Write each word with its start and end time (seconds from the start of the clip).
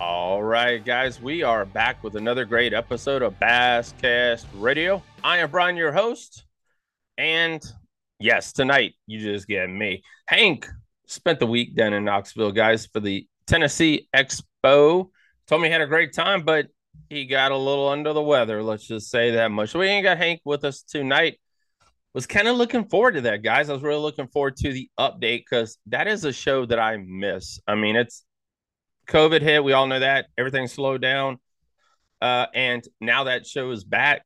All 0.00 0.42
right, 0.42 0.82
guys, 0.82 1.20
we 1.20 1.42
are 1.42 1.66
back 1.66 2.02
with 2.02 2.16
another 2.16 2.46
great 2.46 2.72
episode 2.72 3.20
of 3.20 3.38
Basscast 3.38 4.46
Radio. 4.54 5.02
I 5.22 5.36
am 5.40 5.50
Brian, 5.50 5.76
your 5.76 5.92
host. 5.92 6.46
And 7.18 7.62
yes, 8.18 8.54
tonight 8.54 8.94
you 9.06 9.20
just 9.20 9.46
get 9.46 9.68
me. 9.68 10.02
Hank 10.26 10.66
spent 11.06 11.38
the 11.38 11.46
week 11.46 11.76
down 11.76 11.92
in 11.92 12.02
Knoxville, 12.06 12.52
guys, 12.52 12.86
for 12.86 13.00
the 13.00 13.28
Tennessee 13.46 14.08
Expo. 14.16 15.10
Told 15.46 15.60
me 15.60 15.68
he 15.68 15.72
had 15.72 15.82
a 15.82 15.86
great 15.86 16.14
time, 16.14 16.44
but 16.44 16.68
he 17.10 17.26
got 17.26 17.52
a 17.52 17.56
little 17.58 17.88
under 17.90 18.14
the 18.14 18.22
weather. 18.22 18.62
Let's 18.62 18.86
just 18.86 19.10
say 19.10 19.32
that 19.32 19.50
much. 19.50 19.74
We 19.74 19.86
ain't 19.86 20.04
got 20.04 20.16
Hank 20.16 20.40
with 20.46 20.64
us 20.64 20.80
tonight. 20.80 21.38
Was 22.14 22.26
kind 22.26 22.48
of 22.48 22.56
looking 22.56 22.88
forward 22.88 23.16
to 23.16 23.20
that, 23.20 23.42
guys. 23.42 23.68
I 23.68 23.74
was 23.74 23.82
really 23.82 24.00
looking 24.00 24.28
forward 24.28 24.56
to 24.56 24.72
the 24.72 24.88
update 24.98 25.44
because 25.50 25.76
that 25.88 26.08
is 26.08 26.24
a 26.24 26.32
show 26.32 26.64
that 26.64 26.78
I 26.78 26.96
miss. 26.96 27.60
I 27.68 27.74
mean, 27.74 27.96
it's 27.96 28.24
COVID 29.10 29.42
hit. 29.42 29.62
We 29.62 29.72
all 29.72 29.86
know 29.86 29.98
that 29.98 30.26
everything 30.38 30.68
slowed 30.68 31.02
down. 31.02 31.38
Uh, 32.22 32.46
and 32.54 32.86
now 33.00 33.24
that 33.24 33.46
show 33.46 33.70
is 33.70 33.84
back. 33.84 34.24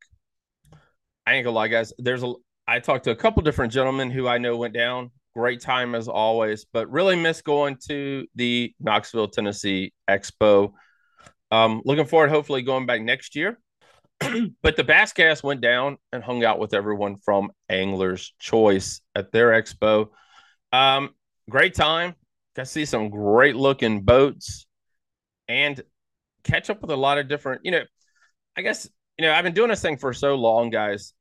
I 1.26 1.34
ain't 1.34 1.44
gonna 1.44 1.56
lie, 1.56 1.68
guys. 1.68 1.92
There's 1.98 2.22
a 2.22 2.34
I 2.66 2.80
talked 2.80 3.04
to 3.04 3.10
a 3.10 3.16
couple 3.16 3.42
different 3.42 3.72
gentlemen 3.72 4.10
who 4.10 4.28
I 4.28 4.38
know 4.38 4.56
went 4.56 4.74
down. 4.74 5.10
Great 5.34 5.60
time 5.60 5.94
as 5.94 6.06
always, 6.06 6.64
but 6.72 6.90
really 6.90 7.16
miss 7.16 7.42
going 7.42 7.76
to 7.88 8.26
the 8.34 8.72
Knoxville, 8.78 9.28
Tennessee 9.28 9.92
Expo. 10.08 10.72
Um, 11.50 11.82
looking 11.84 12.06
forward, 12.06 12.30
hopefully, 12.30 12.62
going 12.62 12.86
back 12.86 13.02
next 13.02 13.34
year. 13.34 13.58
but 14.62 14.76
the 14.76 14.84
Basscast 14.84 15.42
went 15.42 15.60
down 15.60 15.98
and 16.12 16.22
hung 16.22 16.44
out 16.44 16.58
with 16.58 16.74
everyone 16.74 17.16
from 17.16 17.50
Angler's 17.68 18.32
Choice 18.38 19.00
at 19.14 19.32
their 19.32 19.50
expo. 19.50 20.08
Um, 20.72 21.10
great 21.50 21.74
time. 21.74 22.14
Got 22.54 22.64
to 22.64 22.70
see 22.70 22.84
some 22.84 23.10
great 23.10 23.56
looking 23.56 24.02
boats 24.02 24.66
and 25.48 25.80
catch 26.42 26.70
up 26.70 26.80
with 26.80 26.90
a 26.90 26.96
lot 26.96 27.18
of 27.18 27.28
different, 27.28 27.62
you 27.64 27.70
know, 27.70 27.82
I 28.56 28.62
guess, 28.62 28.88
you 29.18 29.24
know, 29.24 29.32
I've 29.32 29.44
been 29.44 29.54
doing 29.54 29.70
this 29.70 29.82
thing 29.82 29.96
for 29.96 30.12
so 30.12 30.34
long, 30.34 30.70
guys 30.70 31.12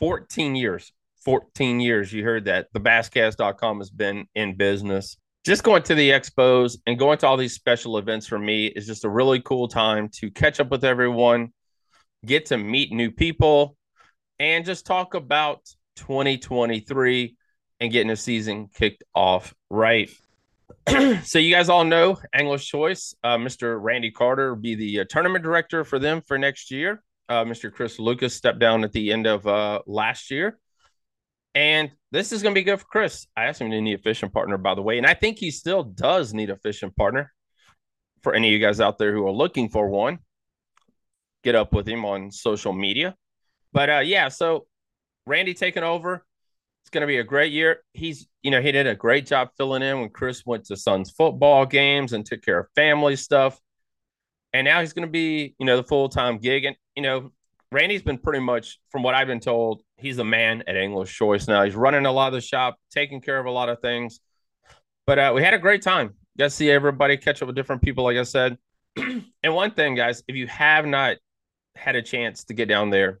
14 0.00 0.54
years. 0.56 0.92
14 1.24 1.80
years. 1.80 2.12
You 2.12 2.24
heard 2.24 2.46
that. 2.46 2.68
The 2.72 2.80
basscast.com 2.80 3.78
has 3.78 3.90
been 3.90 4.26
in 4.34 4.56
business. 4.56 5.16
Just 5.44 5.64
going 5.64 5.82
to 5.84 5.94
the 5.94 6.10
expos 6.10 6.78
and 6.86 6.98
going 6.98 7.18
to 7.18 7.26
all 7.26 7.36
these 7.36 7.54
special 7.54 7.98
events 7.98 8.26
for 8.26 8.38
me 8.38 8.66
is 8.66 8.86
just 8.86 9.04
a 9.04 9.08
really 9.08 9.40
cool 9.40 9.68
time 9.68 10.08
to 10.14 10.30
catch 10.30 10.60
up 10.60 10.70
with 10.70 10.84
everyone, 10.84 11.52
get 12.24 12.46
to 12.46 12.58
meet 12.58 12.92
new 12.92 13.10
people, 13.10 13.76
and 14.38 14.64
just 14.64 14.86
talk 14.86 15.14
about 15.14 15.60
2023 15.96 17.36
and 17.80 17.92
getting 17.92 18.08
the 18.08 18.16
season 18.16 18.68
kicked 18.72 19.02
off 19.14 19.54
right. 19.70 20.10
so 21.24 21.38
you 21.38 21.54
guys 21.54 21.68
all 21.68 21.84
know 21.84 22.18
Angler's 22.32 22.64
Choice. 22.64 23.14
Uh, 23.22 23.36
Mr. 23.36 23.78
Randy 23.80 24.10
Carter 24.10 24.54
will 24.54 24.60
be 24.60 24.74
the 24.74 25.00
uh, 25.00 25.04
tournament 25.08 25.44
director 25.44 25.84
for 25.84 25.98
them 25.98 26.22
for 26.22 26.38
next 26.38 26.70
year. 26.70 27.02
Uh, 27.28 27.44
Mr. 27.44 27.72
Chris 27.72 27.98
Lucas 27.98 28.34
stepped 28.34 28.58
down 28.58 28.84
at 28.84 28.92
the 28.92 29.12
end 29.12 29.26
of 29.26 29.46
uh, 29.46 29.80
last 29.86 30.30
year. 30.30 30.58
And 31.54 31.90
this 32.10 32.32
is 32.32 32.42
going 32.42 32.54
to 32.54 32.58
be 32.58 32.64
good 32.64 32.80
for 32.80 32.86
Chris. 32.86 33.26
I 33.36 33.44
asked 33.44 33.60
him 33.60 33.70
to 33.70 33.80
need 33.80 33.98
a 33.98 34.02
fishing 34.02 34.30
partner, 34.30 34.58
by 34.58 34.74
the 34.74 34.82
way. 34.82 34.98
And 34.98 35.06
I 35.06 35.14
think 35.14 35.38
he 35.38 35.50
still 35.50 35.82
does 35.82 36.32
need 36.32 36.50
a 36.50 36.56
fishing 36.56 36.90
partner 36.90 37.32
for 38.22 38.34
any 38.34 38.48
of 38.48 38.52
you 38.52 38.58
guys 38.58 38.80
out 38.80 38.98
there 38.98 39.12
who 39.12 39.26
are 39.26 39.32
looking 39.32 39.68
for 39.68 39.88
one. 39.88 40.18
Get 41.44 41.54
up 41.54 41.72
with 41.72 41.88
him 41.88 42.04
on 42.04 42.30
social 42.30 42.72
media. 42.72 43.16
But 43.72 43.90
uh, 43.90 43.98
yeah, 43.98 44.28
so 44.28 44.66
Randy 45.26 45.54
taking 45.54 45.82
over. 45.82 46.24
Going 46.92 47.00
to 47.00 47.06
be 47.06 47.18
a 47.18 47.24
great 47.24 47.52
year. 47.52 47.82
He's, 47.94 48.28
you 48.42 48.50
know, 48.50 48.60
he 48.60 48.70
did 48.70 48.86
a 48.86 48.94
great 48.94 49.26
job 49.26 49.48
filling 49.56 49.82
in 49.82 50.00
when 50.00 50.10
Chris 50.10 50.44
went 50.44 50.66
to 50.66 50.76
son's 50.76 51.10
football 51.10 51.64
games 51.64 52.12
and 52.12 52.24
took 52.24 52.42
care 52.42 52.60
of 52.60 52.66
family 52.74 53.16
stuff. 53.16 53.58
And 54.52 54.66
now 54.66 54.80
he's 54.80 54.92
going 54.92 55.06
to 55.06 55.10
be, 55.10 55.54
you 55.58 55.64
know, 55.64 55.78
the 55.78 55.84
full 55.84 56.10
time 56.10 56.36
gig. 56.36 56.66
And, 56.66 56.76
you 56.94 57.02
know, 57.02 57.32
Randy's 57.70 58.02
been 58.02 58.18
pretty 58.18 58.40
much, 58.40 58.78
from 58.90 59.02
what 59.02 59.14
I've 59.14 59.26
been 59.26 59.40
told, 59.40 59.82
he's 59.96 60.18
the 60.18 60.24
man 60.24 60.62
at 60.66 60.76
Angler's 60.76 61.10
Choice 61.10 61.48
now. 61.48 61.64
He's 61.64 61.74
running 61.74 62.04
a 62.04 62.12
lot 62.12 62.26
of 62.26 62.34
the 62.34 62.42
shop, 62.42 62.76
taking 62.90 63.22
care 63.22 63.38
of 63.38 63.46
a 63.46 63.50
lot 63.50 63.70
of 63.70 63.80
things. 63.80 64.20
But 65.06 65.18
uh, 65.18 65.32
we 65.34 65.42
had 65.42 65.54
a 65.54 65.58
great 65.58 65.80
time. 65.80 66.14
Got 66.38 66.44
to 66.44 66.50
see 66.50 66.70
everybody, 66.70 67.16
catch 67.16 67.40
up 67.40 67.46
with 67.46 67.56
different 67.56 67.80
people, 67.80 68.04
like 68.04 68.18
I 68.18 68.24
said. 68.24 68.58
and 68.96 69.54
one 69.54 69.70
thing, 69.70 69.94
guys, 69.94 70.22
if 70.28 70.36
you 70.36 70.46
have 70.48 70.84
not 70.84 71.16
had 71.74 71.96
a 71.96 72.02
chance 72.02 72.44
to 72.44 72.54
get 72.54 72.68
down 72.68 72.90
there, 72.90 73.18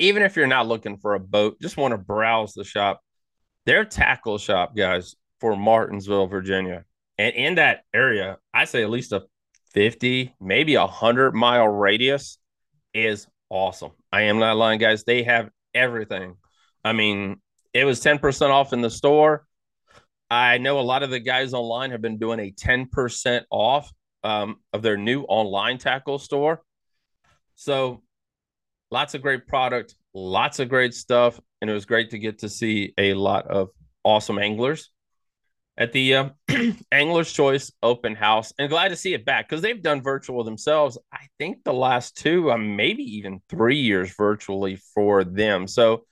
even 0.00 0.22
if 0.22 0.34
you're 0.34 0.46
not 0.46 0.66
looking 0.66 0.96
for 0.96 1.14
a 1.14 1.20
boat, 1.20 1.60
just 1.60 1.76
want 1.76 1.92
to 1.92 1.98
browse 1.98 2.54
the 2.54 2.64
shop. 2.64 3.00
Their 3.66 3.84
tackle 3.84 4.38
shop, 4.38 4.74
guys, 4.74 5.14
for 5.40 5.54
Martinsville, 5.54 6.26
Virginia. 6.26 6.84
And 7.18 7.34
in 7.36 7.54
that 7.56 7.82
area, 7.92 8.38
I 8.52 8.64
say 8.64 8.82
at 8.82 8.90
least 8.90 9.12
a 9.12 9.24
50, 9.74 10.34
maybe 10.40 10.74
a 10.74 10.80
100 10.80 11.34
mile 11.34 11.68
radius 11.68 12.38
is 12.94 13.26
awesome. 13.50 13.92
I 14.10 14.22
am 14.22 14.38
not 14.38 14.56
lying, 14.56 14.80
guys. 14.80 15.04
They 15.04 15.22
have 15.24 15.50
everything. 15.74 16.36
I 16.82 16.94
mean, 16.94 17.40
it 17.74 17.84
was 17.84 18.02
10% 18.02 18.50
off 18.50 18.72
in 18.72 18.80
the 18.80 18.90
store. 18.90 19.44
I 20.30 20.58
know 20.58 20.80
a 20.80 20.82
lot 20.82 21.02
of 21.02 21.10
the 21.10 21.20
guys 21.20 21.52
online 21.52 21.90
have 21.90 22.00
been 22.00 22.18
doing 22.18 22.40
a 22.40 22.52
10% 22.52 23.42
off 23.50 23.92
um, 24.24 24.56
of 24.72 24.80
their 24.80 24.96
new 24.96 25.22
online 25.24 25.76
tackle 25.76 26.18
store. 26.18 26.62
So 27.54 28.02
lots 28.90 29.14
of 29.14 29.22
great 29.22 29.46
product, 29.46 29.94
lots 30.14 30.58
of 30.58 30.68
great 30.68 30.94
stuff, 30.94 31.40
and 31.60 31.70
it 31.70 31.72
was 31.72 31.84
great 31.84 32.10
to 32.10 32.18
get 32.18 32.38
to 32.40 32.48
see 32.48 32.92
a 32.98 33.14
lot 33.14 33.46
of 33.46 33.70
awesome 34.04 34.38
anglers 34.38 34.90
at 35.76 35.92
the 35.92 36.14
uh, 36.14 36.28
Angler's 36.92 37.32
Choice 37.32 37.72
Open 37.82 38.14
House, 38.14 38.52
and 38.58 38.68
glad 38.68 38.88
to 38.88 38.96
see 38.96 39.14
it 39.14 39.24
back 39.24 39.48
because 39.48 39.62
they've 39.62 39.82
done 39.82 40.02
virtual 40.02 40.44
themselves. 40.44 40.98
I 41.12 41.26
think 41.38 41.64
the 41.64 41.72
last 41.72 42.16
two, 42.16 42.50
uh, 42.50 42.58
maybe 42.58 43.02
even 43.16 43.40
three 43.48 43.78
years 43.78 44.14
virtually 44.14 44.76
for 44.76 45.24
them. 45.24 45.66
So 45.66 46.04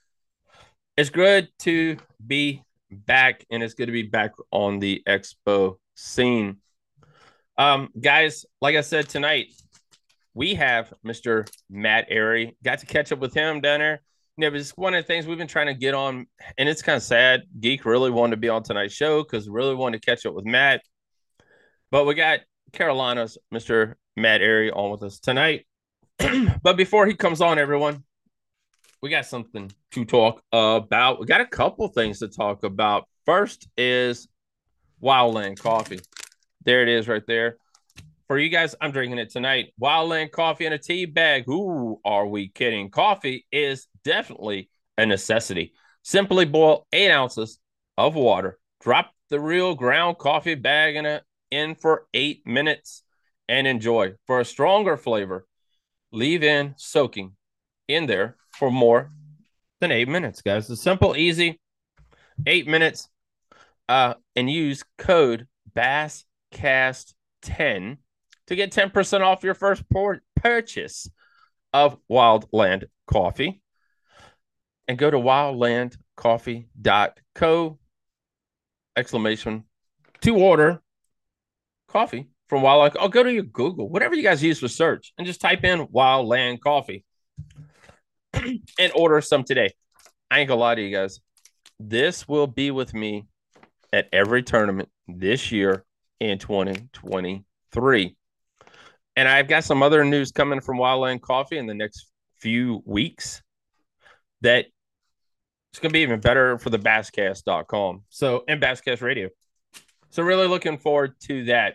it's 0.97 1.11
good 1.11 1.49
to 1.61 1.99
be 2.25 2.63
back, 2.91 3.45
and 3.51 3.63
it's 3.63 3.75
good 3.75 3.87
to 3.87 3.93
be 3.93 4.05
back 4.05 4.33
on 4.51 4.79
the 4.79 5.03
expo 5.07 5.77
scene. 5.95 6.59
Um, 7.59 7.91
guys, 8.01 8.47
like 8.61 8.77
I 8.77 8.83
said 8.83 9.09
tonight, 9.09 9.49
we 10.39 10.55
have 10.55 10.93
Mr. 11.05 11.51
Matt 11.69 12.09
Arey. 12.11 12.55
Got 12.63 12.79
to 12.79 12.87
catch 12.87 13.11
up 13.11 13.19
with 13.19 13.35
him 13.35 13.61
there. 13.61 14.01
You 14.37 14.49
know, 14.49 14.57
it's 14.57 14.71
one 14.77 14.95
of 14.95 15.03
the 15.03 15.07
things 15.07 15.27
we've 15.27 15.37
been 15.37 15.49
trying 15.49 15.67
to 15.67 15.75
get 15.75 15.95
on, 15.95 16.29
and 16.57 16.69
it's 16.69 16.81
kind 16.81 16.97
of 16.97 17.03
sad. 17.03 17.43
Geek 17.59 17.85
really 17.85 18.13
wanted 18.13 18.37
to 18.37 18.41
be 18.41 18.49
on 18.49 18.63
tonight's 18.63 18.95
show 18.95 19.25
because 19.25 19.49
really 19.49 19.75
wanted 19.75 20.01
to 20.01 20.07
catch 20.09 20.25
up 20.27 20.35
with 20.35 20.45
Matt. 20.45 20.83
But 21.91 22.07
we 22.07 22.15
got 22.15 22.39
Carolina's 22.73 23.37
Mr. 23.53 23.95
Matt 24.17 24.41
Arey 24.41 24.71
on 24.73 24.93
with 24.93 25.03
us 25.03 25.19
tonight. 25.19 25.67
but 26.63 26.77
before 26.77 27.05
he 27.05 27.15
comes 27.15 27.41
on, 27.41 27.59
everyone, 27.59 28.05
we 29.03 29.11
got 29.11 29.27
something 29.27 29.73
to 29.91 30.05
talk 30.05 30.41
about. 30.53 31.19
We 31.19 31.27
got 31.27 31.41
a 31.41 31.47
couple 31.47 31.89
things 31.89 32.21
to 32.21 32.29
talk 32.29 32.63
about. 32.63 33.09
First 33.27 33.67
is 33.77 34.29
Wildland 35.03 35.59
Coffee. 35.59 35.99
There 36.65 36.83
it 36.83 36.89
is 36.89 37.09
right 37.09 37.27
there 37.27 37.57
for 38.29 38.39
you 38.39 38.51
guys, 38.51 38.75
I'm 38.81 38.93
drinking 38.93 39.19
it 39.19 39.31
tonight. 39.31 39.73
Wildland 39.81 40.31
coffee 40.33 40.67
in 40.67 40.75
a 40.75 40.79
tea 40.79 41.07
bag. 41.07 41.45
Who 41.47 41.99
are 42.05 42.27
we 42.27 42.49
kidding? 42.49 42.91
Coffee 42.91 43.47
is 43.51 43.87
definitely 44.05 44.69
a 44.99 45.07
necessity. 45.07 45.73
Simply 46.03 46.45
boil 46.45 46.87
eight 46.93 47.11
ounces 47.11 47.59
of 47.97 48.15
water, 48.15 48.59
drop 48.83 49.11
the 49.31 49.41
real 49.41 49.75
ground 49.75 50.19
coffee 50.19 50.55
bag 50.55 50.97
in 50.97 51.07
it 51.07 51.23
in 51.51 51.75
for 51.75 52.07
eight 52.13 52.47
minutes, 52.47 53.03
and 53.49 53.67
enjoy. 53.67 54.13
For 54.27 54.41
a 54.41 54.45
stronger 54.45 54.99
flavor, 54.99 55.47
leave 56.13 56.43
in 56.43 56.75
soaking 56.77 57.33
in 57.89 58.05
there 58.07 58.37
for 58.51 58.71
more 58.71 59.11
than 59.81 59.91
eight 59.91 60.09
minutes, 60.09 60.43
guys. 60.43 60.69
It's 60.69 60.83
simple, 60.83 61.17
easy, 61.17 61.59
eight 62.47 62.69
minutes. 62.69 63.09
Uh, 63.89 64.15
and 64.37 64.51
use 64.51 64.85
code 64.99 65.47
BASSCAST10 65.75 67.97
to 68.49 68.57
get 68.57 68.73
10% 68.73 69.21
off 69.21 69.45
your 69.45 69.55
first 69.55 69.85
purchase 70.37 71.09
of 71.73 71.97
Wildland 72.11 72.85
Coffee. 73.07 73.63
And 74.87 74.99
go 74.99 75.11
to 75.11 75.19
wildlandcoffee.co 75.19 77.79
exclamation 78.97 79.65
to 80.23 80.37
order 80.37 80.81
coffee 81.89 82.29
from 82.49 82.63
Wildland. 82.63 82.97
I'll 82.99 83.11
go 83.11 83.23
to 83.23 83.33
your 83.33 83.43
Google, 83.43 83.91
whatever 83.91 84.15
you 84.15 84.23
guys 84.23 84.43
use 84.43 84.61
for 84.61 84.69
search, 84.69 85.13
and 85.19 85.27
just 85.27 85.43
type 85.43 85.65
in 85.65 85.87
Wildland 85.89 86.61
Coffee 86.61 87.05
and 88.33 88.93
order 88.95 89.21
some 89.21 89.45
today. 89.45 89.75
I 90.31 90.41
ain't 90.41 90.49
gonna 90.49 90.61
lie 90.61 90.75
to 90.75 90.83
you 90.83 90.95
guys. 90.95 91.21
This 91.79 92.27
will 92.27 92.47
be 92.47 92.71
with 92.71 92.95
me 92.95 93.27
at 93.93 94.09
every 94.13 94.43
tournament 94.43 94.89
this 95.07 95.53
year 95.53 95.85
in 96.19 96.39
2023. 96.39 98.17
And 99.19 99.27
I've 99.27 99.49
got 99.49 99.65
some 99.65 99.83
other 99.83 100.05
news 100.05 100.31
coming 100.31 100.61
from 100.61 100.79
Wildland 100.79 101.23
Coffee 101.23 101.59
in 101.59 101.67
the 101.67 101.75
next 101.75 102.07
few 102.37 102.85
weeks 102.87 103.43
that 104.43 104.67
it's 105.73 105.81
going 105.81 105.91
to 105.91 105.93
be 105.93 106.03
even 106.03 106.21
better 106.21 106.57
for 106.57 106.71
the 106.71 106.79
basscast.com. 106.79 108.05
So, 108.11 108.45
and 108.47 108.63
Basscast 108.63 109.03
Radio. 109.03 109.31
So, 110.11 110.23
really 110.23 110.47
looking 110.47 110.79
forward 110.79 111.19
to 111.23 111.47
that. 111.47 111.75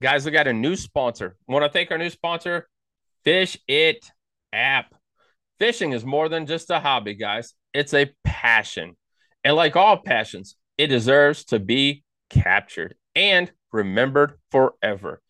Guys, 0.00 0.24
we 0.24 0.30
got 0.30 0.46
a 0.46 0.52
new 0.52 0.76
sponsor. 0.76 1.34
Want 1.48 1.64
to 1.64 1.68
thank 1.68 1.90
our 1.90 1.98
new 1.98 2.10
sponsor, 2.10 2.68
Fish 3.24 3.58
It 3.66 4.08
app. 4.52 4.94
Fishing 5.58 5.90
is 5.90 6.04
more 6.04 6.28
than 6.28 6.46
just 6.46 6.70
a 6.70 6.78
hobby, 6.78 7.14
guys. 7.14 7.52
It's 7.74 7.94
a 7.94 8.12
passion. 8.22 8.96
And 9.42 9.56
like 9.56 9.74
all 9.74 9.96
passions, 9.96 10.54
it 10.78 10.86
deserves 10.86 11.46
to 11.46 11.58
be 11.58 12.04
captured 12.30 12.94
and 13.16 13.50
remembered 13.72 14.34
forever. 14.52 15.20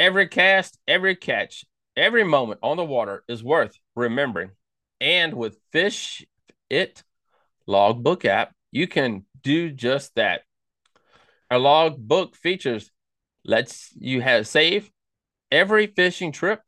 Every 0.00 0.28
cast, 0.28 0.78
every 0.88 1.14
catch, 1.14 1.66
every 1.94 2.24
moment 2.24 2.60
on 2.62 2.78
the 2.78 2.84
water 2.86 3.22
is 3.28 3.44
worth 3.44 3.76
remembering. 3.94 4.52
And 4.98 5.34
with 5.34 5.60
Fish 5.72 6.24
It 6.70 7.04
Logbook 7.66 8.24
app, 8.24 8.54
you 8.72 8.88
can 8.88 9.26
do 9.42 9.70
just 9.70 10.14
that. 10.14 10.40
Our 11.50 11.58
logbook 11.58 12.34
features 12.34 12.90
lets 13.44 13.90
you 13.94 14.22
have 14.22 14.48
save 14.48 14.90
every 15.52 15.86
fishing 15.86 16.32
trip, 16.32 16.62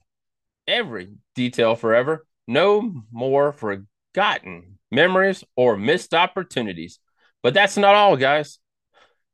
every 0.69 1.15
detail 1.35 1.75
forever, 1.75 2.27
no 2.47 3.03
more 3.11 3.51
forgotten 3.51 4.79
memories 4.91 5.43
or 5.57 5.79
missed 5.79 6.13
opportunities. 6.13 6.99
But 7.43 7.55
that's 7.55 7.79
not 7.79 7.95
all, 7.95 8.19
guys. 8.19 8.59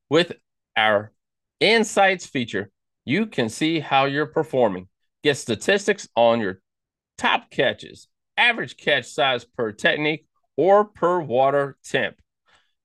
With 0.09 0.35
our 0.77 1.11
insights 1.59 2.25
feature, 2.25 2.71
you 3.09 3.25
can 3.25 3.49
see 3.49 3.81
how 3.81 4.05
you're 4.05 4.27
performing, 4.27 4.87
get 5.25 5.39
statistics 5.39 6.07
on 6.15 6.41
your 6.41 6.61
top 7.17 7.51
catches, 7.51 8.07
average 8.37 8.77
catch 8.77 9.07
size 9.07 9.47
per 9.47 9.73
technique 9.73 10.27
or 10.59 10.85
per 10.85 11.19
water 11.19 11.79
temp. 11.83 12.17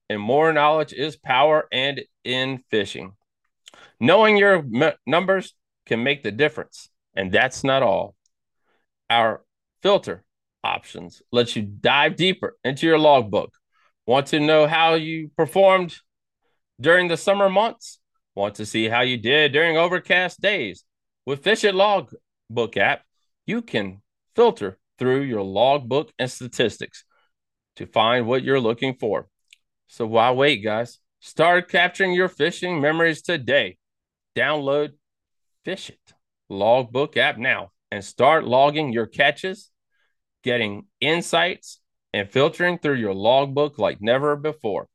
And 0.08 0.18
more 0.18 0.50
knowledge 0.54 0.94
is 0.94 1.14
power 1.14 1.68
and 1.70 2.00
in 2.24 2.62
fishing. 2.70 3.12
Knowing 4.00 4.38
your 4.38 4.64
m- 4.74 4.94
numbers 5.06 5.54
can 5.84 6.02
make 6.02 6.22
the 6.22 6.32
difference. 6.32 6.88
And 7.14 7.30
that's 7.30 7.62
not 7.62 7.82
all. 7.82 8.14
Our 9.10 9.42
filter 9.82 10.24
options 10.62 11.20
lets 11.32 11.54
you 11.54 11.62
dive 11.62 12.16
deeper 12.16 12.56
into 12.64 12.86
your 12.86 12.98
logbook. 12.98 13.52
Want 14.06 14.28
to 14.28 14.40
know 14.40 14.66
how 14.66 14.94
you 14.94 15.30
performed 15.36 15.96
during 16.80 17.08
the 17.08 17.18
summer 17.18 17.50
months? 17.50 17.98
Want 18.34 18.56
to 18.56 18.66
see 18.66 18.88
how 18.88 19.02
you 19.02 19.16
did 19.16 19.52
during 19.52 19.76
overcast 19.76 20.40
days? 20.40 20.84
With 21.24 21.44
Fish 21.44 21.64
It 21.64 21.74
Logbook 21.74 22.76
app, 22.76 23.02
you 23.46 23.62
can 23.62 24.02
filter 24.34 24.78
through 24.98 25.22
your 25.22 25.42
logbook 25.42 26.12
and 26.18 26.30
statistics 26.30 27.04
to 27.76 27.86
find 27.86 28.26
what 28.26 28.42
you're 28.42 28.60
looking 28.60 28.94
for. 28.94 29.28
So 29.86 30.06
why 30.06 30.32
wait, 30.32 30.64
guys? 30.64 30.98
Start 31.20 31.70
capturing 31.70 32.12
your 32.12 32.28
fishing 32.28 32.80
memories 32.80 33.22
today. 33.22 33.76
Download 34.36 34.92
Fish 35.64 35.90
It 35.90 36.14
Logbook 36.48 37.16
app 37.16 37.38
now 37.38 37.70
and 37.90 38.04
start 38.04 38.44
logging 38.44 38.92
your 38.92 39.06
catches, 39.06 39.70
getting 40.42 40.86
insights, 41.00 41.80
and 42.12 42.28
filtering 42.28 42.78
through 42.78 42.94
your 42.94 43.14
logbook 43.14 43.78
like 43.78 44.00
never 44.00 44.36
before. 44.36 44.88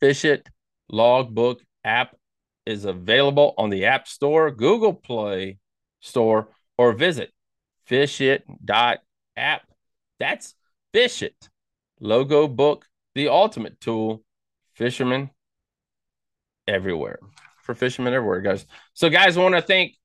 Fish 0.00 0.24
It 0.24 0.48
Logbook 0.90 1.60
app 1.84 2.16
is 2.66 2.84
available 2.84 3.54
on 3.58 3.70
the 3.70 3.86
App 3.86 4.08
Store, 4.08 4.50
Google 4.50 4.94
Play 4.94 5.58
Store, 6.00 6.48
or 6.78 6.92
visit 6.92 7.32
fishit.app. 7.88 9.62
That's 10.18 10.54
Fish 10.92 11.22
It 11.22 11.48
Logo 12.00 12.48
Book, 12.48 12.86
the 13.14 13.28
ultimate 13.28 13.80
tool, 13.80 14.22
fishermen 14.74 15.30
everywhere. 16.66 17.18
For 17.62 17.74
fishermen 17.74 18.12
everywhere, 18.12 18.40
guys. 18.40 18.66
So, 18.92 19.08
guys, 19.08 19.36
I 19.36 19.42
want 19.42 19.54
to 19.54 19.62
thank 19.62 19.96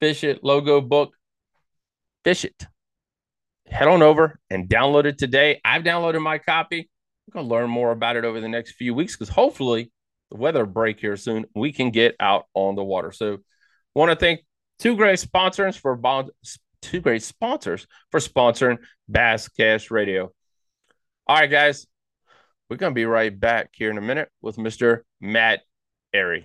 Fish 0.00 0.24
It 0.24 0.42
Logo 0.42 0.80
Book. 0.80 1.14
Fish 2.24 2.44
It. 2.44 2.66
Head 3.66 3.88
on 3.88 4.02
over 4.02 4.38
and 4.50 4.68
download 4.68 5.04
it 5.04 5.16
today. 5.16 5.60
I've 5.64 5.84
downloaded 5.84 6.20
my 6.20 6.38
copy. 6.38 6.90
I'm 7.28 7.32
going 7.32 7.48
to 7.48 7.54
learn 7.54 7.70
more 7.70 7.92
about 7.92 8.16
it 8.16 8.24
over 8.24 8.40
the 8.40 8.48
next 8.48 8.72
few 8.72 8.94
weeks 8.94 9.16
because 9.16 9.28
hopefully 9.28 9.92
the 10.30 10.36
weather 10.36 10.66
break 10.66 11.00
here 11.00 11.16
soon. 11.16 11.46
We 11.54 11.72
can 11.72 11.90
get 11.90 12.16
out 12.20 12.46
on 12.54 12.74
the 12.74 12.84
water. 12.84 13.12
So, 13.12 13.38
want 13.94 14.10
to 14.10 14.16
thank 14.16 14.40
two 14.78 14.96
great 14.96 15.18
sponsors 15.18 15.76
for 15.76 15.96
bond, 15.96 16.30
two 16.82 17.00
great 17.00 17.22
sponsors 17.22 17.86
for 18.10 18.20
sponsoring 18.20 18.78
Bass 19.08 19.48
Cast 19.48 19.90
Radio. 19.90 20.32
All 21.26 21.36
right, 21.36 21.50
guys, 21.50 21.86
we're 22.68 22.76
gonna 22.76 22.94
be 22.94 23.04
right 23.04 23.38
back 23.38 23.70
here 23.72 23.90
in 23.90 23.98
a 23.98 24.02
minute 24.02 24.28
with 24.40 24.56
Mr. 24.56 25.00
Matt 25.20 25.60
Arey. 26.14 26.44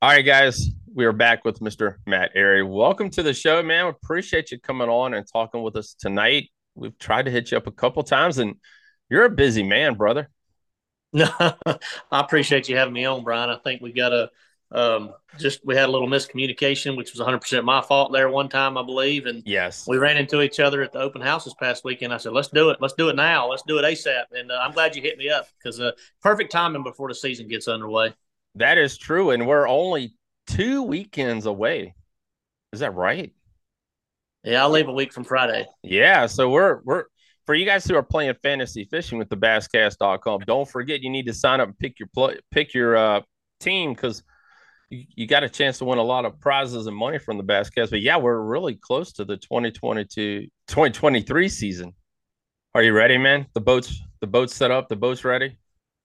All 0.00 0.10
right, 0.10 0.22
guys, 0.22 0.66
we 0.94 1.04
are 1.04 1.12
back 1.12 1.44
with 1.44 1.60
Mr. 1.60 1.96
Matt 2.06 2.34
Arey. 2.34 2.68
Welcome 2.68 3.08
to 3.10 3.22
the 3.22 3.32
show, 3.32 3.62
man. 3.62 3.86
Appreciate 3.86 4.50
you 4.50 4.58
coming 4.58 4.88
on 4.88 5.14
and 5.14 5.26
talking 5.30 5.62
with 5.62 5.76
us 5.76 5.94
tonight. 5.98 6.50
We've 6.74 6.98
tried 6.98 7.26
to 7.26 7.30
hit 7.30 7.50
you 7.50 7.56
up 7.56 7.66
a 7.66 7.72
couple 7.72 8.02
times, 8.02 8.38
and 8.38 8.56
you're 9.08 9.24
a 9.24 9.30
busy 9.30 9.62
man, 9.62 9.94
brother. 9.94 10.28
No, 11.14 11.28
I 12.10 12.20
appreciate 12.20 12.68
you 12.68 12.76
having 12.76 12.94
me 12.94 13.04
on, 13.04 13.22
Brian. 13.22 13.50
I 13.50 13.58
think 13.58 13.82
we 13.82 13.92
got 13.92 14.12
a 14.12 14.30
um, 14.70 15.12
just 15.38 15.60
we 15.64 15.76
had 15.76 15.88
a 15.90 15.92
little 15.92 16.08
miscommunication, 16.08 16.96
which 16.96 17.12
was 17.12 17.20
100 17.20 17.38
percent 17.40 17.64
my 17.66 17.82
fault 17.82 18.12
there 18.12 18.30
one 18.30 18.48
time, 18.48 18.78
I 18.78 18.82
believe, 18.82 19.26
and 19.26 19.42
Yes. 19.44 19.86
we 19.86 19.98
ran 19.98 20.16
into 20.16 20.40
each 20.40 20.58
other 20.60 20.80
at 20.82 20.92
the 20.92 21.00
open 21.00 21.20
house 21.20 21.44
this 21.44 21.52
past 21.54 21.84
weekend. 21.84 22.14
I 22.14 22.16
said, 22.16 22.32
"Let's 22.32 22.48
do 22.48 22.70
it. 22.70 22.78
Let's 22.80 22.94
do 22.94 23.10
it 23.10 23.16
now. 23.16 23.50
Let's 23.50 23.62
do 23.64 23.78
it 23.78 23.82
ASAP." 23.84 24.24
And 24.32 24.50
uh, 24.50 24.58
I'm 24.62 24.72
glad 24.72 24.96
you 24.96 25.02
hit 25.02 25.18
me 25.18 25.28
up 25.28 25.46
because 25.58 25.78
uh, 25.78 25.92
perfect 26.22 26.50
timing 26.50 26.82
before 26.82 27.08
the 27.08 27.14
season 27.14 27.48
gets 27.48 27.68
underway. 27.68 28.14
That 28.54 28.78
is 28.78 28.96
true. 28.96 29.30
And 29.30 29.46
we're 29.46 29.68
only 29.68 30.14
two 30.46 30.82
weekends 30.82 31.44
away. 31.44 31.94
Is 32.72 32.80
that 32.80 32.94
right? 32.94 33.32
Yeah, 34.44 34.62
I'll 34.62 34.70
leave 34.70 34.88
a 34.88 34.92
week 34.92 35.12
from 35.12 35.24
Friday. 35.24 35.66
Yeah. 35.82 36.24
So 36.26 36.48
we're 36.48 36.80
we're 36.82 37.04
for 37.46 37.54
you 37.54 37.64
guys 37.64 37.84
who 37.84 37.94
are 37.96 38.02
playing 38.02 38.34
fantasy 38.42 38.84
fishing 38.84 39.18
with 39.18 39.28
the 39.28 39.36
basscast.com, 39.36 40.40
don't 40.46 40.68
forget 40.68 41.00
you 41.00 41.10
need 41.10 41.26
to 41.26 41.34
sign 41.34 41.60
up 41.60 41.68
and 41.68 41.78
pick 41.78 41.98
your 41.98 42.08
play 42.14 42.38
pick 42.50 42.74
your 42.74 42.96
uh 42.96 43.20
team 43.60 43.92
because 43.94 44.22
you, 44.90 45.04
you 45.14 45.26
got 45.26 45.42
a 45.42 45.48
chance 45.48 45.78
to 45.78 45.84
win 45.84 45.98
a 45.98 46.02
lot 46.02 46.24
of 46.24 46.38
prizes 46.40 46.86
and 46.86 46.96
money 46.96 47.18
from 47.18 47.38
the 47.38 47.44
Basscast. 47.44 47.90
But 47.90 48.02
yeah, 48.02 48.16
we're 48.18 48.40
really 48.40 48.74
close 48.74 49.12
to 49.14 49.24
the 49.24 49.36
2022 49.36 50.46
2023 50.68 51.48
season. 51.48 51.94
Are 52.74 52.82
you 52.82 52.92
ready, 52.92 53.18
man? 53.18 53.46
The 53.54 53.60
boats 53.60 54.00
the 54.20 54.26
boats 54.26 54.54
set 54.54 54.70
up, 54.70 54.88
the 54.88 54.96
boats 54.96 55.24
ready? 55.24 55.58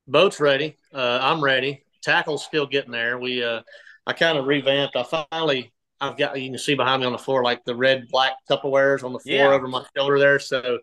Boat's 0.08 0.40
ready. 0.40 0.78
Uh, 0.94 1.20
I'm 1.22 1.44
ready. 1.44 1.84
Tackle's 2.02 2.44
still 2.44 2.66
getting 2.66 2.92
there. 2.92 3.18
We 3.20 3.44
uh, 3.44 3.62
I 4.06 4.14
kind 4.14 4.38
of 4.38 4.46
revamped. 4.46 4.96
I 4.96 5.04
finally 5.32 5.74
I've 6.00 6.18
got 6.18 6.40
you 6.40 6.50
can 6.50 6.58
see 6.58 6.76
behind 6.76 7.02
me 7.02 7.06
on 7.08 7.12
the 7.12 7.18
floor 7.18 7.44
like 7.44 7.66
the 7.66 7.76
red 7.76 8.08
black 8.10 8.34
Tupperwares 8.50 9.04
on 9.04 9.14
the 9.14 9.20
floor 9.20 9.36
Yeah. 9.36 9.48
over 9.50 9.68
my 9.68 9.84
shoulder 9.96 10.20
there. 10.20 10.40
So 10.40 10.80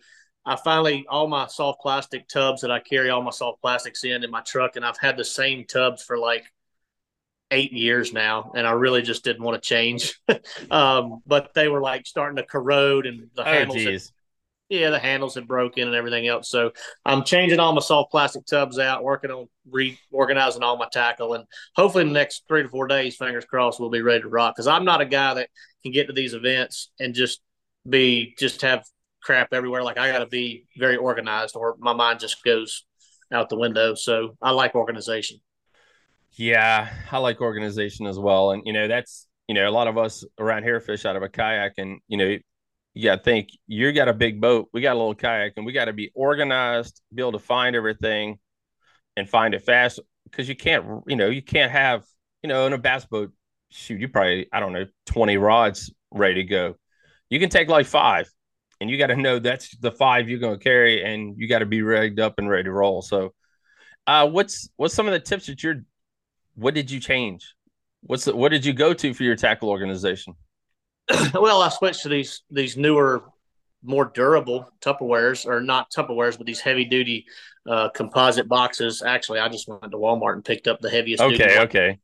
I 0.46 0.56
finally 0.56 1.06
all 1.08 1.26
my 1.26 1.46
soft 1.46 1.80
plastic 1.80 2.28
tubs 2.28 2.62
that 2.62 2.70
I 2.70 2.80
carry 2.80 3.10
all 3.10 3.22
my 3.22 3.30
soft 3.30 3.60
plastics 3.60 4.04
in 4.04 4.24
in 4.24 4.30
my 4.30 4.42
truck, 4.42 4.76
and 4.76 4.84
I've 4.84 4.98
had 4.98 5.16
the 5.16 5.24
same 5.24 5.64
tubs 5.64 6.02
for 6.02 6.18
like 6.18 6.44
eight 7.50 7.72
years 7.72 8.12
now, 8.12 8.52
and 8.54 8.66
I 8.66 8.72
really 8.72 9.02
just 9.02 9.24
didn't 9.24 9.42
want 9.42 9.62
to 9.62 9.66
change. 9.66 10.20
um, 10.70 11.22
but 11.26 11.52
they 11.54 11.68
were 11.68 11.80
like 11.80 12.06
starting 12.06 12.36
to 12.36 12.44
corrode, 12.44 13.06
and 13.06 13.28
the 13.34 13.42
Oh 13.42 13.44
handles 13.44 13.84
had 13.84 14.00
yeah, 14.70 14.90
the 14.90 14.98
handles 14.98 15.34
had 15.34 15.46
broken 15.46 15.86
and 15.86 15.94
everything 15.94 16.26
else. 16.26 16.48
So 16.48 16.72
I'm 17.04 17.22
changing 17.22 17.60
all 17.60 17.74
my 17.74 17.80
soft 17.80 18.10
plastic 18.10 18.46
tubs 18.46 18.78
out, 18.78 19.04
working 19.04 19.30
on 19.30 19.48
reorganizing 19.70 20.62
all 20.62 20.76
my 20.76 20.88
tackle, 20.90 21.34
and 21.34 21.44
hopefully 21.76 22.02
in 22.02 22.08
the 22.08 22.14
next 22.14 22.44
three 22.48 22.62
to 22.62 22.68
four 22.68 22.86
days, 22.86 23.16
fingers 23.16 23.44
crossed, 23.44 23.78
we'll 23.78 23.90
be 23.90 24.02
ready 24.02 24.22
to 24.22 24.28
rock. 24.28 24.54
Because 24.54 24.66
I'm 24.66 24.84
not 24.84 25.00
a 25.00 25.06
guy 25.06 25.34
that 25.34 25.48
can 25.82 25.92
get 25.92 26.06
to 26.06 26.12
these 26.12 26.34
events 26.34 26.90
and 26.98 27.14
just 27.14 27.40
be 27.88 28.34
just 28.38 28.62
have 28.62 28.84
crap 29.25 29.52
everywhere. 29.52 29.83
Like 29.83 29.99
I 29.99 30.12
got 30.12 30.19
to 30.21 30.26
be 30.26 30.66
very 30.76 30.97
organized, 30.97 31.57
or 31.57 31.76
my 31.78 31.93
mind 31.93 32.21
just 32.21 32.45
goes 32.45 32.85
out 33.33 33.49
the 33.49 33.59
window. 33.59 33.95
So 33.95 34.37
I 34.40 34.50
like 34.50 34.75
organization. 34.75 35.38
Yeah, 36.33 36.93
I 37.11 37.19
like 37.19 37.40
organization 37.40 38.07
as 38.07 38.19
well, 38.19 38.50
and 38.50 38.62
you 38.64 38.73
know 38.73 38.88
that's 38.88 39.28
you 39.49 39.54
know 39.54 39.69
a 39.69 39.71
lot 39.71 39.88
of 39.88 39.97
us 39.99 40.25
around 40.38 40.64
here 40.64 40.81
fish 40.81 41.04
out 41.04 41.16
of 41.16 41.23
a 41.23 41.28
kayak, 41.28 41.75
and 41.78 42.00
you 42.09 42.16
know 42.16 42.37
you 42.95 43.04
got 43.04 43.16
to 43.16 43.23
think 43.23 43.49
you 43.66 43.93
got 43.93 44.09
a 44.09 44.12
big 44.12 44.40
boat, 44.40 44.69
we 44.73 44.81
got 44.81 44.95
a 44.95 44.99
little 44.99 45.14
kayak, 45.14 45.54
and 45.57 45.66
we 45.66 45.73
got 45.73 45.87
to 45.87 45.93
be 45.93 46.11
organized, 46.14 47.00
be 47.12 47.23
able 47.23 47.33
to 47.33 47.38
find 47.38 47.75
everything, 47.76 48.38
and 49.16 49.28
find 49.28 49.54
it 49.54 49.62
fast 49.62 50.00
because 50.25 50.49
you 50.49 50.57
can't 50.57 50.85
you 51.07 51.16
know 51.16 51.28
you 51.28 51.43
can't 51.43 51.71
have 51.71 52.04
you 52.43 52.49
know 52.49 52.66
in 52.66 52.73
a 52.73 52.78
bass 52.78 53.04
boat 53.04 53.33
shoot 53.71 54.00
you 54.00 54.09
probably 54.09 54.49
I 54.52 54.61
don't 54.61 54.73
know 54.73 54.87
twenty 55.07 55.37
rods 55.37 55.93
ready 56.11 56.35
to 56.35 56.45
go. 56.45 56.76
You 57.31 57.40
can 57.40 57.49
take 57.49 57.69
like 57.69 57.87
five, 57.87 58.31
and 58.81 58.90
you 58.90 58.99
got 58.99 59.09
to 59.09 59.16
know 59.16 59.38
that's 59.38 59.76
the 59.76 59.93
five 59.93 60.28
you're 60.28 60.38
going 60.38 60.59
to 60.59 60.62
carry, 60.62 61.04
and 61.04 61.38
you 61.38 61.49
got 61.49 61.61
to 61.61 61.66
be 61.66 61.83
rigged 61.83 62.21
up 62.21 62.35
and 62.38 62.49
ready 62.49 62.64
to 62.64 62.73
roll. 62.73 63.02
So, 63.02 63.33
uh, 64.07 64.28
what's 64.28 64.69
what's 64.76 64.95
some 64.95 65.07
of 65.07 65.12
the 65.12 65.21
tips 65.21 65.47
that 65.47 65.62
you're? 65.62 65.83
What 66.54 66.75
did 66.75 66.90
you 66.90 67.00
change? 67.00 67.54
What's 68.02 68.26
the, 68.26 68.37
what 68.37 68.50
did 68.50 68.64
you 68.64 68.73
go 68.73 68.93
to 68.95 69.14
for 69.14 69.23
your 69.23 69.37
tackle 69.37 69.71
organization? 69.71 70.35
well, 71.35 71.62
I 71.62 71.69
switched 71.69 72.02
to 72.02 72.09
these 72.09 72.43
these 72.50 72.76
newer, 72.76 73.25
more 73.83 74.07
durable 74.07 74.71
Tupperwares, 74.81 75.47
or 75.47 75.61
not 75.61 75.90
Tupperwares, 75.90 76.37
but 76.37 76.47
these 76.47 76.61
heavy 76.61 76.85
duty 76.85 77.26
uh, 77.69 77.88
composite 77.90 78.49
boxes. 78.49 79.02
Actually, 79.02 79.40
I 79.40 79.49
just 79.49 79.69
went 79.69 79.83
to 79.83 79.99
Walmart 79.99 80.35
and 80.35 80.45
picked 80.45 80.69
up 80.69 80.81
the 80.81 80.90
heaviest. 80.90 81.23
Okay, 81.23 81.61
okay. 81.61 81.99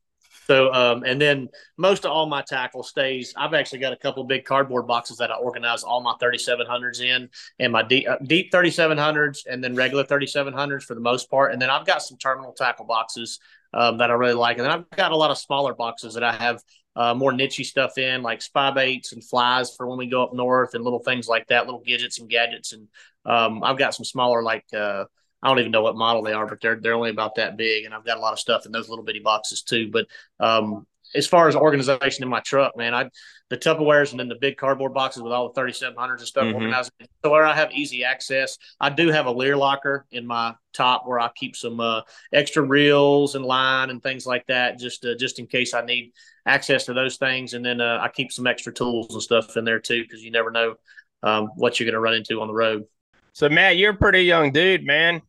So, 0.51 0.73
um, 0.73 1.05
and 1.05 1.21
then 1.21 1.47
most 1.77 2.03
of 2.03 2.11
all 2.11 2.25
my 2.25 2.41
tackle 2.41 2.83
stays. 2.83 3.33
I've 3.37 3.53
actually 3.53 3.79
got 3.79 3.93
a 3.93 3.95
couple 3.95 4.25
big 4.25 4.43
cardboard 4.43 4.85
boxes 4.85 5.15
that 5.19 5.31
I 5.31 5.35
organize 5.35 5.81
all 5.81 6.01
my 6.01 6.13
3700s 6.21 6.99
in, 6.99 7.29
and 7.59 7.71
my 7.71 7.83
deep, 7.83 8.05
uh, 8.09 8.17
deep 8.25 8.51
3700s, 8.51 9.45
and 9.49 9.63
then 9.63 9.75
regular 9.75 10.03
3700s 10.03 10.83
for 10.83 10.93
the 10.93 10.99
most 10.99 11.31
part. 11.31 11.53
And 11.53 11.61
then 11.61 11.69
I've 11.69 11.85
got 11.85 12.01
some 12.01 12.17
terminal 12.17 12.51
tackle 12.51 12.83
boxes 12.83 13.39
um, 13.73 13.97
that 13.99 14.11
I 14.11 14.13
really 14.15 14.33
like, 14.33 14.57
and 14.57 14.65
then 14.65 14.73
I've 14.73 14.89
got 14.89 15.13
a 15.13 15.15
lot 15.15 15.31
of 15.31 15.37
smaller 15.37 15.73
boxes 15.73 16.15
that 16.15 16.23
I 16.25 16.33
have 16.33 16.61
uh, 16.97 17.13
more 17.13 17.31
nichey 17.31 17.63
stuff 17.63 17.97
in, 17.97 18.21
like 18.21 18.41
spy 18.41 18.71
baits 18.71 19.13
and 19.13 19.23
flies 19.23 19.73
for 19.73 19.87
when 19.87 19.97
we 19.97 20.07
go 20.07 20.21
up 20.21 20.33
north, 20.33 20.73
and 20.73 20.83
little 20.83 20.99
things 20.99 21.29
like 21.29 21.47
that, 21.47 21.65
little 21.65 21.79
gadgets 21.79 22.19
and 22.19 22.29
gadgets. 22.29 22.73
And 22.73 22.89
um, 23.25 23.63
I've 23.63 23.77
got 23.77 23.95
some 23.95 24.03
smaller 24.03 24.43
like. 24.43 24.65
Uh, 24.73 25.05
I 25.43 25.49
don't 25.49 25.59
even 25.59 25.71
know 25.71 25.81
what 25.81 25.95
model 25.95 26.21
they 26.21 26.33
are, 26.33 26.45
but 26.45 26.61
they're 26.61 26.79
they're 26.79 26.93
only 26.93 27.09
about 27.09 27.35
that 27.35 27.57
big, 27.57 27.85
and 27.85 27.93
I've 27.93 28.05
got 28.05 28.17
a 28.17 28.21
lot 28.21 28.33
of 28.33 28.39
stuff 28.39 28.65
in 28.65 28.71
those 28.71 28.89
little 28.89 29.05
bitty 29.05 29.19
boxes 29.19 29.63
too. 29.63 29.89
But 29.91 30.07
um, 30.39 30.85
as 31.15 31.27
far 31.27 31.47
as 31.47 31.55
organization 31.55 32.23
in 32.23 32.29
my 32.29 32.39
truck, 32.41 32.77
man, 32.77 32.93
I 32.93 33.09
the 33.49 33.57
Tupperwares 33.57 34.11
and 34.11 34.19
then 34.19 34.29
the 34.29 34.37
big 34.39 34.55
cardboard 34.55 34.93
boxes 34.93 35.21
with 35.21 35.33
all 35.33 35.51
the 35.51 35.59
3700s 35.59 36.19
and 36.19 36.21
stuff 36.21 36.45
mm-hmm. 36.45 36.55
organized. 36.55 36.89
So 37.21 37.31
where 37.31 37.45
I 37.45 37.53
have 37.53 37.73
easy 37.73 38.05
access, 38.05 38.57
I 38.79 38.89
do 38.89 39.09
have 39.09 39.25
a 39.25 39.31
Leer 39.31 39.57
locker 39.57 40.05
in 40.09 40.25
my 40.25 40.55
top 40.73 41.05
where 41.05 41.19
I 41.19 41.29
keep 41.35 41.57
some 41.57 41.81
uh, 41.81 42.01
extra 42.31 42.63
reels 42.63 43.35
and 43.35 43.43
line 43.43 43.89
and 43.89 44.01
things 44.01 44.25
like 44.25 44.47
that, 44.47 44.79
just 44.79 45.03
uh, 45.03 45.15
just 45.19 45.37
in 45.37 45.47
case 45.47 45.73
I 45.73 45.81
need 45.81 46.13
access 46.45 46.85
to 46.85 46.93
those 46.93 47.17
things. 47.17 47.53
And 47.53 47.63
then 47.63 47.81
uh, 47.81 47.99
I 48.01 48.07
keep 48.07 48.31
some 48.31 48.47
extra 48.47 48.73
tools 48.73 49.13
and 49.13 49.21
stuff 49.21 49.57
in 49.57 49.65
there 49.65 49.81
too, 49.81 50.01
because 50.01 50.23
you 50.23 50.31
never 50.31 50.49
know 50.49 50.75
um, 51.21 51.49
what 51.57 51.77
you're 51.77 51.85
going 51.85 51.95
to 51.95 51.99
run 51.99 52.13
into 52.13 52.39
on 52.39 52.47
the 52.47 52.53
road. 52.53 52.85
So 53.33 53.49
Matt, 53.49 53.75
you're 53.75 53.91
a 53.91 53.97
pretty 53.97 54.21
young 54.21 54.53
dude, 54.53 54.85
man. 54.85 55.21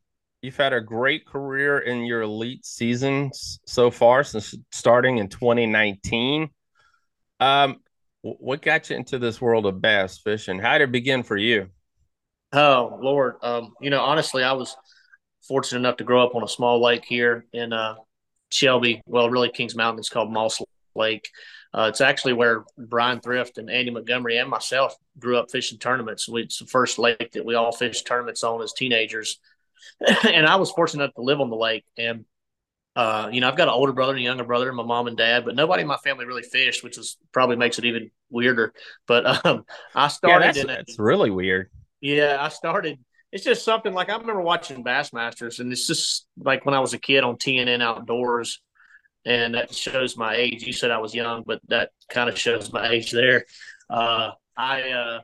You've 0.43 0.57
had 0.57 0.73
a 0.73 0.81
great 0.81 1.25
career 1.25 1.79
in 1.79 2.05
your 2.05 2.23
elite 2.23 2.67
seasons 2.67 3.61
so 3.65 3.93
far 3.93 4.25
since 4.25 4.57
starting 4.73 5.19
in 5.19 5.29
2019. 5.29 6.51
Um, 7.39 7.77
what 8.23 8.61
got 8.61 8.91
you 8.91 8.97
into 8.97 9.21
this 9.21 9.41
world 9.41 9.67
of 9.67 9.81
bass 9.81 10.19
fishing? 10.19 10.59
How 10.59 10.79
did 10.79 10.89
it 10.89 10.93
begin 10.93 11.23
for 11.23 11.37
you? 11.37 11.69
Oh 12.53 12.99
Lord, 13.01 13.37
um, 13.43 13.75
you 13.81 13.91
know, 13.91 14.01
honestly, 14.01 14.43
I 14.43 14.53
was 14.53 14.77
fortunate 15.47 15.79
enough 15.79 15.99
to 15.99 16.05
grow 16.05 16.25
up 16.25 16.35
on 16.35 16.43
a 16.43 16.49
small 16.49 16.83
lake 16.83 17.05
here 17.05 17.47
in 17.53 17.73
uh, 17.73 17.95
Shelby. 18.51 19.01
Well, 19.07 19.31
really, 19.31 19.49
Kings 19.49 19.77
Mountain. 19.77 20.01
It's 20.01 20.09
called 20.09 20.33
Moss 20.33 20.61
Lake. 20.97 21.29
Uh, 21.73 21.87
it's 21.89 22.01
actually 22.01 22.33
where 22.33 22.65
Brian 22.77 23.21
Thrift 23.21 23.59
and 23.59 23.71
Andy 23.71 23.93
Montgomery 23.93 24.39
and 24.39 24.51
myself 24.51 24.97
grew 25.19 25.39
up 25.39 25.53
fishing 25.53 25.79
tournaments. 25.79 26.29
It's 26.29 26.59
the 26.59 26.67
first 26.67 26.99
lake 26.99 27.31
that 27.33 27.45
we 27.45 27.55
all 27.55 27.73
fished 27.73 28.07
tournaments 28.07 28.43
on 28.43 28.61
as 28.61 28.73
teenagers. 28.73 29.39
and 30.25 30.47
I 30.47 30.57
was 30.57 30.71
fortunate 30.71 31.05
enough 31.05 31.15
to 31.15 31.23
live 31.23 31.41
on 31.41 31.51
the 31.51 31.57
lake. 31.57 31.85
And 31.97 32.25
uh, 32.95 33.31
you 33.33 33.41
know, 33.41 33.49
I've 33.49 33.57
got 33.57 33.69
an 33.69 33.75
older 33.75 33.93
brother 33.93 34.13
and 34.13 34.21
a 34.21 34.23
younger 34.23 34.45
brother, 34.45 34.69
and 34.69 34.77
my 34.77 34.83
mom 34.83 35.07
and 35.07 35.17
dad, 35.17 35.45
but 35.47 35.55
nobody 35.55 35.83
in 35.83 35.89
my 35.89 35.97
family 35.97 36.27
really 36.27 36.43
fished, 36.43 36.85
which 36.85 36.99
is 36.99 37.17
probably 37.33 37.57
makes 37.57 37.79
it 37.79 37.87
even 37.87 38.11
weirder. 38.31 38.75
But 39.07 39.47
um, 39.47 39.65
I 39.95 40.09
started. 40.09 40.57
Yeah, 40.57 40.65
that's, 40.65 40.67
that's 40.67 40.99
really 40.99 41.31
weird. 41.31 41.71
Yeah, 42.01 42.37
I 42.39 42.49
started. 42.49 42.99
It's 43.31 43.45
just 43.45 43.65
something 43.65 43.95
like 43.95 44.11
I 44.11 44.17
remember 44.17 44.43
watching 44.43 44.85
Bassmasters, 44.85 45.59
and 45.59 45.73
it's 45.73 45.87
just 45.87 46.27
like 46.37 46.67
when 46.67 46.75
I 46.75 46.81
was 46.81 46.93
a 46.93 46.99
kid 46.99 47.25
on 47.25 47.37
TNN 47.37 47.83
Outdoors, 47.83 48.61
and 49.25 49.55
that 49.55 49.75
shows 49.75 50.19
my 50.19 50.35
age. 50.35 50.65
You 50.65 50.75
said 50.75 50.91
I 50.91 50.99
was 50.99 51.15
young, 51.15 51.45
but 51.47 51.61
that 51.69 51.93
kind 52.11 52.29
of 52.29 52.39
shows 52.39 52.71
my 52.75 52.91
age 52.91 53.11
there. 53.11 53.47
Uh, 53.89 54.33
I 54.55 54.91
uh, 54.91 55.21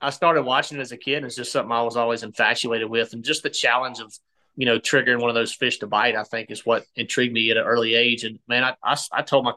I 0.00 0.10
started 0.10 0.42
watching 0.42 0.78
it 0.78 0.82
as 0.82 0.92
a 0.92 0.96
kid, 0.96 1.18
and 1.18 1.26
it's 1.26 1.36
just 1.36 1.52
something 1.52 1.72
I 1.72 1.82
was 1.82 1.96
always 1.96 2.22
infatuated 2.22 2.88
with, 2.88 3.12
and 3.12 3.24
just 3.24 3.42
the 3.42 3.50
challenge 3.50 4.00
of 4.00 4.12
you 4.56 4.66
know 4.66 4.78
triggering 4.78 5.20
one 5.20 5.30
of 5.30 5.34
those 5.34 5.52
fish 5.52 5.78
to 5.78 5.86
bite. 5.86 6.16
I 6.16 6.24
think 6.24 6.50
is 6.50 6.66
what 6.66 6.84
intrigued 6.96 7.32
me 7.32 7.50
at 7.50 7.56
an 7.56 7.64
early 7.64 7.94
age. 7.94 8.24
And 8.24 8.38
man, 8.48 8.64
I 8.64 8.74
I, 8.82 8.96
I 9.12 9.22
told 9.22 9.44
my 9.44 9.52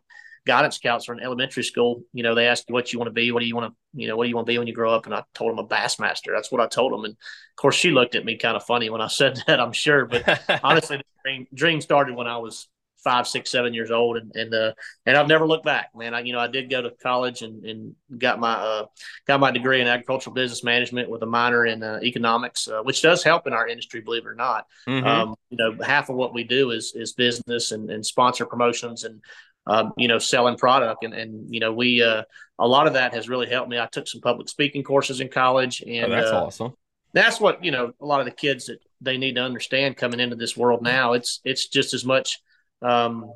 guidance 0.46 0.78
counselor 0.78 1.18
in 1.18 1.24
elementary 1.24 1.64
school, 1.64 2.04
you 2.12 2.24
know, 2.24 2.36
they 2.36 2.48
asked 2.48 2.66
you 2.68 2.74
what 2.74 2.92
you 2.92 3.00
want 3.00 3.08
to 3.08 3.14
be, 3.14 3.32
what 3.32 3.40
do 3.40 3.46
you 3.46 3.56
want 3.56 3.72
to, 3.72 4.00
you 4.00 4.08
know, 4.08 4.18
what 4.18 4.26
do 4.26 4.30
you 4.30 4.36
want 4.36 4.46
to 4.46 4.52
be 4.52 4.58
when 4.58 4.68
you 4.68 4.74
grow 4.74 4.94
up? 4.94 5.06
And 5.06 5.16
I 5.16 5.24
told 5.34 5.52
them 5.52 5.60
a 5.60 5.68
bassmaster. 5.68 6.34
That's 6.34 6.52
what 6.52 6.62
I 6.62 6.68
told 6.68 6.92
them. 6.92 7.06
And 7.06 7.14
of 7.14 7.56
course, 7.56 7.76
she 7.76 7.92
looked 7.92 8.16
at 8.16 8.26
me 8.26 8.38
kind 8.38 8.58
of 8.58 8.64
funny 8.64 8.90
when 8.90 9.02
I 9.02 9.08
said 9.08 9.42
that. 9.48 9.60
I'm 9.60 9.74
sure, 9.74 10.06
but 10.06 10.24
honestly, 10.64 10.98
the 10.98 11.04
dream, 11.24 11.48
dream 11.54 11.82
started 11.82 12.16
when 12.16 12.28
I 12.28 12.38
was 12.38 12.68
five, 13.04 13.28
six, 13.28 13.52
seven 13.52 13.74
years 13.74 13.92
old, 13.92 14.18
and 14.18 14.36
and 14.36 14.54
uh, 14.54 14.74
and 15.06 15.18
I've 15.18 15.28
never 15.28 15.48
looked 15.48 15.66
back, 15.66 15.90
man. 15.96 16.14
I 16.14 16.22
you 16.22 16.34
know 16.34 16.40
I 16.40 16.48
did 16.48 16.70
go 16.70 16.82
to 16.82 16.92
college 17.02 17.42
and, 17.42 17.64
and 17.66 17.96
got 18.18 18.40
my 18.40 18.54
uh, 18.54 18.86
got 19.28 19.40
my 19.40 19.52
degree 19.52 19.82
in 19.82 19.88
agricultural 19.88 20.34
business 20.34 20.64
management 20.64 21.10
with 21.10 21.22
a 21.24 21.28
minor 21.28 21.66
in 21.66 21.84
uh, 21.84 22.00
economics, 22.04 22.68
uh, 22.68 22.82
which 22.84 23.02
does 23.02 23.24
help 23.24 23.48
in 23.48 23.54
our 23.54 23.68
industry, 23.68 24.02
believe 24.02 24.26
it 24.26 24.30
or 24.30 24.36
not. 24.36 24.68
Mm-hmm. 24.88 25.06
Um, 25.06 25.36
you 25.50 25.58
know, 25.58 25.78
half 25.84 26.10
of 26.10 26.16
what 26.16 26.34
we 26.34 26.44
do 26.44 26.72
is 26.72 26.94
is 26.96 27.14
business 27.14 27.72
and, 27.72 27.90
and 27.90 28.06
sponsor 28.06 28.46
promotions 28.46 29.04
and 29.04 29.22
um, 29.68 29.94
you 29.98 30.08
know 30.08 30.20
selling 30.20 30.58
product, 30.58 31.04
and 31.04 31.14
and 31.14 31.54
you 31.54 31.60
know 31.60 31.74
we 31.74 32.02
uh, 32.04 32.24
a 32.60 32.68
lot 32.68 32.88
of 32.88 32.94
that 32.94 33.14
has 33.14 33.30
really 33.30 33.48
helped 33.48 33.70
me. 33.70 33.80
I 33.80 33.88
took 33.88 34.08
some 34.08 34.22
public 34.22 34.50
speaking 34.50 34.84
courses 34.84 35.22
in 35.22 35.30
college, 35.30 35.82
and 35.82 36.12
oh, 36.12 36.16
that's 36.16 36.32
uh, 36.32 36.46
awesome. 36.46 36.74
That's 37.14 37.40
what 37.40 37.64
you 37.64 37.72
know. 37.72 37.94
A 38.02 38.06
lot 38.06 38.20
of 38.20 38.26
the 38.26 38.32
kids 38.32 38.66
that 38.66 38.80
they 39.02 39.18
need 39.18 39.36
to 39.36 39.42
understand 39.42 39.98
coming 39.98 40.20
into 40.20 40.36
this 40.36 40.58
world 40.58 40.82
now. 40.82 41.14
It's 41.14 41.40
it's 41.44 41.68
just 41.68 41.94
as 41.94 42.06
much 42.06 42.42
um, 42.84 43.34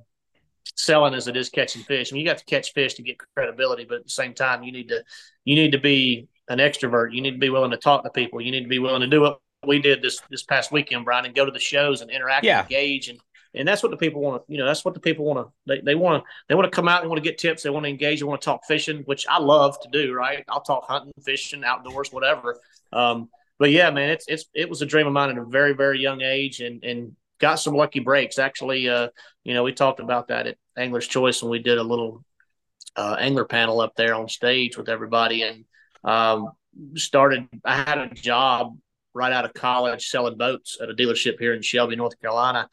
selling 0.75 1.13
as 1.13 1.27
it 1.27 1.37
is 1.37 1.49
catching 1.49 1.83
fish. 1.83 2.11
I 2.11 2.13
mean, 2.13 2.21
you 2.21 2.27
got 2.27 2.37
to 2.39 2.45
catch 2.45 2.73
fish 2.73 2.95
to 2.95 3.01
get 3.01 3.17
credibility, 3.35 3.85
but 3.85 3.99
at 3.99 4.03
the 4.03 4.09
same 4.09 4.33
time, 4.33 4.63
you 4.63 4.71
need 4.71 4.89
to 4.89 5.03
you 5.45 5.55
need 5.55 5.71
to 5.71 5.79
be 5.79 6.27
an 6.49 6.59
extrovert. 6.59 7.13
You 7.13 7.21
need 7.21 7.31
to 7.31 7.37
be 7.37 7.49
willing 7.49 7.71
to 7.71 7.77
talk 7.77 8.03
to 8.03 8.09
people. 8.09 8.41
You 8.41 8.51
need 8.51 8.63
to 8.63 8.69
be 8.69 8.79
willing 8.79 9.01
to 9.01 9.07
do 9.07 9.21
what 9.21 9.39
we 9.65 9.79
did 9.79 10.01
this 10.01 10.21
this 10.29 10.43
past 10.43 10.71
weekend, 10.71 11.05
Brian, 11.05 11.25
and 11.25 11.35
go 11.35 11.45
to 11.45 11.51
the 11.51 11.59
shows 11.59 12.01
and 12.01 12.11
interact, 12.11 12.45
yeah. 12.45 12.59
and 12.59 12.71
engage, 12.71 13.09
and 13.09 13.19
and 13.53 13.67
that's 13.67 13.81
what 13.81 13.89
the 13.89 13.97
people 13.97 14.21
want 14.21 14.45
to. 14.45 14.51
You 14.51 14.59
know, 14.59 14.65
that's 14.65 14.85
what 14.85 14.93
the 14.93 14.99
people 14.99 15.25
want 15.25 15.47
to. 15.47 15.53
They 15.65 15.81
they 15.81 15.95
want 15.95 16.23
to 16.23 16.29
they 16.47 16.55
want 16.55 16.71
to 16.71 16.75
come 16.75 16.87
out. 16.87 17.01
They 17.01 17.07
want 17.07 17.23
to 17.23 17.27
get 17.29 17.37
tips. 17.37 17.63
They 17.63 17.69
want 17.69 17.85
to 17.85 17.89
engage. 17.89 18.19
They 18.19 18.25
want 18.25 18.41
to 18.41 18.45
talk 18.45 18.65
fishing, 18.67 19.03
which 19.05 19.25
I 19.27 19.39
love 19.39 19.79
to 19.81 19.89
do. 19.89 20.13
Right? 20.13 20.43
I'll 20.47 20.61
talk 20.61 20.85
hunting, 20.87 21.13
fishing, 21.23 21.63
outdoors, 21.63 22.11
whatever. 22.11 22.59
Um, 22.93 23.29
but 23.59 23.71
yeah, 23.71 23.89
man, 23.89 24.09
it's 24.09 24.25
it's 24.27 24.45
it 24.53 24.69
was 24.69 24.81
a 24.81 24.85
dream 24.85 25.07
of 25.07 25.13
mine 25.13 25.29
at 25.29 25.37
a 25.37 25.43
very 25.43 25.73
very 25.73 25.99
young 25.99 26.21
age, 26.21 26.59
and 26.59 26.83
and 26.83 27.15
got 27.39 27.55
some 27.55 27.73
lucky 27.73 27.99
breaks. 27.99 28.39
Actually, 28.39 28.89
uh, 28.89 29.09
you 29.43 29.53
know, 29.53 29.63
we 29.63 29.73
talked 29.73 29.99
about 29.99 30.29
that 30.29 30.47
at 30.47 30.57
Angler's 30.77 31.07
Choice 31.07 31.41
when 31.41 31.51
we 31.51 31.59
did 31.59 31.77
a 31.77 31.83
little 31.83 32.23
uh, 32.95 33.15
angler 33.19 33.45
panel 33.45 33.79
up 33.79 33.95
there 33.95 34.15
on 34.15 34.27
stage 34.27 34.77
with 34.77 34.89
everybody, 34.89 35.43
and 35.43 35.65
um, 36.03 36.51
started. 36.95 37.47
I 37.63 37.75
had 37.75 37.97
a 37.97 38.09
job 38.09 38.77
right 39.13 39.33
out 39.33 39.45
of 39.45 39.53
college 39.53 40.09
selling 40.09 40.37
boats 40.37 40.77
at 40.81 40.89
a 40.89 40.93
dealership 40.93 41.39
here 41.39 41.53
in 41.53 41.61
Shelby, 41.61 41.95
North 41.95 42.19
Carolina, 42.21 42.69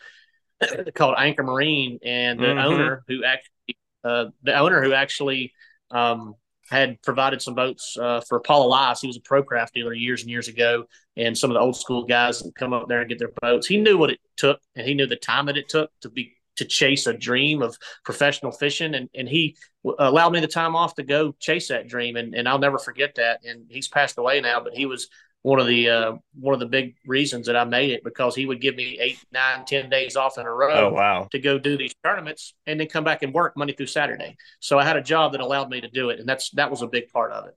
called 0.95 1.15
Anchor 1.19 1.43
Marine, 1.43 1.99
and 2.05 2.39
the 2.39 2.47
mm-hmm. 2.47 2.59
owner 2.59 3.05
who 3.09 3.25
actually 3.25 3.79
uh, 4.05 4.27
the 4.43 4.57
owner 4.57 4.83
who 4.83 4.93
actually 4.93 5.53
um, 5.91 6.35
had 6.71 7.01
provided 7.03 7.43
some 7.43 7.55
boats 7.55 7.97
uh, 8.01 8.21
for 8.21 8.41
Paul 8.41 8.67
Elias. 8.67 9.01
He 9.01 9.07
was 9.07 9.17
a 9.17 9.21
pro 9.21 9.43
craft 9.43 9.75
dealer 9.75 9.93
years 9.93 10.23
and 10.23 10.31
years 10.31 10.49
ago, 10.49 10.87
and 11.17 11.37
some 11.37 11.51
of 11.51 11.55
the 11.55 11.61
old 11.61 11.77
school 11.77 12.05
guys 12.05 12.43
would 12.43 12.55
come 12.55 12.73
up 12.73 12.89
there 12.89 13.01
and 13.01 13.09
get 13.09 13.19
their 13.19 13.33
boats. 13.41 13.67
He 13.67 13.77
knew 13.77 13.99
what 13.99 14.11
it 14.11 14.21
took, 14.37 14.61
and 14.75 14.87
he 14.87 14.95
knew 14.95 15.07
the 15.07 15.17
time 15.17 15.47
that 15.47 15.57
it 15.57 15.69
took 15.69 15.91
to 16.01 16.09
be 16.09 16.37
to 16.57 16.65
chase 16.65 17.09
a 17.09 17.13
dream 17.13 17.63
of 17.63 17.77
professional 18.05 18.53
fishing, 18.53 18.95
and 18.95 19.09
and 19.15 19.29
he 19.29 19.57
allowed 19.99 20.33
me 20.33 20.41
the 20.41 20.47
time 20.47 20.77
off 20.77 20.95
to 20.95 21.03
go 21.03 21.33
chase 21.39 21.69
that 21.69 21.89
dream, 21.89 22.17
and 22.17 22.35
and 22.35 22.49
I'll 22.49 22.59
never 22.59 22.79
forget 22.79 23.15
that. 23.17 23.45
And 23.45 23.67
he's 23.69 23.89
passed 23.89 24.19
away 24.19 24.41
now, 24.41 24.61
but 24.61 24.75
he 24.75 24.87
was 24.87 25.09
one 25.45 25.61
of 25.61 25.69
the 25.69 25.91
uh, 25.91 26.15
one 26.41 26.55
of 26.55 26.61
the 26.61 26.67
big 26.67 26.97
reasons 27.07 27.47
that 27.49 27.57
I 27.57 27.65
made 27.65 27.93
it 27.93 28.05
because 28.05 28.37
he 28.37 28.47
would 28.47 28.61
give 28.63 28.77
me 28.77 28.99
eight, 29.01 29.23
nine, 29.33 29.67
ten 29.67 29.91
days 29.91 30.17
off 30.17 30.39
in 30.39 30.47
a 30.47 30.53
row 30.53 30.75
Oh 30.75 30.91
wow. 30.93 31.31
to 31.33 31.41
go 31.41 31.59
do 31.59 31.79
these 31.79 31.95
tournaments 32.05 32.55
and 32.67 32.81
then 32.81 32.89
come 32.89 33.05
back 33.05 33.23
and 33.23 33.35
work 33.35 33.57
Monday 33.57 33.75
through 33.75 33.87
Saturday. 33.87 34.37
So 34.61 34.79
I 34.81 34.85
had 34.85 34.97
a 34.99 35.03
job 35.03 35.33
that 35.33 35.43
allowed 35.43 35.71
me 35.71 35.83
to 35.83 35.91
do 35.91 36.11
it, 36.11 36.21
and 36.21 36.29
that's 36.29 36.51
that 36.53 36.71
was 36.73 36.83
a 36.83 36.89
big 36.89 37.11
part 37.11 37.33
of 37.33 37.47
it. 37.47 37.57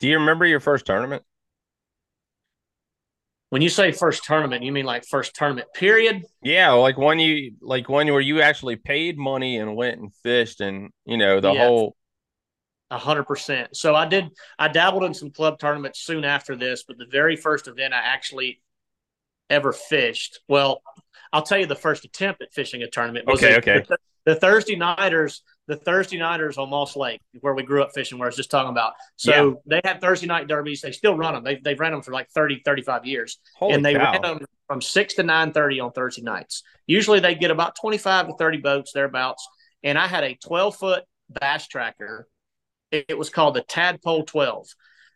Do 0.00 0.08
you 0.08 0.18
remember 0.18 0.44
your 0.46 0.60
first 0.60 0.84
tournament? 0.86 1.24
When 3.50 3.62
you 3.62 3.68
say 3.68 3.92
first 3.92 4.24
tournament, 4.24 4.64
you 4.64 4.72
mean 4.72 4.86
like 4.86 5.04
first 5.04 5.34
tournament 5.34 5.68
period? 5.74 6.24
Yeah, 6.42 6.72
like 6.72 6.96
one 6.98 7.18
you 7.18 7.52
like 7.60 7.88
one 7.88 8.08
where 8.08 8.20
you 8.20 8.40
actually 8.42 8.76
paid 8.76 9.16
money 9.18 9.58
and 9.58 9.76
went 9.76 10.00
and 10.00 10.12
fished 10.22 10.60
and 10.60 10.90
you 11.04 11.16
know 11.16 11.40
the 11.40 11.52
Yeah. 11.52 11.64
whole 11.64 11.94
hundred 12.98 13.24
percent. 13.24 13.76
So 13.76 13.94
I 13.94 14.06
did. 14.06 14.30
I 14.58 14.68
dabbled 14.68 15.04
in 15.04 15.14
some 15.14 15.30
club 15.30 15.58
tournaments 15.58 16.00
soon 16.00 16.24
after 16.24 16.56
this, 16.56 16.84
but 16.86 16.98
the 16.98 17.06
very 17.06 17.36
first 17.36 17.68
event 17.68 17.94
I 17.94 17.98
actually 17.98 18.60
ever 19.50 19.72
fished. 19.72 20.40
Well, 20.48 20.82
I'll 21.32 21.42
tell 21.42 21.58
you 21.58 21.66
the 21.66 21.74
first 21.74 22.04
attempt 22.04 22.42
at 22.42 22.52
fishing 22.52 22.82
a 22.82 22.88
tournament. 22.88 23.26
Was 23.26 23.42
Okay, 23.42 23.56
okay. 23.56 23.84
The, 23.88 23.96
the 24.24 24.34
Thursday 24.36 24.76
nighters, 24.76 25.42
the 25.66 25.76
Thursday 25.76 26.18
nighters 26.18 26.58
on 26.58 26.70
Moss 26.70 26.96
Lake, 26.96 27.20
where 27.40 27.54
we 27.54 27.62
grew 27.62 27.82
up 27.82 27.90
fishing, 27.94 28.18
where 28.18 28.26
I 28.26 28.28
was 28.28 28.36
just 28.36 28.50
talking 28.50 28.70
about. 28.70 28.94
So 29.16 29.60
they 29.66 29.80
had 29.84 30.00
Thursday 30.00 30.26
night 30.26 30.48
derbies. 30.48 30.80
They 30.80 30.92
still 30.92 31.16
run 31.16 31.34
them. 31.34 31.44
They 31.44 31.60
they've 31.62 31.78
ran 31.78 31.92
them 31.92 32.02
for 32.02 32.12
like 32.12 32.30
30, 32.30 32.62
35 32.64 33.04
years. 33.04 33.38
holy 33.56 33.74
and 33.74 33.84
they 33.84 33.94
cow. 33.94 34.12
ran 34.12 34.22
them 34.22 34.46
from 34.68 34.80
six 34.80 35.14
to 35.14 35.22
nine 35.22 35.52
thirty 35.52 35.80
on 35.80 35.92
Thursday 35.92 36.22
nights. 36.22 36.62
Usually 36.86 37.20
they 37.20 37.34
get 37.34 37.50
about 37.50 37.76
twenty 37.76 37.98
five 37.98 38.26
to 38.26 38.34
thirty 38.34 38.58
boats 38.58 38.92
thereabouts. 38.92 39.46
And 39.82 39.98
I 39.98 40.06
had 40.06 40.24
a 40.24 40.34
twelve 40.34 40.76
foot 40.76 41.04
bass 41.28 41.66
tracker. 41.66 42.28
It, 42.92 43.06
it 43.08 43.18
was 43.18 43.30
called 43.30 43.54
the 43.54 43.62
Tadpole 43.62 44.24
Twelve. 44.24 44.68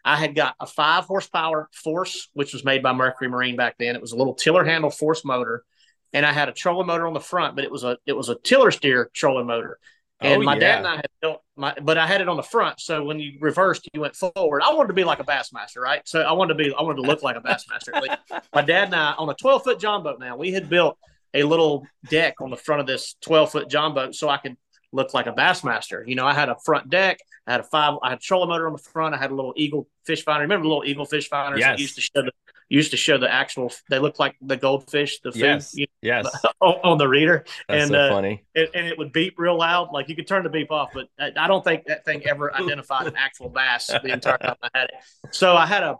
I 0.04 0.16
had 0.16 0.34
got 0.34 0.54
a 0.60 0.66
five 0.66 1.04
horsepower 1.04 1.68
Force, 1.72 2.28
which 2.32 2.52
was 2.52 2.64
made 2.64 2.82
by 2.82 2.92
Mercury 2.92 3.28
Marine 3.28 3.56
back 3.56 3.76
then. 3.78 3.94
It 3.96 4.00
was 4.00 4.12
a 4.12 4.16
little 4.16 4.34
tiller 4.34 4.64
handle 4.64 4.90
Force 4.90 5.24
motor, 5.24 5.64
and 6.12 6.24
I 6.24 6.32
had 6.32 6.48
a 6.48 6.52
trolling 6.52 6.86
motor 6.86 7.06
on 7.06 7.12
the 7.14 7.20
front, 7.20 7.54
but 7.56 7.64
it 7.64 7.70
was 7.70 7.84
a 7.84 7.98
it 8.06 8.12
was 8.12 8.28
a 8.28 8.36
tiller 8.36 8.70
steer 8.70 9.10
trolling 9.14 9.46
motor. 9.46 9.78
And 10.20 10.42
Oh, 10.42 10.44
my 10.44 10.54
yeah. 10.54 10.60
dad 10.60 10.78
and 10.78 10.86
I 10.86 10.96
had 10.96 11.08
built 11.20 11.42
my, 11.56 11.74
but 11.82 11.98
I 11.98 12.06
had 12.06 12.22
it 12.22 12.28
on 12.28 12.38
the 12.38 12.42
front. 12.42 12.80
So 12.80 13.04
when 13.04 13.20
you 13.20 13.36
reversed, 13.38 13.86
you 13.92 14.00
went 14.00 14.16
forward. 14.16 14.62
I 14.62 14.72
wanted 14.72 14.88
to 14.88 14.94
be 14.94 15.04
like 15.04 15.20
a 15.20 15.24
Bassmaster, 15.24 15.76
right? 15.78 16.00
So 16.08 16.22
I 16.22 16.32
wanted 16.32 16.54
to 16.54 16.64
be, 16.64 16.74
I 16.74 16.80
wanted 16.82 16.96
to 16.96 17.02
look 17.02 17.22
like 17.22 17.36
a 17.36 17.40
Bassmaster. 17.42 18.16
My 18.54 18.62
dad 18.62 18.84
and 18.86 18.94
I 18.94 19.12
on 19.12 19.28
a 19.28 19.34
12 19.34 19.62
foot 19.64 19.78
John 19.78 20.02
boat 20.02 20.18
now, 20.18 20.36
we 20.38 20.52
had 20.52 20.70
built 20.70 20.96
a 21.34 21.42
little 21.42 21.86
deck 22.08 22.40
on 22.40 22.48
the 22.48 22.56
front 22.56 22.80
of 22.80 22.86
this 22.86 23.14
12 23.20 23.52
foot 23.52 23.68
John 23.68 23.92
boat 23.92 24.14
so 24.14 24.30
I 24.30 24.38
could 24.38 24.56
look 24.96 25.14
like 25.14 25.26
a 25.26 25.32
Bassmaster. 25.32 26.06
You 26.06 26.16
know, 26.16 26.26
I 26.26 26.34
had 26.34 26.48
a 26.48 26.56
front 26.64 26.90
deck, 26.90 27.18
I 27.46 27.52
had 27.52 27.60
a 27.60 27.64
five, 27.64 27.98
I 28.02 28.10
had 28.10 28.18
a 28.18 28.20
trolling 28.20 28.48
motor 28.48 28.66
on 28.66 28.72
the 28.72 28.78
front, 28.78 29.14
I 29.14 29.18
had 29.18 29.30
a 29.30 29.34
little 29.34 29.52
Eagle 29.56 29.88
fish 30.04 30.24
finder. 30.24 30.42
Remember 30.42 30.64
the 30.64 30.68
little 30.68 30.84
Eagle 30.84 31.04
fish 31.04 31.28
finders 31.28 31.60
Yes. 31.60 31.76
that 31.76 31.80
used 31.80 31.94
to 31.96 32.00
show 32.00 32.22
the 32.22 32.32
used 32.68 32.90
to 32.90 32.96
show 32.96 33.16
the 33.16 33.32
actual 33.32 33.72
they 33.90 34.00
look 34.00 34.18
like 34.18 34.34
the 34.42 34.56
goldfish, 34.56 35.20
the 35.20 35.30
food 35.30 35.40
Yes. 35.40 35.74
you 35.74 35.86
Yes. 36.02 36.24
know, 36.24 36.50
on, 36.60 36.74
on 36.92 36.98
the 36.98 37.06
reader 37.06 37.44
That's 37.68 37.82
and 37.84 37.90
so 37.92 37.98
uh, 37.98 38.08
funny. 38.10 38.44
and, 38.56 38.68
and 38.74 38.86
it 38.88 38.98
would 38.98 39.12
beep 39.12 39.34
real 39.38 39.56
loud. 39.56 39.92
Like 39.92 40.08
you 40.08 40.16
could 40.16 40.26
turn 40.26 40.42
the 40.42 40.48
beep 40.50 40.72
off, 40.72 40.90
but 40.92 41.06
I, 41.18 41.30
I 41.36 41.46
don't 41.46 41.62
think 41.62 41.84
that 41.86 42.04
thing 42.04 42.26
ever 42.26 42.52
identified 42.62 43.06
an 43.06 43.14
actual 43.16 43.50
bass 43.50 43.86
the 43.86 44.12
entire 44.12 44.38
time 44.38 44.56
I 44.62 44.68
had 44.74 44.84
it. 44.86 44.94
So 45.34 45.54
I 45.56 45.66
had 45.66 45.84
a 45.84 45.96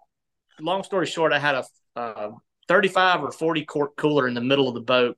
long 0.59 0.83
story 0.83 1.07
short, 1.07 1.33
I 1.33 1.39
had 1.39 1.55
a 1.55 1.65
uh, 1.95 2.31
35 2.67 3.23
or 3.23 3.31
40 3.31 3.65
quart 3.65 3.95
cooler 3.97 4.27
in 4.27 4.35
the 4.35 4.41
middle 4.41 4.67
of 4.69 4.75
the 4.75 4.81
boat 4.81 5.17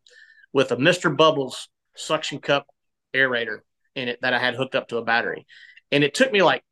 with 0.52 0.70
a 0.72 0.76
Mr. 0.76 1.14
Bubbles 1.16 1.68
suction 1.94 2.40
cup 2.40 2.66
aerator 3.14 3.60
in 3.98 4.08
it 4.08 4.20
that 4.22 4.32
I 4.32 4.38
had 4.38 4.54
hooked 4.54 4.74
up 4.74 4.88
to 4.88 4.96
a 4.96 5.04
battery. 5.04 5.46
And 5.92 6.04
it 6.04 6.14
took 6.14 6.32
me 6.32 6.42
like 6.42 6.62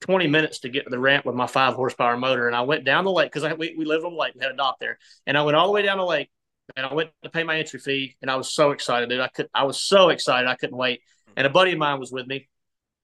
20 0.00 0.26
minutes 0.28 0.60
to 0.60 0.68
get 0.68 0.84
to 0.84 0.90
the 0.90 0.98
ramp 0.98 1.26
with 1.26 1.34
my 1.34 1.46
five 1.46 1.74
horsepower 1.74 2.16
motor. 2.16 2.46
And 2.46 2.56
I 2.56 2.62
went 2.62 2.84
down 2.84 3.04
the 3.04 3.12
lake 3.12 3.32
because 3.32 3.56
we, 3.58 3.74
we 3.76 3.84
lived 3.84 4.04
on 4.04 4.12
the 4.12 4.18
lake. 4.18 4.34
We 4.34 4.42
had 4.42 4.52
a 4.52 4.56
dock 4.56 4.78
there. 4.78 4.98
And 5.26 5.36
I 5.36 5.42
went 5.42 5.56
all 5.56 5.66
the 5.66 5.72
way 5.72 5.82
down 5.82 5.98
the 5.98 6.04
lake 6.04 6.30
and 6.76 6.86
I 6.86 6.94
went 6.94 7.10
to 7.22 7.30
pay 7.30 7.42
my 7.42 7.58
entry 7.58 7.80
fee. 7.80 8.16
And 8.22 8.30
I 8.30 8.36
was 8.36 8.52
so 8.52 8.70
excited, 8.70 9.08
dude. 9.08 9.20
I 9.20 9.28
could 9.28 9.48
I 9.52 9.64
was 9.64 9.82
so 9.82 10.10
excited 10.10 10.48
I 10.48 10.54
couldn't 10.54 10.76
wait. 10.76 11.00
And 11.36 11.46
a 11.46 11.50
buddy 11.50 11.72
of 11.72 11.78
mine 11.78 12.00
was 12.00 12.12
with 12.12 12.26
me. 12.26 12.48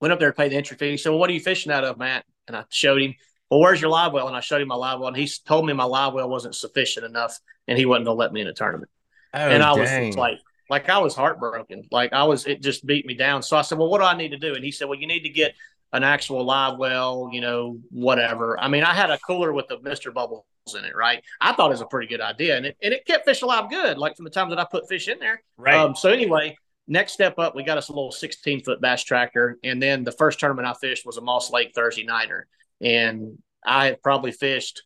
Went 0.01 0.13
up 0.13 0.19
there 0.19 0.31
to 0.31 0.35
pay 0.35 0.49
the 0.49 0.55
entry 0.55 0.77
fee. 0.77 0.91
He 0.91 0.97
said, 0.97 1.09
Well, 1.09 1.19
what 1.19 1.29
are 1.29 1.33
you 1.33 1.39
fishing 1.39 1.71
out 1.71 1.83
of, 1.83 1.97
Matt? 1.97 2.25
And 2.47 2.55
I 2.55 2.63
showed 2.69 3.01
him, 3.01 3.15
Well, 3.49 3.59
where's 3.59 3.81
your 3.81 3.89
live 3.89 4.13
well? 4.13 4.27
And 4.27 4.35
I 4.35 4.41
showed 4.41 4.61
him 4.61 4.67
my 4.67 4.75
live 4.75 4.99
well. 4.99 5.09
And 5.09 5.17
he 5.17 5.29
told 5.45 5.65
me 5.65 5.73
my 5.73 5.83
live 5.83 6.13
well 6.13 6.29
wasn't 6.29 6.55
sufficient 6.55 7.05
enough 7.05 7.37
and 7.67 7.77
he 7.77 7.85
wasn't 7.85 8.05
gonna 8.05 8.17
let 8.17 8.31
me 8.31 8.41
in 8.41 8.47
a 8.47 8.53
tournament. 8.53 8.91
Oh, 9.33 9.39
and 9.39 9.61
I 9.61 9.73
was 9.73 9.89
dang. 9.89 10.07
just 10.07 10.17
like, 10.17 10.37
like 10.69 10.89
I 10.89 10.99
was 10.99 11.15
heartbroken. 11.15 11.83
Like 11.91 12.13
I 12.13 12.23
was, 12.23 12.45
it 12.45 12.61
just 12.61 12.85
beat 12.85 13.05
me 13.05 13.13
down. 13.13 13.43
So 13.43 13.57
I 13.57 13.61
said, 13.61 13.77
well, 13.77 13.89
what 13.89 13.99
do 13.99 14.05
I 14.05 14.17
need 14.17 14.29
to 14.29 14.37
do? 14.37 14.55
And 14.55 14.63
he 14.63 14.71
said, 14.71 14.87
well, 14.87 14.99
you 14.99 15.07
need 15.07 15.23
to 15.23 15.29
get 15.29 15.53
an 15.93 16.03
actual 16.03 16.43
live 16.43 16.77
well, 16.77 17.29
you 17.31 17.41
know, 17.41 17.79
whatever. 17.89 18.59
I 18.59 18.67
mean, 18.67 18.83
I 18.83 18.93
had 18.93 19.09
a 19.09 19.17
cooler 19.19 19.53
with 19.53 19.67
the 19.67 19.77
Mr. 19.77 20.13
Bubbles 20.13 20.45
in 20.77 20.83
it, 20.83 20.95
right? 20.95 21.23
I 21.39 21.53
thought 21.53 21.67
it 21.67 21.73
was 21.73 21.81
a 21.81 21.85
pretty 21.85 22.07
good 22.07 22.21
idea. 22.21 22.57
And 22.57 22.65
it, 22.65 22.77
and 22.81 22.93
it 22.93 23.05
kept 23.05 23.25
fish 23.25 23.41
alive 23.41 23.69
good, 23.69 23.97
like 23.97 24.15
from 24.15 24.25
the 24.25 24.31
time 24.31 24.49
that 24.49 24.59
I 24.59 24.65
put 24.65 24.89
fish 24.89 25.07
in 25.07 25.19
there. 25.19 25.41
right. 25.57 25.75
Um, 25.75 25.95
so 25.95 26.09
anyway, 26.09 26.57
next 26.87 27.13
step 27.13 27.39
up, 27.39 27.55
we 27.55 27.63
got 27.63 27.77
us 27.77 27.89
a 27.89 27.93
little 27.93 28.11
16 28.11 28.63
foot 28.63 28.81
bass 28.81 29.03
tracker. 29.03 29.57
And 29.63 29.81
then 29.81 30.03
the 30.03 30.11
first 30.11 30.39
tournament 30.39 30.67
I 30.67 30.73
fished 30.73 31.05
was 31.05 31.17
a 31.17 31.21
Moss 31.21 31.51
Lake 31.51 31.71
Thursday 31.73 32.03
nighter. 32.03 32.47
And 32.81 33.37
I 33.65 33.85
had 33.85 34.01
probably 34.01 34.31
fished, 34.31 34.83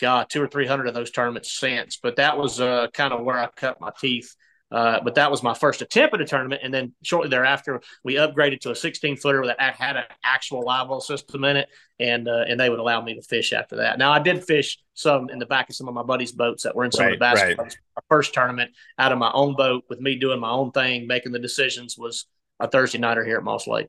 God, 0.00 0.28
two 0.30 0.42
or 0.42 0.48
300 0.48 0.86
of 0.86 0.94
those 0.94 1.10
tournaments 1.10 1.52
since. 1.58 1.98
But 2.00 2.16
that 2.16 2.38
was 2.38 2.60
uh, 2.60 2.88
kind 2.92 3.12
of 3.12 3.24
where 3.24 3.38
I 3.38 3.48
cut 3.56 3.80
my 3.80 3.90
teeth. 3.98 4.34
Uh, 4.72 5.00
but 5.04 5.14
that 5.16 5.30
was 5.30 5.42
my 5.42 5.52
first 5.52 5.82
attempt 5.82 6.14
at 6.14 6.20
a 6.22 6.24
tournament. 6.24 6.62
And 6.64 6.72
then 6.72 6.94
shortly 7.02 7.28
thereafter, 7.28 7.82
we 8.04 8.14
upgraded 8.14 8.60
to 8.60 8.70
a 8.70 8.74
16 8.74 9.18
footer 9.18 9.44
that 9.46 9.60
had 9.60 9.96
an 9.96 10.04
actual 10.24 10.64
live 10.64 10.88
well 10.88 11.02
system 11.02 11.44
in 11.44 11.58
it. 11.58 11.68
And, 12.00 12.26
uh, 12.26 12.44
and 12.48 12.58
they 12.58 12.70
would 12.70 12.78
allow 12.78 13.02
me 13.02 13.14
to 13.14 13.22
fish 13.22 13.52
after 13.52 13.76
that. 13.76 13.98
Now, 13.98 14.12
I 14.12 14.18
did 14.18 14.42
fish 14.42 14.78
some 14.94 15.28
in 15.28 15.38
the 15.38 15.46
back 15.46 15.68
of 15.68 15.76
some 15.76 15.88
of 15.88 15.94
my 15.94 16.02
buddies' 16.02 16.32
boats 16.32 16.62
that 16.62 16.74
were 16.74 16.84
in 16.84 16.90
some 16.90 17.06
of 17.06 17.18
the 17.18 17.18
Right, 17.18 17.34
bass 17.34 17.58
right. 17.58 17.76
My 17.96 18.02
first 18.08 18.32
tournament 18.32 18.70
out 18.98 19.12
of 19.12 19.18
my 19.18 19.30
own 19.32 19.54
boat 19.54 19.84
with 19.90 20.00
me 20.00 20.16
doing 20.16 20.40
my 20.40 20.50
own 20.50 20.72
thing, 20.72 21.06
making 21.06 21.32
the 21.32 21.38
decisions 21.38 21.98
was 21.98 22.26
a 22.58 22.66
Thursday 22.66 22.98
nighter 22.98 23.24
here 23.24 23.36
at 23.36 23.44
Moss 23.44 23.66
Lake. 23.66 23.88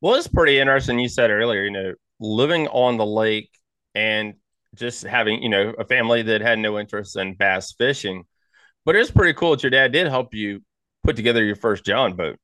Well, 0.00 0.14
it's 0.14 0.28
pretty 0.28 0.58
interesting. 0.58 0.98
You 1.00 1.08
said 1.08 1.30
earlier, 1.30 1.64
you 1.64 1.70
know, 1.70 1.94
living 2.20 2.68
on 2.68 2.96
the 2.96 3.06
lake 3.06 3.50
and 3.94 4.34
just 4.74 5.02
having, 5.02 5.42
you 5.42 5.48
know, 5.48 5.74
a 5.78 5.84
family 5.84 6.22
that 6.22 6.42
had 6.42 6.58
no 6.58 6.78
interest 6.78 7.16
in 7.16 7.34
bass 7.34 7.72
fishing. 7.72 8.24
But 8.86 8.96
it's 8.96 9.10
pretty 9.10 9.34
cool 9.34 9.50
that 9.50 9.62
your 9.62 9.70
dad 9.70 9.92
did 9.92 10.06
help 10.06 10.32
you 10.32 10.62
put 11.02 11.16
together 11.16 11.44
your 11.44 11.56
first 11.56 11.84
John 11.84 12.14
boat. 12.14 12.38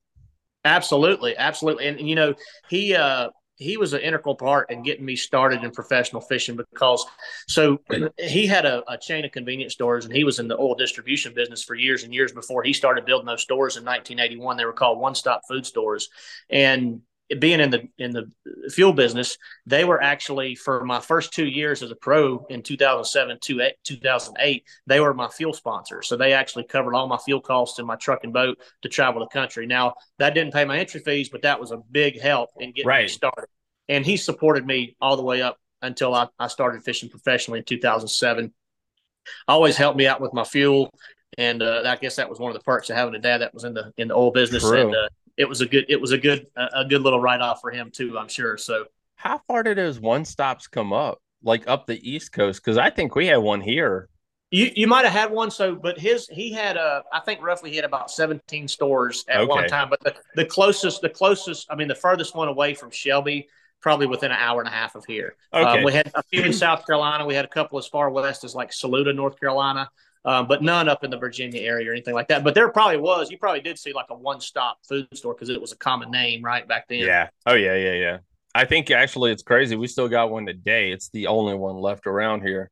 Absolutely, 0.64 1.36
absolutely, 1.36 1.86
and, 1.86 2.00
you 2.00 2.14
know 2.14 2.34
he 2.68 2.94
uh, 2.94 3.30
he 3.56 3.76
was 3.76 3.92
an 3.92 4.00
integral 4.00 4.34
part 4.34 4.70
in 4.70 4.82
getting 4.82 5.04
me 5.04 5.16
started 5.16 5.62
in 5.62 5.70
professional 5.70 6.20
fishing 6.20 6.56
because 6.56 7.06
so 7.46 7.78
he 8.18 8.46
had 8.46 8.66
a, 8.66 8.82
a 8.90 8.98
chain 8.98 9.24
of 9.24 9.30
convenience 9.30 9.72
stores 9.72 10.04
and 10.04 10.14
he 10.14 10.24
was 10.24 10.38
in 10.40 10.48
the 10.48 10.58
oil 10.58 10.74
distribution 10.74 11.32
business 11.32 11.62
for 11.62 11.74
years 11.74 12.02
and 12.02 12.12
years 12.12 12.32
before 12.32 12.62
he 12.62 12.72
started 12.72 13.04
building 13.04 13.26
those 13.26 13.42
stores 13.42 13.76
in 13.76 13.84
1981. 13.84 14.56
They 14.56 14.64
were 14.64 14.72
called 14.72 14.98
one 14.98 15.14
stop 15.14 15.42
food 15.48 15.64
stores, 15.64 16.08
and 16.50 17.02
being 17.38 17.60
in 17.60 17.70
the 17.70 17.88
in 17.98 18.12
the 18.12 18.30
fuel 18.70 18.92
business, 18.92 19.38
they 19.64 19.84
were 19.84 20.02
actually 20.02 20.54
for 20.54 20.84
my 20.84 21.00
first 21.00 21.32
two 21.32 21.46
years 21.46 21.82
as 21.82 21.90
a 21.90 21.94
pro 21.96 22.44
in 22.50 22.62
2007 22.62 23.38
to 23.40 23.70
2008, 23.84 24.64
they 24.86 25.00
were 25.00 25.14
my 25.14 25.28
fuel 25.28 25.52
sponsor. 25.52 26.02
So 26.02 26.16
they 26.16 26.32
actually 26.32 26.64
covered 26.64 26.94
all 26.94 27.08
my 27.08 27.16
fuel 27.18 27.40
costs 27.40 27.78
in 27.78 27.86
my 27.86 27.96
truck 27.96 28.24
and 28.24 28.32
boat 28.32 28.58
to 28.82 28.88
travel 28.88 29.20
the 29.20 29.28
country. 29.28 29.66
Now 29.66 29.94
that 30.18 30.34
didn't 30.34 30.52
pay 30.52 30.64
my 30.64 30.78
entry 30.78 31.00
fees, 31.00 31.30
but 31.30 31.42
that 31.42 31.58
was 31.58 31.70
a 31.70 31.78
big 31.90 32.20
help 32.20 32.50
in 32.58 32.72
getting 32.72 32.88
Right. 32.88 33.02
me 33.04 33.08
started. 33.08 33.46
And 33.88 34.04
he 34.04 34.16
supported 34.16 34.66
me 34.66 34.96
all 35.00 35.16
the 35.16 35.22
way 35.22 35.42
up 35.42 35.58
until 35.80 36.14
I, 36.14 36.28
I 36.38 36.46
started 36.48 36.84
fishing 36.84 37.08
professionally 37.08 37.60
in 37.60 37.64
2007. 37.64 38.52
Always 39.48 39.76
helped 39.76 39.96
me 39.96 40.06
out 40.06 40.20
with 40.20 40.32
my 40.32 40.44
fuel, 40.44 40.90
and 41.38 41.62
uh, 41.62 41.82
I 41.86 41.96
guess 41.96 42.16
that 42.16 42.28
was 42.28 42.38
one 42.38 42.50
of 42.50 42.56
the 42.56 42.62
perks 42.64 42.90
of 42.90 42.96
having 42.96 43.14
a 43.14 43.18
dad 43.18 43.38
that 43.38 43.54
was 43.54 43.64
in 43.64 43.72
the 43.72 43.92
in 43.96 44.08
the 44.08 44.14
oil 44.14 44.32
business. 44.32 44.62
True. 44.64 44.80
And 44.80 44.94
uh, 44.94 45.08
it 45.36 45.48
was 45.48 45.60
a 45.60 45.66
good 45.66 45.86
it 45.88 46.00
was 46.00 46.12
a 46.12 46.18
good 46.18 46.46
a 46.56 46.84
good 46.84 47.02
little 47.02 47.20
write 47.20 47.40
off 47.40 47.60
for 47.60 47.70
him 47.70 47.90
too. 47.90 48.18
I'm 48.18 48.28
sure. 48.28 48.56
So 48.56 48.86
How 49.16 49.40
far 49.46 49.62
did 49.62 49.78
those 49.78 50.00
one 50.00 50.24
stops 50.24 50.66
come 50.66 50.92
up? 50.92 51.20
Like 51.42 51.66
up 51.66 51.86
the 51.86 52.08
East 52.08 52.32
Coast? 52.32 52.62
Because 52.62 52.78
I 52.78 52.90
think 52.90 53.14
we 53.14 53.26
had 53.26 53.38
one 53.38 53.60
here. 53.60 54.08
You 54.50 54.70
you 54.76 54.86
might 54.86 55.04
have 55.04 55.14
had 55.14 55.30
one. 55.30 55.50
So, 55.50 55.74
but 55.74 55.98
his 55.98 56.28
he 56.28 56.52
had 56.52 56.76
a 56.76 57.02
I 57.12 57.20
think 57.20 57.42
roughly 57.42 57.70
he 57.70 57.76
had 57.76 57.84
about 57.84 58.10
seventeen 58.10 58.68
stores 58.68 59.24
at 59.28 59.48
one 59.48 59.66
time. 59.66 59.88
But 59.88 60.00
the, 60.00 60.14
the 60.36 60.44
closest 60.44 61.00
the 61.00 61.08
closest 61.08 61.66
I 61.70 61.74
mean 61.74 61.88
the 61.88 61.94
furthest 61.94 62.36
one 62.36 62.48
away 62.48 62.74
from 62.74 62.90
Shelby 62.90 63.48
probably 63.80 64.06
within 64.06 64.30
an 64.30 64.38
hour 64.38 64.60
and 64.60 64.68
a 64.68 64.72
half 64.72 64.94
of 64.94 65.04
here. 65.06 65.36
Okay. 65.52 65.78
Um, 65.78 65.84
we 65.84 65.92
had 65.92 66.10
a 66.14 66.22
few 66.22 66.44
in 66.44 66.52
South 66.52 66.86
Carolina. 66.86 67.26
We 67.26 67.34
had 67.34 67.44
a 67.44 67.48
couple 67.48 67.78
as 67.78 67.88
far 67.88 68.10
west 68.10 68.44
as 68.44 68.54
like 68.54 68.72
Saluda, 68.72 69.12
North 69.12 69.40
Carolina. 69.40 69.90
Um, 70.24 70.46
but 70.46 70.62
none 70.62 70.88
up 70.88 71.02
in 71.02 71.10
the 71.10 71.16
Virginia 71.16 71.60
area 71.62 71.90
or 71.90 71.92
anything 71.92 72.14
like 72.14 72.28
that. 72.28 72.44
But 72.44 72.54
there 72.54 72.68
probably 72.68 72.98
was. 72.98 73.30
You 73.30 73.38
probably 73.38 73.60
did 73.60 73.78
see 73.78 73.92
like 73.92 74.06
a 74.10 74.14
one-stop 74.14 74.78
food 74.88 75.08
store 75.14 75.34
because 75.34 75.48
it 75.48 75.60
was 75.60 75.72
a 75.72 75.76
common 75.76 76.10
name 76.10 76.42
right 76.42 76.66
back 76.66 76.86
then. 76.88 77.00
Yeah. 77.00 77.28
Oh 77.44 77.54
yeah, 77.54 77.74
yeah, 77.74 77.94
yeah. 77.94 78.18
I 78.54 78.64
think 78.64 78.90
actually 78.90 79.32
it's 79.32 79.42
crazy. 79.42 79.74
We 79.76 79.88
still 79.88 80.08
got 80.08 80.30
one 80.30 80.46
today. 80.46 80.92
It's 80.92 81.08
the 81.08 81.26
only 81.26 81.54
one 81.54 81.76
left 81.76 82.06
around 82.06 82.42
here. 82.42 82.70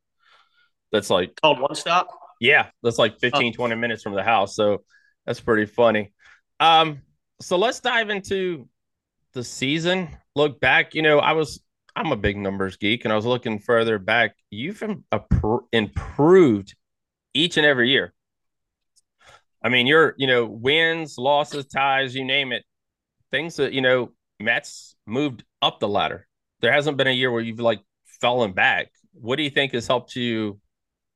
That's 0.91 1.09
like 1.09 1.39
Called 1.41 1.59
One 1.59 1.75
Stop. 1.75 2.09
Yeah, 2.39 2.67
that's 2.83 2.97
like 2.97 3.19
15, 3.19 3.53
20 3.53 3.75
minutes 3.75 4.03
from 4.03 4.13
the 4.13 4.23
house. 4.23 4.55
So 4.55 4.83
that's 5.25 5.39
pretty 5.39 5.65
funny. 5.65 6.13
Um, 6.59 7.01
so 7.41 7.57
let's 7.57 7.79
dive 7.79 8.09
into 8.09 8.67
the 9.33 9.43
season. 9.43 10.09
Look 10.35 10.59
back, 10.59 10.95
you 10.95 11.01
know, 11.01 11.19
I 11.19 11.33
was 11.33 11.61
I'm 11.95 12.11
a 12.11 12.15
big 12.15 12.37
numbers 12.37 12.77
geek, 12.77 13.03
and 13.03 13.11
I 13.11 13.15
was 13.15 13.25
looking 13.25 13.59
further 13.59 13.99
back. 13.99 14.35
You've 14.49 14.81
improved 15.71 16.75
each 17.33 17.57
and 17.57 17.65
every 17.65 17.89
year. 17.89 18.13
I 19.63 19.69
mean, 19.69 19.87
you're, 19.87 20.15
you 20.17 20.27
know, 20.27 20.45
wins, 20.45 21.17
losses, 21.17 21.65
ties, 21.65 22.15
you 22.15 22.25
name 22.25 22.51
it. 22.51 22.63
Things 23.29 23.57
that, 23.57 23.73
you 23.73 23.81
know, 23.81 24.11
Mets 24.39 24.95
moved 25.05 25.43
up 25.61 25.79
the 25.79 25.87
ladder. 25.87 26.27
There 26.61 26.71
hasn't 26.71 26.97
been 26.97 27.07
a 27.07 27.11
year 27.11 27.31
where 27.31 27.41
you've 27.41 27.59
like 27.59 27.81
fallen 28.19 28.53
back. 28.53 28.91
What 29.13 29.35
do 29.35 29.43
you 29.43 29.49
think 29.49 29.73
has 29.73 29.87
helped 29.87 30.15
you 30.15 30.59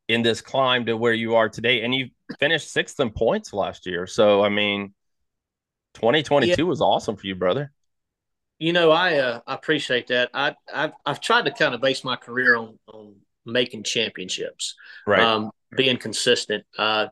in 0.08 0.22
this 0.22 0.42
climb 0.42 0.86
to 0.86 0.96
where 0.96 1.14
you 1.14 1.36
are 1.36 1.50
today? 1.50 1.82
And 1.82 1.94
you 1.94 2.10
finished 2.40 2.72
sixth 2.72 3.00
in 3.00 3.10
points 3.10 3.52
last 3.54 3.86
year. 3.86 4.06
So, 4.06 4.44
I 4.44 4.50
mean, 4.50 4.94
2022 5.96 6.56
yeah. 6.58 6.64
was 6.68 6.82
awesome 6.82 7.16
for 7.16 7.26
you, 7.26 7.36
brother. 7.36 7.72
You 8.60 8.72
know, 8.72 8.92
I 8.92 9.18
uh, 9.18 9.42
I 9.46 9.54
appreciate 9.54 10.08
that. 10.08 10.30
I 10.34 10.56
I've, 10.74 10.94
I've 11.06 11.20
tried 11.20 11.46
to 11.46 11.52
kind 11.52 11.76
of 11.76 11.82
base 11.82 12.06
my 12.06 12.16
career 12.16 12.56
on 12.56 12.80
on 12.88 13.16
making 13.46 13.84
championships, 13.84 14.76
right? 15.06 15.22
Um, 15.22 15.52
being 15.76 15.98
consistent. 15.98 16.64
Uh, 16.78 17.08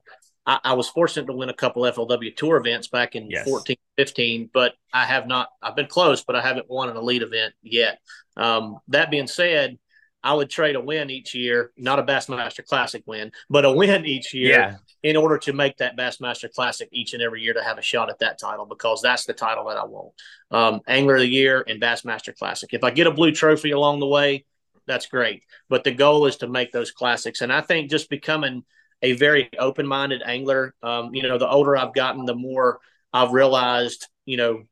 I, 0.46 0.60
I, 0.64 0.74
was 0.74 0.90
fortunate 0.90 1.28
to 1.28 1.34
win 1.34 1.50
a 1.50 1.54
couple 1.54 1.84
FLW 1.84 2.36
Tour 2.36 2.58
events 2.58 2.88
back 2.88 3.16
in 3.16 3.30
yes. 3.30 3.48
14, 3.48 3.76
15, 3.98 4.50
but 4.54 4.74
I 4.94 5.06
have 5.06 5.28
not. 5.28 5.50
I've 5.62 5.76
been 5.76 5.88
close, 5.88 6.24
but 6.24 6.36
I 6.36 6.42
haven't 6.42 6.70
won 6.70 6.90
an 6.90 6.98
elite 6.98 7.22
event 7.22 7.54
yet. 7.62 8.00
Um, 8.36 8.80
that 8.90 9.12
being 9.12 9.28
said, 9.28 9.78
I 10.24 10.34
would 10.34 10.50
trade 10.50 10.76
a 10.76 10.82
win 10.82 11.10
each 11.10 11.36
year, 11.36 11.72
not 11.78 12.00
a 12.00 12.04
Bassmaster 12.04 12.66
Classic 12.66 13.04
win, 13.06 13.32
but 13.50 13.66
a 13.66 13.72
win 13.72 14.06
each 14.06 14.34
year 14.34 14.58
yeah. 14.58 14.76
in 15.04 15.18
order 15.18 15.38
to 15.40 15.54
make 15.54 15.78
that 15.78 15.98
Bassmaster 15.98 16.52
Classic 16.52 16.88
each 16.94 17.14
and 17.14 17.22
every 17.22 17.42
year 17.42 17.54
to 17.54 17.64
have 17.64 17.78
a 17.78 17.82
shot 17.82 18.10
at 18.10 18.20
that 18.20 18.40
title 18.40 18.66
because 18.66 19.02
that's 19.02 19.26
the 19.26 19.34
title 19.34 19.66
that 19.66 19.78
I 19.78 19.84
want. 19.84 20.14
Um, 20.50 20.82
Angler 20.88 21.16
of 21.16 21.22
the 21.22 21.28
Year 21.28 21.64
and 21.68 21.82
Bassmaster 21.82 22.36
Classic. 22.36 22.74
If 22.74 22.86
I 22.86 22.92
get 22.92 23.08
a 23.08 23.12
blue 23.12 23.34
trophy 23.34 23.72
along 23.72 24.00
the 24.00 24.08
way, 24.08 24.46
that's 24.88 25.08
great. 25.08 25.44
But 25.70 25.84
the 25.84 25.94
goal 25.94 26.26
is 26.26 26.38
to 26.38 26.48
make 26.48 26.72
those 26.72 26.92
classics. 26.92 27.42
And 27.42 27.52
I 27.52 27.62
think 27.62 27.90
just 27.90 28.10
becoming 28.10 28.64
a 29.02 29.14
very 29.14 29.50
open 29.58 29.88
minded 29.88 30.22
angler, 30.26 30.74
um, 30.82 31.14
you 31.14 31.24
know, 31.24 31.38
the 31.38 31.50
older 31.50 31.76
I've 31.76 31.94
gotten, 31.94 32.26
the 32.26 32.36
more 32.36 32.80
I've 33.12 33.34
realized, 33.34 34.08
you 34.26 34.38
know, 34.38 34.64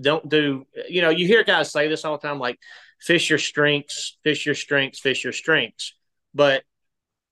don't 0.00 0.28
do, 0.28 0.66
you 0.88 1.02
know, 1.02 1.10
you 1.10 1.26
hear 1.26 1.44
guys 1.44 1.72
say 1.72 1.88
this 1.88 2.04
all 2.04 2.18
the 2.18 2.26
time 2.26 2.38
like, 2.38 2.58
fish 3.00 3.30
your 3.30 3.38
strengths, 3.38 4.16
fish 4.22 4.46
your 4.46 4.54
strengths, 4.54 5.00
fish 5.00 5.24
your 5.24 5.32
strengths. 5.32 5.94
But 6.34 6.62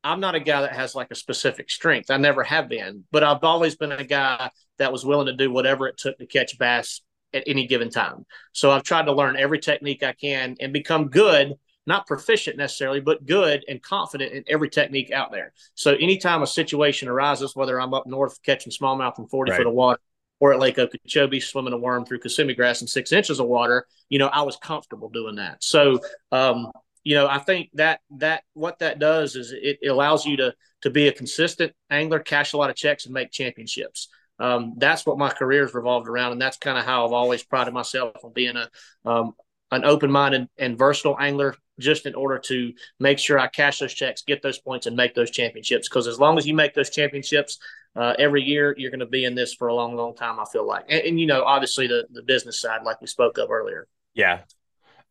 I'm 0.03 0.21
not 0.21 0.35
a 0.35 0.41
guy 0.41 0.63
that 0.63 0.75
has 0.75 0.95
like 0.95 1.11
a 1.11 1.15
specific 1.15 1.71
strength. 1.71 2.11
I 2.11 2.17
never 2.17 2.43
have 2.43 2.69
been, 2.69 3.05
but 3.13 3.23
I've 3.23 3.45
always 3.45 3.77
been 3.77 3.93
a 3.93 4.05
guy 4.05 4.51
that 4.79 4.93
was 4.93 5.05
willing 5.05 5.27
to 5.27 5.35
do 5.35 5.53
whatever 5.53 5.87
it 5.87 5.99
took 5.99 6.19
to 6.19 6.27
catch 6.27 6.59
bass 6.59 7.03
at 7.33 7.45
any 7.47 7.67
given 7.67 7.91
time. 7.91 8.25
So 8.53 8.71
I've 8.71 8.83
tried 8.83 9.05
to 9.05 9.13
learn 9.13 9.37
every 9.37 9.59
technique 9.59 10.03
I 10.03 10.13
can 10.13 10.57
and 10.59 10.73
become 10.73 11.09
good 11.09 11.55
not 11.87 12.07
proficient 12.07 12.57
necessarily, 12.57 13.01
but 13.01 13.27
good 13.27 13.65
and 13.69 13.83
confident 13.83 14.33
in 14.33 14.45
every 14.47 14.69
technique 14.69 15.11
out 15.11 15.33
there. 15.33 15.53
So 15.75 15.95
anytime 15.95 16.43
a 16.43 16.47
situation 16.47 17.09
arises, 17.09 17.57
whether 17.57 17.81
I'm 17.81 17.95
up 17.95 18.07
north 18.07 18.43
catching 18.43 18.73
smallmouth 18.73 19.19
in 19.19 19.27
40 19.27 19.51
right. 19.51 19.59
foot 19.59 19.67
of 19.67 19.73
water 19.73 20.01
or 20.41 20.53
at 20.53 20.59
Lake 20.59 20.79
Okeechobee 20.79 21.41
swimming 21.41 21.73
a 21.73 21.79
worm 21.79 22.05
through 22.05 22.21
Kissimmee 22.21 22.55
grass 22.55 22.81
in 22.81 22.87
six 22.87 23.13
inches 23.13 23.41
of 23.41 23.47
water, 23.47 23.87
you 24.09 24.19
know, 24.19 24.29
I 24.29 24.43
was 24.43 24.57
comfortable 24.57 25.09
doing 25.09 25.37
that. 25.37 25.63
So, 25.63 26.01
um, 26.33 26.71
you 27.05 27.15
know, 27.15 27.27
I 27.27 27.39
think 27.39 27.71
that 27.75 28.01
that 28.19 28.43
what 28.55 28.79
that 28.81 28.99
does 28.99 29.37
is 29.37 29.53
it, 29.53 29.79
it 29.83 29.89
allows 29.89 30.27
you 30.27 30.37
to 30.39 30.55
to 30.83 30.91
be 30.91 31.09
a 31.09 31.13
consistent 31.13 31.73
angler, 31.91 32.19
cash 32.19 32.53
a 32.53 32.57
lot 32.57 32.71
of 32.71 32.77
checks, 32.77 33.05
and 33.05 33.15
make 33.15 33.31
championships. 33.31 34.09
Um, 34.39 34.75
that's 34.79 35.05
what 35.05 35.19
my 35.19 35.31
career 35.31 35.63
has 35.63 35.75
revolved 35.75 36.09
around, 36.09 36.33
and 36.33 36.41
that's 36.41 36.57
kind 36.57 36.79
of 36.79 36.85
how 36.85 37.07
I've 37.07 37.13
always 37.13 37.43
prided 37.43 37.75
myself 37.75 38.17
on 38.25 38.33
being 38.33 38.57
a 38.57 38.69
um, 39.09 39.33
an 39.71 39.85
open-minded 39.85 40.49
and 40.59 40.79
versatile 40.79 41.17
angler 41.19 41.55
just 41.81 42.07
in 42.07 42.15
order 42.15 42.39
to 42.39 42.73
make 42.99 43.19
sure 43.19 43.39
I 43.39 43.49
cash 43.49 43.79
those 43.79 43.95
checks, 43.95 44.23
get 44.23 44.43
those 44.43 44.59
points, 44.59 44.87
and 44.87 44.97
make 44.97 45.15
those 45.15 45.31
championships. 45.31 45.89
Because 45.89 46.07
as 46.07 46.19
long 46.19 46.39
as 46.39 46.47
you 46.47 46.55
make 46.55 46.75
those 46.75 46.91
championships 46.91 47.59
uh, 47.97 48.15
every 48.19 48.43
year, 48.43 48.75
you're 48.79 48.91
going 48.91 49.01
to 49.01 49.07
be 49.07 49.25
in 49.25 49.35
this 49.35 49.55
for 49.55 49.69
a 49.69 49.75
long, 49.75 49.97
long 49.97 50.15
time. 50.15 50.39
I 50.39 50.45
feel 50.45 50.67
like, 50.67 50.85
and, 50.89 51.03
and, 51.03 51.21
you 51.21 51.27
know, 51.27 51.43
obviously 51.45 51.87
the 51.87 52.07
the 52.13 52.23
business 52.23 52.61
side, 52.61 52.83
like 52.85 53.01
we 53.01 53.07
spoke 53.07 53.39
of 53.39 53.51
earlier. 53.51 53.89
Yeah, 54.15 54.41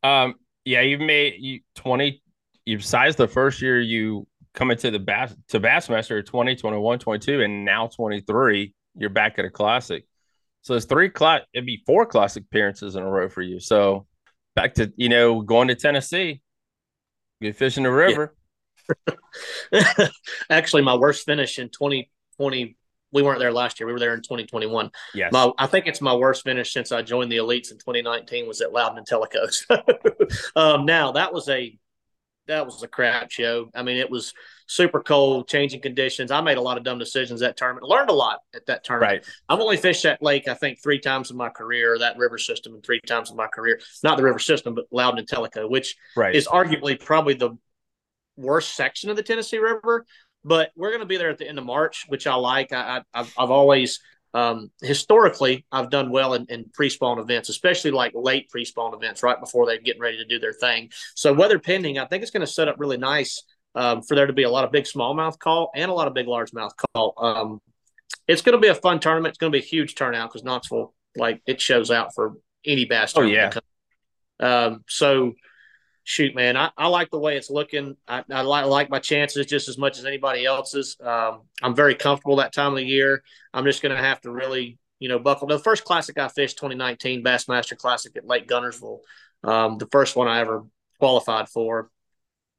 um, 0.03 0.35
yeah. 0.65 0.81
You've 0.81 1.01
made 1.01 1.35
you 1.39 1.61
twenty. 1.75 2.21
You've 2.65 2.85
sized 2.85 3.17
the 3.17 3.27
first 3.27 3.61
year 3.61 3.81
you 3.81 4.27
come 4.53 4.71
into 4.71 4.91
the 4.91 4.99
bass 4.99 5.35
to 5.47 5.59
Bassmaster 5.59 6.23
20, 6.25 6.55
21, 6.55 6.99
22, 6.99 7.41
and 7.41 7.65
now 7.65 7.87
23. 7.87 8.73
You're 8.95 9.09
back 9.09 9.39
at 9.39 9.45
a 9.45 9.49
classic. 9.49 10.05
So 10.61 10.75
it's 10.75 10.85
three 10.85 11.09
class. 11.09 11.41
It'd 11.53 11.65
be 11.65 11.83
four 11.85 12.05
classic 12.05 12.43
appearances 12.43 12.95
in 12.95 13.03
a 13.03 13.09
row 13.09 13.29
for 13.29 13.41
you. 13.41 13.59
So 13.59 14.05
back 14.55 14.73
to 14.75 14.91
you 14.97 15.09
know 15.09 15.41
going 15.41 15.69
to 15.69 15.75
Tennessee 15.75 16.41
Good 17.41 17.55
fish 17.55 17.77
in 17.77 17.83
the 17.83 17.91
river. 17.91 18.35
Yeah. 19.71 20.07
Actually, 20.49 20.81
my 20.81 20.95
worst 20.95 21.25
finish 21.25 21.59
in 21.59 21.69
2020. 21.69 22.75
We 23.11 23.23
weren't 23.23 23.39
there 23.39 23.51
last 23.51 23.79
year. 23.79 23.87
We 23.87 23.93
were 23.93 23.99
there 23.99 24.13
in 24.13 24.21
2021. 24.21 24.91
Yes. 25.15 25.31
My, 25.31 25.51
I 25.57 25.67
think 25.67 25.87
it's 25.87 26.01
my 26.01 26.13
worst 26.13 26.43
finish 26.43 26.71
since 26.71 26.91
I 26.91 27.01
joined 27.01 27.31
the 27.31 27.37
elites 27.37 27.71
in 27.71 27.77
2019 27.77 28.47
was 28.47 28.61
at 28.61 28.71
Loudon 28.71 28.99
and 28.99 29.07
Tellico. 29.07 30.51
um, 30.55 30.85
now 30.85 31.13
that 31.13 31.33
was 31.33 31.49
a 31.49 31.77
that 32.47 32.65
was 32.65 32.83
a 32.83 32.87
crap 32.87 33.31
show. 33.31 33.69
I 33.73 33.83
mean, 33.83 33.97
it 33.97 34.09
was 34.09 34.33
super 34.69 35.01
cold, 35.01 35.47
changing 35.47 35.81
conditions. 35.81 36.29
I 36.29 36.41
made 36.41 36.57
a 36.57 36.61
lot 36.61 36.77
of 36.77 36.83
dumb 36.83 36.99
decisions 36.99 37.39
that 37.39 37.57
tournament. 37.57 37.87
Learned 37.87 38.11
a 38.11 38.13
lot 38.13 38.41
at 38.53 38.67
that 38.67 38.83
tournament. 38.83 39.23
Right. 39.25 39.33
I've 39.49 39.59
only 39.59 39.77
fished 39.77 40.03
that 40.03 40.21
lake, 40.21 40.47
I 40.47 40.53
think, 40.53 40.81
three 40.81 40.99
times 40.99 41.31
in 41.31 41.37
my 41.37 41.49
career, 41.49 41.97
that 41.97 42.17
river 42.17 42.37
system, 42.37 42.75
and 42.75 42.83
three 42.83 43.01
times 43.01 43.31
in 43.31 43.35
my 43.35 43.47
career. 43.47 43.79
Not 44.03 44.17
the 44.17 44.23
river 44.23 44.37
system, 44.37 44.75
but 44.75 44.85
Loudon 44.91 45.19
and 45.19 45.27
Tellico, 45.27 45.67
which 45.67 45.95
right. 46.15 46.35
is 46.35 46.47
arguably 46.47 47.03
probably 47.03 47.33
the 47.33 47.57
worst 48.37 48.75
section 48.75 49.09
of 49.09 49.15
the 49.15 49.23
Tennessee 49.23 49.57
River. 49.57 50.05
But 50.45 50.69
we're 50.75 50.89
going 50.89 51.01
to 51.01 51.07
be 51.07 51.17
there 51.17 51.31
at 51.31 51.39
the 51.39 51.49
end 51.49 51.57
of 51.57 51.65
March, 51.65 52.05
which 52.07 52.27
I 52.27 52.35
like. 52.35 52.71
I, 52.71 53.01
have 53.13 53.33
I've 53.37 53.51
always 53.51 53.99
um, 54.35 54.69
historically, 54.83 55.65
I've 55.71 55.89
done 55.89 56.11
well 56.11 56.35
in, 56.35 56.45
in, 56.49 56.65
pre-spawn 56.71 57.17
events, 57.17 57.49
especially 57.49 57.89
like 57.89 58.11
late 58.13 58.47
pre-spawn 58.49 58.93
events, 58.93 59.23
right 59.23 59.39
before 59.39 59.65
they're 59.65 59.81
getting 59.81 60.01
ready 60.01 60.17
to 60.17 60.25
do 60.25 60.37
their 60.37 60.53
thing. 60.53 60.91
So 61.15 61.33
weather 61.33 61.57
pending, 61.57 61.97
I 61.97 62.05
think 62.05 62.21
it's 62.21 62.31
going 62.31 62.45
to 62.45 62.51
set 62.51 62.67
up 62.67 62.75
really 62.77 62.97
nice 62.97 63.43
um, 63.75 64.01
for 64.01 64.15
there 64.15 64.27
to 64.27 64.33
be 64.33 64.43
a 64.43 64.49
lot 64.49 64.65
of 64.65 64.71
big 64.71 64.85
smallmouth 64.85 65.39
call 65.39 65.71
and 65.75 65.89
a 65.91 65.93
lot 65.93 66.07
of 66.07 66.13
big 66.13 66.27
largemouth 66.27 66.71
call. 66.93 67.13
Um, 67.17 67.61
it's 68.27 68.41
going 68.41 68.53
to 68.53 68.61
be 68.61 68.67
a 68.67 68.75
fun 68.75 68.99
tournament. 68.99 69.31
It's 69.31 69.37
going 69.37 69.51
to 69.51 69.57
be 69.57 69.63
a 69.63 69.67
huge 69.67 69.95
turnout 69.95 70.29
because 70.29 70.43
Knoxville, 70.43 70.93
like, 71.15 71.41
it 71.45 71.61
shows 71.61 71.91
out 71.91 72.13
for 72.13 72.35
any 72.65 72.85
bass. 72.85 73.13
Oh 73.15 73.21
yeah. 73.21 73.51
Um, 74.39 74.83
so, 74.87 75.33
shoot, 76.03 76.35
man, 76.35 76.57
I, 76.57 76.71
I 76.77 76.87
like 76.87 77.09
the 77.11 77.19
way 77.19 77.37
it's 77.37 77.49
looking. 77.49 77.97
I, 78.07 78.23
I 78.31 78.41
like, 78.41 78.65
like 78.65 78.89
my 78.89 78.99
chances 78.99 79.45
just 79.45 79.69
as 79.69 79.77
much 79.77 79.99
as 79.99 80.05
anybody 80.05 80.45
else's. 80.45 80.97
Um, 81.03 81.41
I'm 81.61 81.75
very 81.75 81.95
comfortable 81.95 82.37
that 82.37 82.53
time 82.53 82.71
of 82.71 82.77
the 82.77 82.85
year. 82.85 83.23
I'm 83.53 83.65
just 83.65 83.81
going 83.81 83.95
to 83.95 84.01
have 84.01 84.21
to 84.21 84.31
really, 84.31 84.79
you 84.99 85.09
know, 85.09 85.19
buckle. 85.19 85.47
The 85.47 85.59
first 85.59 85.83
classic 85.83 86.17
I 86.17 86.27
fished, 86.27 86.57
2019 86.57 87.23
Bassmaster 87.23 87.77
Classic 87.77 88.15
at 88.15 88.25
Lake 88.25 88.47
Guntersville, 88.47 88.99
um, 89.43 89.77
the 89.77 89.87
first 89.91 90.15
one 90.15 90.27
I 90.27 90.39
ever 90.39 90.65
qualified 90.99 91.49
for 91.49 91.89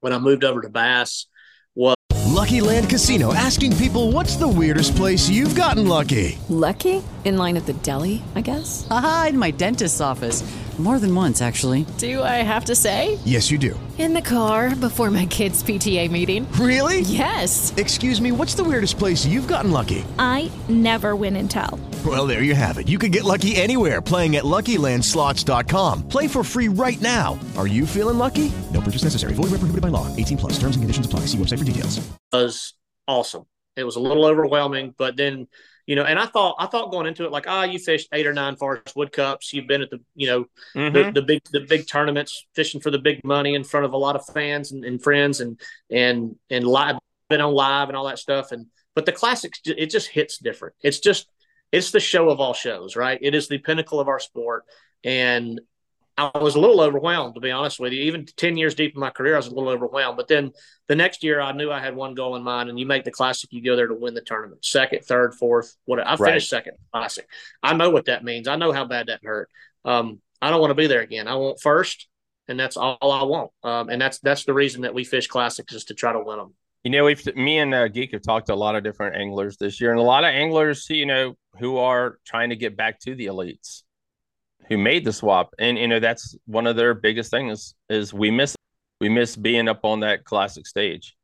when 0.00 0.12
I 0.12 0.18
moved 0.18 0.44
over 0.44 0.60
to 0.62 0.68
Bass 0.68 1.26
was 1.74 1.94
Lucky 2.26 2.60
Land 2.60 2.88
Casino 2.88 3.34
asking 3.34 3.76
people 3.76 4.12
what's 4.12 4.36
the 4.36 4.48
weirdest 4.48 4.96
place 4.96 5.28
you've 5.28 5.54
gotten 5.54 5.86
lucky? 5.86 6.38
Lucky? 6.48 7.02
In 7.24 7.36
line 7.36 7.56
at 7.58 7.66
the 7.66 7.74
deli, 7.74 8.22
I 8.34 8.40
guess? 8.40 8.86
Aha, 8.90 9.26
in 9.28 9.38
my 9.38 9.50
dentist's 9.50 10.00
office. 10.00 10.42
More 10.80 10.98
than 10.98 11.14
once, 11.14 11.42
actually. 11.42 11.84
Do 11.98 12.22
I 12.22 12.42
have 12.42 12.64
to 12.64 12.74
say? 12.74 13.18
Yes, 13.26 13.50
you 13.50 13.58
do. 13.58 13.78
In 13.98 14.14
the 14.14 14.22
car 14.22 14.74
before 14.74 15.10
my 15.10 15.26
kids' 15.26 15.62
PTA 15.62 16.10
meeting. 16.10 16.50
Really? 16.52 17.00
Yes. 17.00 17.74
Excuse 17.76 18.18
me, 18.18 18.32
what's 18.32 18.54
the 18.54 18.64
weirdest 18.64 18.98
place 18.98 19.26
you've 19.26 19.46
gotten 19.46 19.72
lucky? 19.72 20.06
I 20.18 20.50
never 20.70 21.14
win 21.14 21.36
and 21.36 21.50
tell. 21.50 21.78
Well, 22.06 22.26
there 22.26 22.42
you 22.42 22.54
have 22.54 22.78
it. 22.78 22.88
You 22.88 22.98
can 22.98 23.10
get 23.10 23.24
lucky 23.24 23.56
anywhere 23.56 24.00
playing 24.00 24.36
at 24.36 24.44
LuckyLandSlots.com. 24.44 26.08
Play 26.08 26.26
for 26.26 26.42
free 26.42 26.68
right 26.68 27.00
now. 27.02 27.38
Are 27.58 27.66
you 27.66 27.84
feeling 27.84 28.16
lucky? 28.16 28.50
No 28.72 28.80
purchase 28.80 29.04
necessary. 29.04 29.34
Void 29.34 29.50
where 29.50 29.60
prohibited 29.60 29.82
by 29.82 29.88
law. 29.88 30.06
18 30.16 30.38
plus. 30.38 30.52
Terms 30.54 30.76
and 30.76 30.82
conditions 30.82 31.04
apply. 31.04 31.26
See 31.26 31.36
website 31.36 31.58
for 31.58 31.64
details. 31.64 32.00
Was 32.32 32.72
awesome. 33.06 33.44
It 33.76 33.84
was 33.84 33.96
a 33.96 34.00
little 34.00 34.24
overwhelming, 34.24 34.94
but 34.96 35.16
then 35.18 35.46
you 35.90 35.96
know, 35.96 36.04
and 36.04 36.20
I 36.20 36.26
thought 36.26 36.54
I 36.60 36.66
thought 36.66 36.92
going 36.92 37.08
into 37.08 37.24
it 37.24 37.32
like, 37.32 37.46
ah, 37.48 37.62
oh, 37.62 37.64
you 37.64 37.80
fished 37.80 38.10
eight 38.12 38.24
or 38.24 38.32
nine 38.32 38.54
Forrest 38.54 38.94
Wood 38.94 39.10
Cups, 39.10 39.52
you've 39.52 39.66
been 39.66 39.82
at 39.82 39.90
the 39.90 39.98
you 40.14 40.28
know 40.28 40.44
mm-hmm. 40.76 40.94
the, 40.94 41.10
the 41.10 41.22
big 41.22 41.42
the 41.50 41.66
big 41.68 41.88
tournaments, 41.88 42.46
fishing 42.54 42.80
for 42.80 42.92
the 42.92 42.98
big 43.00 43.24
money 43.24 43.56
in 43.56 43.64
front 43.64 43.84
of 43.84 43.92
a 43.92 43.96
lot 43.96 44.14
of 44.14 44.24
fans 44.24 44.70
and, 44.70 44.84
and 44.84 45.02
friends, 45.02 45.40
and 45.40 45.60
and 45.90 46.36
and 46.48 46.64
live 46.64 46.96
been 47.28 47.40
on 47.40 47.52
live 47.52 47.88
and 47.88 47.96
all 47.96 48.06
that 48.06 48.20
stuff, 48.20 48.52
and 48.52 48.66
but 48.94 49.04
the 49.04 49.10
classics 49.10 49.58
it 49.64 49.90
just 49.90 50.06
hits 50.06 50.38
different. 50.38 50.76
It's 50.80 51.00
just 51.00 51.26
it's 51.72 51.90
the 51.90 51.98
show 51.98 52.30
of 52.30 52.38
all 52.38 52.54
shows, 52.54 52.94
right? 52.94 53.18
It 53.20 53.34
is 53.34 53.48
the 53.48 53.58
pinnacle 53.58 53.98
of 53.98 54.06
our 54.06 54.20
sport. 54.20 54.66
And 55.02 55.60
I 56.20 56.38
was 56.38 56.54
a 56.54 56.60
little 56.60 56.80
overwhelmed, 56.80 57.34
to 57.34 57.40
be 57.40 57.50
honest 57.50 57.80
with 57.80 57.92
you. 57.92 58.02
Even 58.02 58.26
10 58.26 58.56
years 58.56 58.74
deep 58.74 58.94
in 58.94 59.00
my 59.00 59.10
career, 59.10 59.34
I 59.34 59.38
was 59.38 59.46
a 59.46 59.54
little 59.54 59.70
overwhelmed. 59.70 60.16
But 60.16 60.28
then 60.28 60.52
the 60.88 60.96
next 60.96 61.22
year, 61.22 61.40
I 61.40 61.52
knew 61.52 61.70
I 61.70 61.80
had 61.80 61.96
one 61.96 62.14
goal 62.14 62.36
in 62.36 62.42
mind. 62.42 62.68
And 62.68 62.78
you 62.78 62.86
make 62.86 63.04
the 63.04 63.10
classic, 63.10 63.52
you 63.52 63.62
go 63.62 63.76
there 63.76 63.86
to 63.86 63.94
win 63.94 64.14
the 64.14 64.20
tournament 64.20 64.64
second, 64.64 65.04
third, 65.04 65.34
fourth, 65.34 65.76
whatever. 65.84 66.08
I 66.08 66.16
finished 66.16 66.52
right. 66.52 66.58
second 66.58 66.74
classic. 66.92 67.26
I 67.62 67.74
know 67.74 67.90
what 67.90 68.06
that 68.06 68.24
means. 68.24 68.48
I 68.48 68.56
know 68.56 68.72
how 68.72 68.84
bad 68.84 69.06
that 69.06 69.24
hurt. 69.24 69.48
Um, 69.84 70.20
I 70.42 70.50
don't 70.50 70.60
want 70.60 70.70
to 70.70 70.74
be 70.76 70.86
there 70.86 71.02
again. 71.02 71.28
I 71.28 71.36
want 71.36 71.60
first 71.60 72.08
and 72.50 72.58
that's 72.58 72.76
all 72.76 72.98
I 73.00 73.22
want. 73.22 73.50
Um, 73.62 73.88
and 73.88 74.02
that's 74.02 74.18
that's 74.18 74.44
the 74.44 74.52
reason 74.52 74.82
that 74.82 74.92
we 74.92 75.04
fish 75.04 75.28
classics 75.28 75.72
is 75.72 75.84
to 75.84 75.94
try 75.94 76.12
to 76.12 76.20
win 76.20 76.38
them. 76.38 76.54
You 76.82 76.90
know, 76.90 77.04
we've 77.04 77.24
me 77.36 77.58
and 77.58 77.72
uh, 77.72 77.88
Geek 77.88 78.12
have 78.12 78.22
talked 78.22 78.48
to 78.48 78.54
a 78.54 78.56
lot 78.56 78.74
of 78.74 78.82
different 78.82 79.16
anglers 79.16 79.56
this 79.56 79.80
year, 79.80 79.92
and 79.92 80.00
a 80.00 80.02
lot 80.02 80.24
of 80.24 80.30
anglers, 80.30 80.86
you 80.90 81.06
know, 81.06 81.36
who 81.58 81.78
are 81.78 82.18
trying 82.26 82.50
to 82.50 82.56
get 82.56 82.76
back 82.76 82.98
to 83.00 83.14
the 83.14 83.26
elites, 83.26 83.82
who 84.70 84.78
made 84.78 85.04
the 85.04 85.12
swap, 85.12 85.52
and 85.58 85.76
you 85.76 85.88
know 85.88 86.00
that's 86.00 86.36
one 86.46 86.66
of 86.66 86.76
their 86.76 86.94
biggest 86.94 87.30
things 87.30 87.74
is 87.90 88.14
we 88.14 88.30
miss 88.30 88.56
we 89.00 89.08
miss 89.10 89.36
being 89.36 89.68
up 89.68 89.84
on 89.84 90.00
that 90.00 90.24
classic 90.24 90.66
stage. 90.66 91.16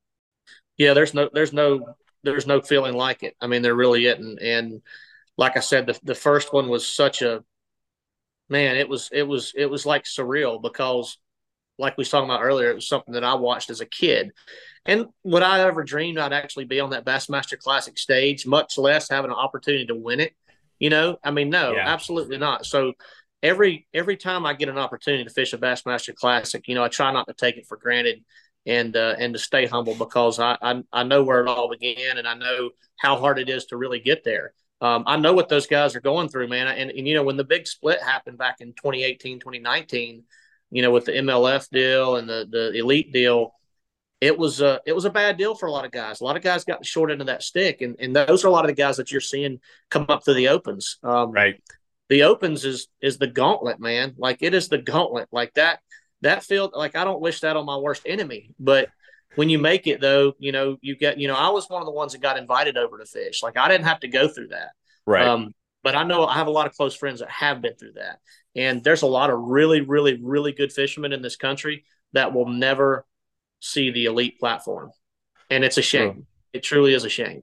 Yeah, 0.77 0.93
there's 0.93 1.15
no 1.15 1.31
there's 1.33 1.53
no 1.53 1.95
there's 2.25 2.47
no 2.47 2.61
feeling 2.61 2.95
like 2.95 3.23
it. 3.23 3.35
I 3.41 3.47
mean, 3.47 3.63
there 3.63 3.75
really 3.75 4.07
isn't. 4.07 4.43
And 4.43 4.83
like 5.39 5.57
I 5.57 5.61
said, 5.61 5.87
the 5.87 5.99
the 6.03 6.15
first 6.15 6.53
one 6.53 6.69
was 6.69 6.87
such 6.89 7.23
a 7.23 7.45
man. 8.49 8.77
It 8.77 8.89
was 8.89 9.09
it 9.13 9.23
was 9.23 9.53
it 9.55 9.67
was 9.67 9.87
like 9.87 10.05
surreal 10.05 10.61
because, 10.61 11.17
like 11.79 11.97
we 11.97 12.03
was 12.03 12.11
talking 12.11 12.29
about 12.29 12.43
earlier, 12.43 12.71
it 12.71 12.75
was 12.75 12.89
something 12.89 13.15
that 13.15 13.25
I 13.25 13.35
watched 13.35 13.71
as 13.71 13.81
a 13.81 13.87
kid. 13.87 14.33
And 14.85 15.07
would 15.25 15.43
I 15.43 15.61
ever 15.61 15.83
dreamed 15.85 16.19
I'd 16.19 16.33
actually 16.33 16.65
be 16.65 16.81
on 16.81 16.91
that 16.91 17.05
Bassmaster 17.05 17.59
Classic 17.59 17.99
stage, 17.99 18.47
much 18.47 18.79
less 18.79 19.09
having 19.09 19.31
an 19.31 19.37
opportunity 19.37 19.87
to 19.87 19.95
win 19.95 20.21
it? 20.21 20.35
You 20.79 20.91
know, 20.91 21.19
I 21.25 21.31
mean, 21.31 21.49
no, 21.49 21.73
yeah. 21.73 21.89
absolutely 21.89 22.39
not. 22.39 22.67
So 22.67 22.93
every 23.43 23.87
every 23.93 24.17
time 24.17 24.47
I 24.47 24.55
get 24.55 24.69
an 24.69 24.79
opportunity 24.79 25.25
to 25.25 25.31
fish 25.31 25.53
a 25.53 25.59
Bassmaster 25.59 26.15
Classic, 26.15 26.67
you 26.69 26.75
know, 26.75 26.85
I 26.85 26.89
try 26.89 27.13
not 27.13 27.27
to 27.29 27.35
take 27.35 27.57
it 27.57 27.67
for 27.67 27.77
granted 27.77 28.25
and 28.67 28.97
uh, 28.97 29.15
and 29.19 29.33
to 29.35 29.39
stay 29.39 29.67
humble 29.67 29.95
because 29.95 30.39
I, 30.39 30.57
I, 30.61 30.83
I 30.93 31.03
know 31.05 31.23
where 31.23 31.43
it 31.43 31.49
all 31.49 31.71
began 31.71 32.19
and 32.19 32.27
I 32.27 32.35
know 32.35 32.71
how 32.99 33.17
hard 33.17 33.39
it 33.39 33.49
is 33.49 33.67
to 33.67 33.77
really 33.77 34.01
get 34.01 34.25
there. 34.25 34.53
Um, 34.81 35.05
I 35.07 35.17
know 35.17 35.33
what 35.33 35.49
those 35.49 35.67
guys 35.67 35.97
are 35.97 36.01
going 36.01 36.29
through, 36.29 36.49
man. 36.49 36.67
And, 36.67 36.91
and 36.91 37.09
you 37.09 37.15
know 37.15 37.23
when 37.23 37.37
the 37.37 37.45
big 37.45 37.67
split 37.67 38.03
happened 38.03 38.39
back 38.39 38.57
in 38.61 38.69
2018, 38.69 39.41
2019, 39.41 40.25
you 40.71 40.83
know 40.83 40.91
with 40.91 41.05
the 41.05 41.13
MLF 41.13 41.69
deal 41.71 42.17
and 42.17 42.29
the 42.29 42.47
the 42.51 42.79
elite 42.79 43.13
deal, 43.13 43.53
it 44.21 44.37
was 44.37 44.61
a 44.61 44.81
it 44.87 44.93
was 44.93 45.05
a 45.05 45.11
bad 45.11 45.37
deal 45.37 45.55
for 45.55 45.67
a 45.67 45.73
lot 45.73 45.85
of 45.85 45.93
guys. 45.93 46.21
A 46.21 46.25
lot 46.25 46.37
of 46.37 46.43
guys 46.43 46.65
got 46.65 46.81
the 46.81 46.87
short 46.87 47.11
end 47.11 47.21
of 47.21 47.29
that 47.29 47.43
stick, 47.43 47.81
and 47.83 47.97
and 48.01 48.17
those 48.17 48.45
are 48.45 48.49
a 48.49 48.51
lot 48.51 48.65
of 48.65 48.69
the 48.69 48.81
guys 48.83 48.97
that 48.97 49.13
you're 49.13 49.21
seeing 49.21 49.61
come 49.91 50.07
up 50.09 50.25
through 50.25 50.35
the 50.35 50.49
opens. 50.49 50.99
Um, 51.03 51.31
right. 51.31 51.63
The 52.09 52.23
opens 52.23 52.65
is 52.65 52.89
is 53.01 53.19
the 53.19 53.27
gauntlet, 53.27 53.81
man. 53.81 54.15
Like 54.17 54.39
it 54.41 54.55
is 54.55 54.69
the 54.69 54.79
gauntlet. 54.79 55.29
Like 55.33 55.55
that 55.55 55.81
that 56.23 56.45
field, 56.45 56.73
like 56.75 56.97
I 56.97 57.05
don't 57.05 57.21
wish 57.21 57.41
that 57.41 57.57
on 57.57 57.67
my 57.67 57.77
worst 57.77 58.03
enemy, 58.07 58.55
but 58.59 58.89
when 59.35 59.49
you 59.51 59.59
make 59.59 59.87
it 59.87 60.01
though, 60.01 60.33
you 60.39 60.51
know, 60.51 60.79
you 60.81 60.97
get, 60.97 61.19
you 61.19 61.29
know, 61.29 61.35
I 61.35 61.51
was 61.51 61.69
one 61.69 61.83
of 61.83 61.87
the 61.87 61.93
ones 61.93 62.13
that 62.13 62.23
got 62.23 62.39
invited 62.39 62.77
over 62.77 62.99
to 62.99 63.05
fish. 63.05 63.43
Like 63.43 63.57
I 63.57 63.69
didn't 63.69 63.87
have 63.87 64.01
to 64.01 64.09
go 64.09 64.29
through 64.29 64.49
that. 64.49 64.71
Right. 65.07 65.27
Um, 65.27 65.55
but 65.83 65.95
I 65.95 66.03
know 66.03 66.27
I 66.27 66.35
have 66.35 66.47
a 66.47 66.51
lot 66.51 66.67
of 66.67 66.73
close 66.73 66.97
friends 66.97 67.21
that 67.21 67.31
have 67.31 67.63
been 67.63 67.77
through 67.77 67.93
that. 67.93 68.19
And 68.57 68.83
there's 68.83 69.03
a 69.03 69.07
lot 69.07 69.31
of 69.31 69.39
really, 69.39 69.83
really, 69.83 70.19
really 70.21 70.53
good 70.53 70.73
fishermen 70.73 71.13
in 71.13 71.23
this 71.23 71.37
country 71.37 71.85
that 72.13 72.33
will 72.33 72.49
never 72.49 73.05
see 73.61 73.91
the 73.91 74.07
elite 74.07 74.41
platform. 74.41 74.91
And 75.51 75.65
it's 75.65 75.79
a 75.79 75.83
shame. 75.83 76.13
True. 76.13 76.27
It 76.55 76.63
truly 76.63 76.95
is 76.95 77.05
a 77.05 77.09
shame. 77.09 77.43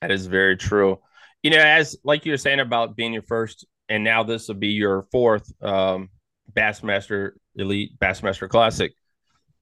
That 0.00 0.10
is 0.10 0.26
very 0.26 0.56
true. 0.56 0.98
You 1.46 1.50
know, 1.50 1.58
as 1.58 1.96
like 2.02 2.26
you 2.26 2.32
were 2.32 2.38
saying 2.38 2.58
about 2.58 2.96
being 2.96 3.12
your 3.12 3.22
first, 3.22 3.64
and 3.88 4.02
now 4.02 4.24
this 4.24 4.48
will 4.48 4.56
be 4.56 4.70
your 4.70 5.06
fourth 5.12 5.48
um, 5.62 6.08
Bassmaster 6.52 7.34
Elite 7.54 7.96
Bassmaster 8.00 8.48
Classic. 8.48 8.92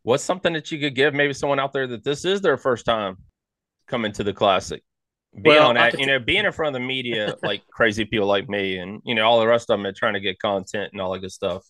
What's 0.02 0.24
something 0.24 0.54
that 0.54 0.72
you 0.72 0.78
could 0.78 0.94
give 0.94 1.12
maybe 1.12 1.34
someone 1.34 1.60
out 1.60 1.74
there 1.74 1.86
that 1.88 2.02
this 2.02 2.24
is 2.24 2.40
their 2.40 2.56
first 2.56 2.86
time 2.86 3.18
coming 3.86 4.12
to 4.12 4.24
the 4.24 4.32
Classic? 4.32 4.82
Being 5.34 5.56
well, 5.56 5.68
on 5.68 5.74
that, 5.74 6.00
you 6.00 6.06
know, 6.06 6.18
being 6.18 6.46
in 6.46 6.52
front 6.52 6.74
of 6.74 6.80
the 6.80 6.86
media 6.86 7.36
like 7.42 7.60
crazy 7.70 8.06
people 8.06 8.28
like 8.28 8.48
me 8.48 8.78
and, 8.78 9.02
you 9.04 9.14
know, 9.14 9.26
all 9.26 9.40
the 9.40 9.46
rest 9.46 9.68
of 9.68 9.76
them 9.78 9.84
are 9.84 9.92
trying 9.92 10.14
to 10.14 10.20
get 10.20 10.38
content 10.38 10.88
and 10.92 11.02
all 11.02 11.12
that 11.12 11.18
good 11.18 11.32
stuff. 11.32 11.66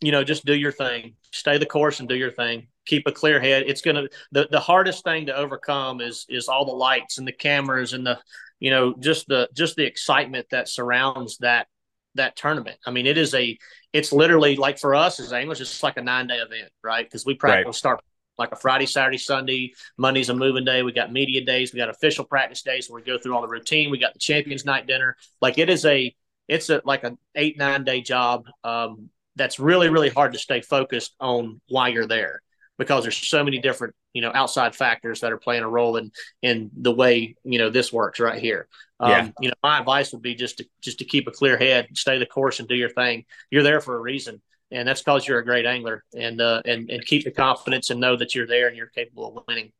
You 0.00 0.12
know, 0.12 0.24
just 0.24 0.46
do 0.46 0.54
your 0.54 0.72
thing, 0.72 1.16
stay 1.30 1.58
the 1.58 1.66
course 1.66 2.00
and 2.00 2.08
do 2.08 2.16
your 2.16 2.30
thing. 2.30 2.68
Keep 2.86 3.06
a 3.06 3.12
clear 3.12 3.38
head. 3.38 3.64
It's 3.66 3.82
going 3.82 3.96
to, 3.96 4.08
the, 4.32 4.48
the 4.50 4.60
hardest 4.60 5.04
thing 5.04 5.26
to 5.26 5.36
overcome 5.36 6.00
is, 6.00 6.24
is 6.30 6.48
all 6.48 6.64
the 6.64 6.72
lights 6.72 7.18
and 7.18 7.28
the 7.28 7.32
cameras 7.32 7.92
and 7.92 8.06
the, 8.06 8.18
you 8.62 8.70
know, 8.70 8.94
just 9.00 9.26
the, 9.26 9.48
just 9.52 9.74
the 9.74 9.84
excitement 9.84 10.46
that 10.52 10.68
surrounds 10.68 11.36
that 11.38 11.66
that 12.14 12.36
tournament. 12.36 12.78
I 12.86 12.92
mean, 12.92 13.06
it 13.06 13.18
is 13.18 13.34
a, 13.34 13.58
it's 13.92 14.12
literally 14.12 14.54
like 14.54 14.78
for 14.78 14.94
us 14.94 15.18
as 15.18 15.32
anglers, 15.32 15.60
it's 15.60 15.82
like 15.82 15.96
a 15.96 16.02
nine 16.02 16.28
day 16.28 16.36
event, 16.36 16.70
right? 16.84 17.04
Because 17.04 17.26
we 17.26 17.34
practice 17.34 17.66
right. 17.66 17.74
start 17.74 18.00
like 18.38 18.52
a 18.52 18.56
Friday, 18.56 18.86
Saturday, 18.86 19.18
Sunday. 19.18 19.72
Monday's 19.98 20.28
a 20.28 20.34
moving 20.34 20.64
day. 20.64 20.84
We 20.84 20.92
got 20.92 21.12
media 21.12 21.44
days. 21.44 21.72
We 21.72 21.78
got 21.78 21.88
official 21.88 22.24
practice 22.24 22.62
days 22.62 22.88
where 22.88 23.00
we 23.00 23.04
go 23.04 23.18
through 23.18 23.34
all 23.34 23.42
the 23.42 23.48
routine. 23.48 23.90
We 23.90 23.98
got 23.98 24.12
the 24.12 24.20
champions 24.20 24.64
night 24.64 24.86
dinner. 24.86 25.16
Like 25.40 25.58
it 25.58 25.68
is 25.68 25.84
a, 25.84 26.14
it's 26.46 26.70
a 26.70 26.82
like 26.84 27.02
an 27.02 27.18
eight 27.34 27.58
nine 27.58 27.82
day 27.82 28.00
job. 28.00 28.44
Um, 28.62 29.10
that's 29.34 29.58
really 29.58 29.88
really 29.88 30.10
hard 30.10 30.34
to 30.34 30.38
stay 30.38 30.60
focused 30.60 31.16
on 31.18 31.60
why 31.66 31.88
you're 31.88 32.06
there 32.06 32.42
because 32.82 33.04
there's 33.04 33.16
so 33.16 33.44
many 33.44 33.58
different 33.58 33.94
you 34.12 34.22
know 34.22 34.30
outside 34.34 34.74
factors 34.74 35.20
that 35.20 35.32
are 35.32 35.38
playing 35.38 35.62
a 35.62 35.68
role 35.68 35.96
in 35.96 36.10
in 36.42 36.70
the 36.76 36.92
way 36.92 37.34
you 37.44 37.58
know 37.58 37.70
this 37.70 37.92
works 37.92 38.20
right 38.20 38.40
here 38.40 38.68
um, 39.00 39.10
yeah. 39.10 39.28
you 39.40 39.48
know 39.48 39.54
my 39.62 39.78
advice 39.78 40.12
would 40.12 40.22
be 40.22 40.34
just 40.34 40.58
to 40.58 40.66
just 40.80 40.98
to 40.98 41.04
keep 41.04 41.26
a 41.26 41.30
clear 41.30 41.56
head 41.56 41.88
stay 41.94 42.18
the 42.18 42.26
course 42.26 42.60
and 42.60 42.68
do 42.68 42.74
your 42.74 42.90
thing 42.90 43.24
you're 43.50 43.62
there 43.62 43.80
for 43.80 43.96
a 43.96 44.00
reason 44.00 44.40
and 44.70 44.86
that's 44.88 45.02
because 45.02 45.26
you're 45.26 45.38
a 45.38 45.44
great 45.44 45.66
angler 45.66 46.04
and 46.16 46.40
uh 46.40 46.62
and 46.64 46.90
and 46.90 47.04
keep 47.06 47.24
the 47.24 47.30
confidence 47.30 47.90
and 47.90 48.00
know 48.00 48.16
that 48.16 48.34
you're 48.34 48.46
there 48.46 48.68
and 48.68 48.76
you're 48.76 48.86
capable 48.86 49.36
of 49.36 49.44
winning 49.48 49.72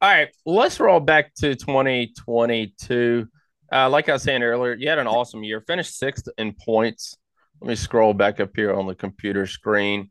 all 0.00 0.08
right 0.08 0.28
let's 0.46 0.78
roll 0.78 1.00
back 1.00 1.34
to 1.34 1.54
2022 1.54 3.26
uh, 3.70 3.88
like 3.88 4.08
I 4.08 4.14
was 4.14 4.22
saying 4.22 4.42
earlier, 4.42 4.74
you 4.74 4.88
had 4.88 4.98
an 4.98 5.06
awesome 5.06 5.44
year. 5.44 5.60
Finished 5.60 5.98
sixth 5.98 6.28
in 6.38 6.54
points. 6.54 7.16
Let 7.60 7.68
me 7.68 7.74
scroll 7.74 8.14
back 8.14 8.40
up 8.40 8.50
here 8.54 8.72
on 8.72 8.86
the 8.86 8.94
computer 8.94 9.46
screen. 9.46 10.10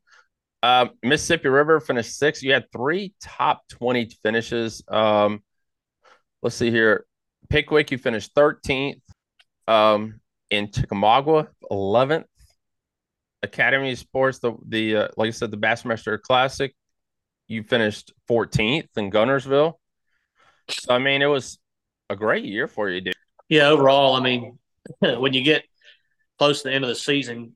Um, 0.63 0.91
Mississippi 1.03 1.49
River 1.49 1.79
finished 1.79 2.17
sixth. 2.17 2.43
You 2.43 2.53
had 2.53 2.71
three 2.71 3.13
top 3.21 3.67
20 3.69 4.09
finishes. 4.23 4.83
Um, 4.87 5.43
let's 6.41 6.55
see 6.55 6.71
here. 6.71 7.05
Pickwick, 7.49 7.91
you 7.91 7.97
finished 7.97 8.33
13th. 8.35 9.01
Um, 9.67 10.19
in 10.49 10.71
Chickamauga, 10.71 11.49
11th. 11.69 12.25
Academy 13.43 13.95
Sports, 13.95 14.39
the 14.39 14.53
the 14.67 14.95
uh, 14.95 15.07
like 15.17 15.27
I 15.27 15.31
said, 15.31 15.51
the 15.51 15.57
Bassmaster 15.57 16.19
Classic, 16.19 16.75
you 17.47 17.63
finished 17.63 18.13
14th 18.29 18.89
in 18.97 19.11
Guntersville. 19.11 19.73
So 20.69 20.93
I 20.93 20.99
mean, 20.99 21.21
it 21.21 21.27
was 21.27 21.59
a 22.09 22.15
great 22.15 22.45
year 22.45 22.67
for 22.67 22.89
you, 22.89 23.01
dude. 23.01 23.13
Yeah, 23.49 23.67
overall, 23.67 24.15
I 24.15 24.21
mean, 24.21 24.57
when 24.99 25.33
you 25.33 25.43
get 25.43 25.63
close 26.37 26.61
to 26.61 26.69
the 26.69 26.73
end 26.73 26.83
of 26.83 26.89
the 26.89 26.95
season, 26.95 27.55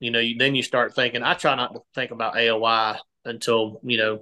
you 0.00 0.10
know, 0.10 0.18
you, 0.18 0.36
then 0.38 0.54
you 0.54 0.62
start 0.62 0.94
thinking. 0.94 1.22
I 1.22 1.34
try 1.34 1.54
not 1.54 1.74
to 1.74 1.80
think 1.94 2.10
about 2.10 2.34
AOI 2.34 2.98
until 3.24 3.80
you 3.84 3.98
know. 3.98 4.20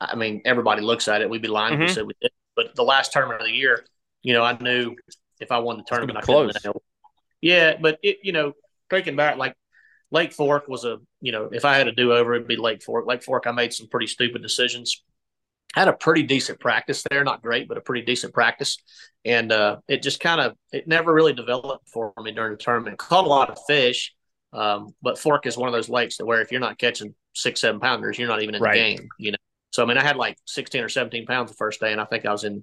I 0.00 0.16
mean, 0.16 0.42
everybody 0.44 0.82
looks 0.82 1.08
at 1.08 1.22
it. 1.22 1.30
We'd 1.30 1.40
be 1.40 1.48
lying 1.48 1.74
mm-hmm. 1.74 1.84
if 1.84 1.90
we 1.90 1.94
said 1.94 2.06
we 2.06 2.14
did. 2.20 2.32
But 2.56 2.74
the 2.74 2.82
last 2.82 3.12
tournament 3.12 3.40
of 3.40 3.46
the 3.46 3.52
year, 3.52 3.84
you 4.22 4.34
know, 4.34 4.42
I 4.42 4.56
knew 4.58 4.96
if 5.40 5.50
I 5.50 5.58
won 5.58 5.78
the 5.78 5.84
tournament, 5.84 6.18
I 6.18 6.20
close. 6.20 6.52
Yeah, 7.40 7.76
but 7.80 7.98
it, 8.02 8.18
you 8.22 8.32
know, 8.32 8.52
thinking 8.90 9.16
back, 9.16 9.36
like 9.36 9.54
Lake 10.10 10.32
Fork 10.32 10.68
was 10.68 10.84
a, 10.84 10.98
you 11.20 11.32
know, 11.32 11.48
if 11.52 11.64
I 11.64 11.76
had 11.76 11.88
a 11.88 11.92
do 11.92 12.12
over, 12.12 12.34
it'd 12.34 12.48
be 12.48 12.56
Lake 12.56 12.82
Fork. 12.82 13.06
Lake 13.06 13.22
Fork, 13.22 13.46
I 13.46 13.52
made 13.52 13.72
some 13.72 13.88
pretty 13.88 14.06
stupid 14.06 14.42
decisions. 14.42 15.02
Had 15.74 15.88
a 15.88 15.92
pretty 15.92 16.22
decent 16.22 16.60
practice 16.60 17.04
there, 17.10 17.24
not 17.24 17.42
great, 17.42 17.68
but 17.68 17.76
a 17.76 17.80
pretty 17.80 18.04
decent 18.04 18.32
practice, 18.32 18.78
and 19.24 19.50
uh, 19.50 19.78
it 19.88 20.02
just 20.02 20.20
kind 20.20 20.40
of 20.40 20.54
it 20.72 20.86
never 20.86 21.12
really 21.12 21.32
developed 21.32 21.88
for 21.88 22.12
me 22.22 22.30
during 22.30 22.52
the 22.52 22.58
tournament. 22.58 22.96
Caught 22.96 23.24
a 23.24 23.28
lot 23.28 23.50
of 23.50 23.58
fish, 23.66 24.14
um, 24.54 24.94
but 25.02 25.18
Fork 25.18 25.46
is 25.46 25.56
one 25.56 25.68
of 25.68 25.74
those 25.74 25.88
lakes 25.88 26.16
that 26.16 26.26
where 26.26 26.40
if 26.40 26.52
you're 26.52 26.60
not 26.60 26.78
catching 26.78 27.14
six, 27.34 27.60
seven 27.60 27.80
pounders, 27.80 28.18
you're 28.18 28.28
not 28.28 28.42
even 28.42 28.54
in 28.54 28.62
right. 28.62 28.72
the 28.72 28.78
game, 28.78 29.08
you 29.18 29.32
know. 29.32 29.38
So 29.72 29.82
I 29.82 29.86
mean, 29.86 29.98
I 29.98 30.02
had 30.02 30.16
like 30.16 30.38
16 30.46 30.82
or 30.82 30.88
17 30.88 31.26
pounds 31.26 31.50
the 31.50 31.56
first 31.56 31.80
day, 31.80 31.92
and 31.92 32.00
I 32.00 32.04
think 32.04 32.24
I 32.24 32.32
was 32.32 32.44
in 32.44 32.62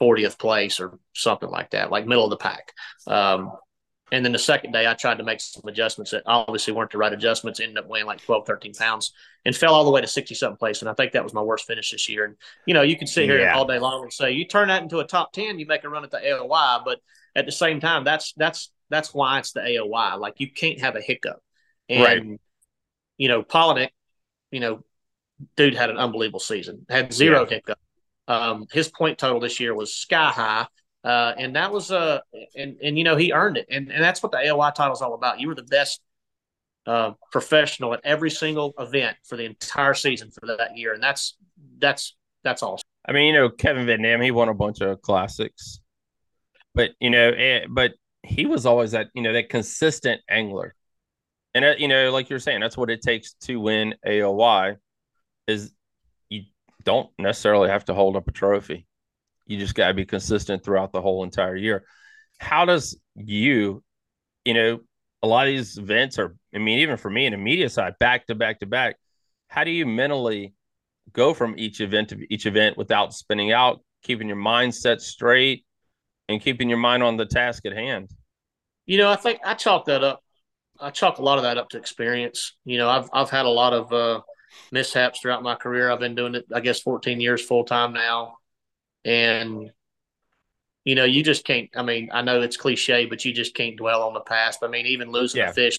40th 0.00 0.38
place 0.38 0.80
or 0.80 0.98
something 1.14 1.48
like 1.48 1.70
that, 1.70 1.90
like 1.90 2.06
middle 2.06 2.24
of 2.24 2.30
the 2.30 2.36
pack. 2.36 2.72
Um, 3.06 3.52
and 4.12 4.24
then 4.24 4.30
the 4.30 4.38
second 4.38 4.70
day, 4.70 4.86
I 4.86 4.94
tried 4.94 5.18
to 5.18 5.24
make 5.24 5.40
some 5.40 5.64
adjustments 5.66 6.12
that 6.12 6.22
obviously 6.26 6.72
weren't 6.72 6.92
the 6.92 6.98
right 6.98 7.12
adjustments, 7.12 7.58
ended 7.58 7.78
up 7.78 7.88
weighing 7.88 8.06
like 8.06 8.24
12, 8.24 8.46
13 8.46 8.72
pounds 8.74 9.12
and 9.44 9.56
fell 9.56 9.74
all 9.74 9.84
the 9.84 9.90
way 9.90 10.00
to 10.00 10.06
60 10.06 10.32
something 10.34 10.56
place. 10.56 10.80
And 10.80 10.88
I 10.88 10.94
think 10.94 11.12
that 11.12 11.24
was 11.24 11.34
my 11.34 11.42
worst 11.42 11.66
finish 11.66 11.90
this 11.90 12.08
year. 12.08 12.24
And, 12.24 12.36
you 12.66 12.74
know, 12.74 12.82
you 12.82 12.96
can 12.96 13.08
sit 13.08 13.24
here 13.24 13.40
yeah. 13.40 13.56
all 13.56 13.66
day 13.66 13.80
long 13.80 14.04
and 14.04 14.12
say, 14.12 14.30
you 14.30 14.46
turn 14.46 14.68
that 14.68 14.82
into 14.82 15.00
a 15.00 15.04
top 15.04 15.32
10, 15.32 15.58
you 15.58 15.66
make 15.66 15.82
a 15.82 15.88
run 15.88 16.04
at 16.04 16.12
the 16.12 16.18
AOY. 16.18 16.84
But 16.84 17.00
at 17.34 17.46
the 17.46 17.52
same 17.52 17.80
time, 17.80 18.04
that's, 18.04 18.32
that's, 18.36 18.70
that's 18.90 19.14
why 19.14 19.38
it's 19.38 19.52
the 19.52 19.60
AOY. 19.60 20.18
Like 20.18 20.34
you 20.38 20.50
can't 20.50 20.80
have 20.80 20.96
a 20.96 21.00
hiccup. 21.00 21.40
And, 21.88 22.02
right. 22.02 22.40
you 23.16 23.28
know, 23.28 23.42
Palaniuk, 23.42 23.90
you 24.50 24.60
know, 24.60 24.84
dude 25.56 25.74
had 25.74 25.90
an 25.90 25.98
unbelievable 25.98 26.40
season, 26.40 26.86
had 26.88 27.12
zero 27.12 27.42
yeah. 27.42 27.56
hiccup. 27.56 27.78
Um, 28.28 28.66
his 28.72 28.88
point 28.88 29.18
total 29.18 29.40
this 29.40 29.60
year 29.60 29.74
was 29.74 29.94
sky 29.94 30.30
high. 30.30 30.66
Uh, 31.04 31.32
and 31.38 31.54
that 31.54 31.72
was 31.72 31.92
uh 31.92 32.18
and 32.56 32.78
and 32.82 32.98
you 32.98 33.04
know 33.04 33.14
he 33.14 33.32
earned 33.32 33.56
it 33.56 33.66
and 33.70 33.92
and 33.92 34.02
that's 34.02 34.24
what 34.24 34.32
the 34.32 34.38
AOY 34.38 34.74
title 34.74 34.92
is 34.92 35.02
all 35.02 35.14
about. 35.14 35.38
You 35.38 35.46
were 35.46 35.54
the 35.54 35.62
best 35.62 36.00
uh, 36.86 37.12
professional 37.32 37.94
at 37.94 38.00
every 38.04 38.30
single 38.30 38.72
event 38.78 39.16
for 39.24 39.36
the 39.36 39.44
entire 39.44 39.94
season 39.94 40.30
for 40.30 40.46
that 40.46 40.76
year, 40.76 40.94
and 40.94 41.02
that's 41.02 41.36
that's 41.78 42.14
that's 42.44 42.62
awesome. 42.62 42.86
I 43.08 43.12
mean, 43.12 43.34
you 43.34 43.40
know, 43.40 43.50
Kevin 43.50 43.86
Van 43.86 44.02
Dam, 44.02 44.20
he 44.20 44.30
won 44.30 44.48
a 44.48 44.54
bunch 44.54 44.80
of 44.80 45.02
classics, 45.02 45.80
but 46.74 46.90
you 47.00 47.10
know, 47.10 47.30
eh, 47.30 47.66
but 47.68 47.92
he 48.26 48.46
was 48.46 48.66
always 48.66 48.92
that 48.92 49.08
you 49.14 49.22
know 49.22 49.32
that 49.32 49.48
consistent 49.50 50.20
angler 50.28 50.74
And 51.54 51.66
uh, 51.66 51.74
you 51.78 51.88
know, 51.88 52.12
like 52.12 52.30
you're 52.30 52.40
saying, 52.40 52.60
that's 52.60 52.78
what 52.78 52.90
it 52.90 53.02
takes 53.02 53.34
to 53.42 53.60
win 53.60 53.96
AOY. 54.06 54.76
Is 55.48 55.72
you 56.30 56.44
don't 56.84 57.10
necessarily 57.18 57.70
have 57.70 57.86
to 57.86 57.94
hold 57.94 58.16
up 58.16 58.28
a 58.28 58.32
trophy. 58.32 58.86
You 59.46 59.58
just 59.58 59.76
got 59.76 59.88
to 59.88 59.94
be 59.94 60.06
consistent 60.06 60.64
throughout 60.64 60.92
the 60.92 61.02
whole 61.02 61.24
entire 61.24 61.56
year. 61.56 61.84
How 62.40 62.66
does 62.66 62.98
you, 63.16 63.84
you 64.46 64.54
know, 64.54 64.80
a 65.22 65.28
lot 65.28 65.48
of 65.48 65.54
these 65.54 65.78
events 65.78 66.18
are, 66.20 66.36
I 66.54 66.58
mean, 66.58 66.80
even 66.80 66.98
for 66.98 67.10
me 67.10 67.26
in 67.26 67.32
the 67.32 67.38
media 67.38 67.70
side, 67.70 67.94
back 68.00 68.26
to 68.28 68.36
back 68.36 68.60
to 68.60 68.66
back, 68.66 68.96
how 69.48 69.64
do 69.64 69.72
you 69.72 69.86
mentally 69.86 70.54
go 71.12 71.34
from 71.34 71.56
each 71.58 71.82
event 71.82 72.10
to 72.10 72.34
each 72.34 72.46
event 72.46 72.78
without 72.78 73.14
spinning 73.14 73.52
out, 73.52 73.80
keeping 74.04 74.28
your 74.28 74.38
mindset 74.38 75.02
straight 75.02 75.65
and 76.28 76.40
keeping 76.40 76.68
your 76.68 76.78
mind 76.78 77.02
on 77.02 77.16
the 77.16 77.26
task 77.26 77.66
at 77.66 77.72
hand? 77.72 78.10
You 78.86 78.98
know, 78.98 79.10
I 79.10 79.16
think 79.16 79.40
I 79.44 79.54
chalk 79.54 79.86
that 79.86 80.04
up. 80.04 80.22
I 80.78 80.90
chalk 80.90 81.18
a 81.18 81.22
lot 81.22 81.38
of 81.38 81.44
that 81.44 81.58
up 81.58 81.70
to 81.70 81.78
experience. 81.78 82.54
You 82.64 82.78
know, 82.78 82.88
I've 82.88 83.08
I've 83.12 83.30
had 83.30 83.46
a 83.46 83.50
lot 83.50 83.72
of 83.72 83.92
uh, 83.92 84.20
mishaps 84.70 85.20
throughout 85.20 85.42
my 85.42 85.54
career. 85.54 85.90
I've 85.90 86.00
been 86.00 86.14
doing 86.14 86.34
it, 86.34 86.46
I 86.54 86.60
guess, 86.60 86.80
14 86.80 87.20
years 87.20 87.44
full 87.44 87.64
time 87.64 87.92
now, 87.92 88.36
and 89.04 89.70
you 90.84 90.94
know, 90.94 91.04
you 91.04 91.22
just 91.24 91.44
can't. 91.44 91.68
I 91.74 91.82
mean, 91.82 92.10
I 92.12 92.22
know 92.22 92.40
it's 92.40 92.56
cliche, 92.56 93.06
but 93.06 93.24
you 93.24 93.32
just 93.32 93.54
can't 93.54 93.76
dwell 93.76 94.02
on 94.04 94.14
the 94.14 94.20
past. 94.20 94.60
I 94.62 94.68
mean, 94.68 94.86
even 94.86 95.10
losing 95.10 95.40
yeah. 95.40 95.50
a 95.50 95.52
fish, 95.52 95.78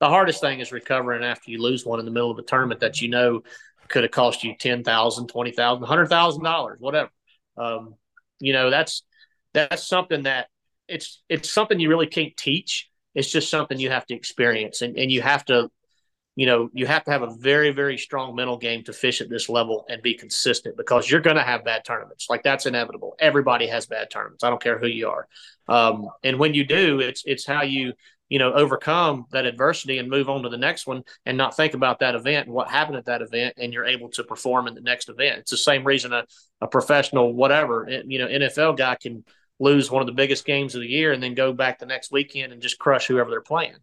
the 0.00 0.08
hardest 0.08 0.40
thing 0.40 0.60
is 0.60 0.72
recovering 0.72 1.22
after 1.22 1.50
you 1.50 1.62
lose 1.62 1.84
one 1.86 2.00
in 2.00 2.04
the 2.04 2.10
middle 2.10 2.30
of 2.30 2.38
a 2.38 2.42
tournament 2.42 2.80
that 2.80 3.00
you 3.00 3.08
know 3.08 3.42
could 3.88 4.02
have 4.02 4.12
cost 4.12 4.42
you 4.42 4.56
ten 4.56 4.82
thousand, 4.82 5.28
twenty 5.28 5.52
thousand, 5.52 5.84
hundred 5.84 6.08
thousand 6.08 6.42
dollars, 6.42 6.78
whatever. 6.80 7.10
Um, 7.56 7.94
you 8.40 8.52
know, 8.52 8.70
that's 8.70 9.02
that's 9.58 9.86
something 9.86 10.22
that 10.22 10.48
it's 10.86 11.22
it's 11.28 11.50
something 11.50 11.80
you 11.80 11.88
really 11.88 12.06
can't 12.06 12.36
teach. 12.36 12.88
It's 13.14 13.30
just 13.30 13.50
something 13.50 13.78
you 13.78 13.90
have 13.90 14.06
to 14.06 14.14
experience, 14.14 14.82
and 14.82 14.96
and 14.96 15.10
you 15.10 15.22
have 15.22 15.44
to, 15.46 15.70
you 16.36 16.46
know, 16.46 16.70
you 16.72 16.86
have 16.86 17.04
to 17.04 17.10
have 17.10 17.22
a 17.22 17.34
very 17.34 17.70
very 17.72 17.98
strong 17.98 18.34
mental 18.34 18.56
game 18.56 18.84
to 18.84 18.92
fish 18.92 19.20
at 19.20 19.28
this 19.28 19.48
level 19.48 19.84
and 19.88 20.02
be 20.02 20.14
consistent 20.14 20.76
because 20.76 21.10
you're 21.10 21.20
going 21.20 21.36
to 21.36 21.42
have 21.42 21.64
bad 21.64 21.84
tournaments. 21.84 22.26
Like 22.30 22.42
that's 22.42 22.66
inevitable. 22.66 23.16
Everybody 23.18 23.66
has 23.66 23.86
bad 23.86 24.10
tournaments. 24.10 24.44
I 24.44 24.50
don't 24.50 24.62
care 24.62 24.78
who 24.78 24.86
you 24.86 25.08
are. 25.08 25.28
Um, 25.68 26.08
and 26.22 26.38
when 26.38 26.54
you 26.54 26.64
do, 26.64 27.00
it's 27.00 27.22
it's 27.26 27.46
how 27.46 27.62
you 27.62 27.92
you 28.28 28.38
know 28.38 28.52
overcome 28.52 29.26
that 29.30 29.46
adversity 29.46 29.98
and 29.98 30.08
move 30.08 30.28
on 30.28 30.42
to 30.42 30.48
the 30.48 30.56
next 30.56 30.86
one 30.86 31.02
and 31.26 31.36
not 31.36 31.56
think 31.56 31.74
about 31.74 32.00
that 32.00 32.14
event 32.14 32.46
and 32.46 32.54
what 32.54 32.68
happened 32.68 32.96
at 32.96 33.06
that 33.06 33.22
event 33.22 33.54
and 33.58 33.72
you're 33.72 33.86
able 33.86 34.08
to 34.10 34.24
perform 34.24 34.68
in 34.68 34.74
the 34.74 34.80
next 34.80 35.08
event 35.08 35.38
it's 35.38 35.50
the 35.50 35.56
same 35.56 35.84
reason 35.84 36.12
a, 36.12 36.24
a 36.60 36.66
professional 36.66 37.32
whatever 37.32 37.88
you 38.06 38.18
know 38.18 38.26
nfl 38.26 38.76
guy 38.76 38.96
can 39.00 39.24
lose 39.58 39.90
one 39.90 40.02
of 40.02 40.06
the 40.06 40.12
biggest 40.12 40.44
games 40.44 40.74
of 40.74 40.80
the 40.80 40.88
year 40.88 41.12
and 41.12 41.22
then 41.22 41.34
go 41.34 41.52
back 41.52 41.78
the 41.78 41.86
next 41.86 42.12
weekend 42.12 42.52
and 42.52 42.62
just 42.62 42.78
crush 42.78 43.06
whoever 43.06 43.30
they're 43.30 43.40
playing 43.40 43.76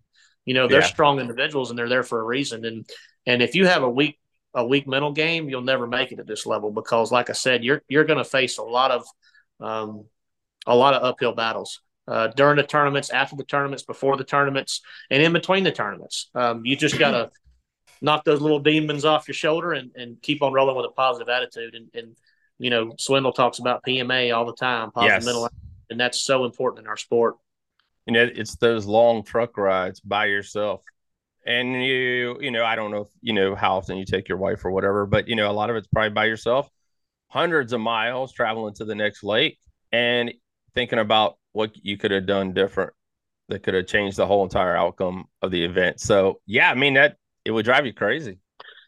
you 0.45 0.53
know 0.53 0.67
they're 0.67 0.81
yeah. 0.81 0.87
strong 0.87 1.19
individuals 1.19 1.69
and 1.69 1.77
they're 1.77 1.89
there 1.89 2.03
for 2.03 2.19
a 2.19 2.23
reason 2.23 2.65
and 2.65 2.89
and 3.25 3.41
if 3.41 3.55
you 3.55 3.65
have 3.65 3.83
a 3.83 3.89
weak 3.89 4.19
a 4.53 4.65
weak 4.65 4.87
mental 4.87 5.11
game 5.11 5.49
you'll 5.49 5.61
never 5.61 5.85
make 5.87 6.11
it 6.11 6.19
at 6.19 6.27
this 6.27 6.45
level 6.45 6.71
because 6.71 7.11
like 7.11 7.29
i 7.29 7.33
said 7.33 7.63
you're 7.63 7.81
you're 7.87 8.05
going 8.05 8.17
to 8.17 8.23
face 8.23 8.57
a 8.57 8.63
lot 8.63 8.91
of 8.91 9.05
um, 9.59 10.05
a 10.67 10.75
lot 10.75 10.93
of 10.93 11.03
uphill 11.03 11.33
battles 11.33 11.81
uh, 12.07 12.27
during 12.27 12.57
the 12.57 12.63
tournaments, 12.63 13.09
after 13.09 13.35
the 13.35 13.43
tournaments, 13.43 13.83
before 13.83 14.17
the 14.17 14.23
tournaments, 14.23 14.81
and 15.09 15.23
in 15.23 15.33
between 15.33 15.63
the 15.63 15.71
tournaments. 15.71 16.29
Um, 16.35 16.65
you 16.65 16.75
just 16.75 16.99
got 16.99 17.11
to 17.11 17.31
knock 18.01 18.23
those 18.25 18.41
little 18.41 18.59
demons 18.59 19.05
off 19.05 19.27
your 19.27 19.33
shoulder 19.33 19.73
and, 19.73 19.91
and 19.95 20.21
keep 20.21 20.41
on 20.43 20.53
rolling 20.53 20.75
with 20.75 20.85
a 20.85 20.91
positive 20.93 21.29
attitude. 21.29 21.75
And, 21.75 21.89
and 21.93 22.15
you 22.59 22.69
know, 22.69 22.93
Swindle 22.97 23.33
talks 23.33 23.59
about 23.59 23.83
PMA 23.83 24.35
all 24.35 24.45
the 24.45 24.53
time, 24.53 24.91
positive 24.91 25.15
yes. 25.15 25.25
mental, 25.25 25.49
and 25.89 25.99
that's 25.99 26.21
so 26.21 26.45
important 26.45 26.85
in 26.85 26.89
our 26.89 26.97
sport. 26.97 27.35
You 28.05 28.13
know, 28.13 28.29
it's 28.33 28.55
those 28.55 28.85
long 28.85 29.23
truck 29.23 29.57
rides 29.57 29.99
by 29.99 30.25
yourself. 30.25 30.83
And 31.45 31.83
you, 31.83 32.37
you 32.39 32.51
know, 32.51 32.65
I 32.65 32.75
don't 32.75 32.91
know 32.91 33.01
if 33.01 33.09
you 33.21 33.33
know 33.33 33.55
how 33.55 33.77
often 33.77 33.97
you 33.97 34.05
take 34.05 34.27
your 34.27 34.37
wife 34.37 34.65
or 34.65 34.71
whatever, 34.71 35.05
but 35.05 35.27
you 35.27 35.35
know, 35.35 35.49
a 35.49 35.53
lot 35.53 35.69
of 35.69 35.75
it's 35.75 35.87
probably 35.87 36.09
by 36.09 36.25
yourself, 36.25 36.69
hundreds 37.27 37.73
of 37.73 37.81
miles 37.81 38.33
traveling 38.33 38.73
to 38.75 38.85
the 38.85 38.95
next 38.95 39.23
lake 39.23 39.59
and 39.91 40.33
thinking 40.73 40.99
about 40.99 41.37
what 41.53 41.71
you 41.83 41.97
could 41.97 42.11
have 42.11 42.25
done 42.25 42.53
different 42.53 42.93
that 43.49 43.61
could 43.61 43.75
have 43.75 43.85
changed 43.85 44.17
the 44.17 44.25
whole 44.25 44.43
entire 44.43 44.75
outcome 44.75 45.25
of 45.41 45.51
the 45.51 45.63
event. 45.63 45.99
So 45.99 46.41
yeah, 46.45 46.69
I 46.69 46.73
mean 46.73 46.95
that 46.95 47.17
it 47.43 47.51
would 47.51 47.65
drive 47.65 47.85
you 47.85 47.93
crazy. 47.93 48.39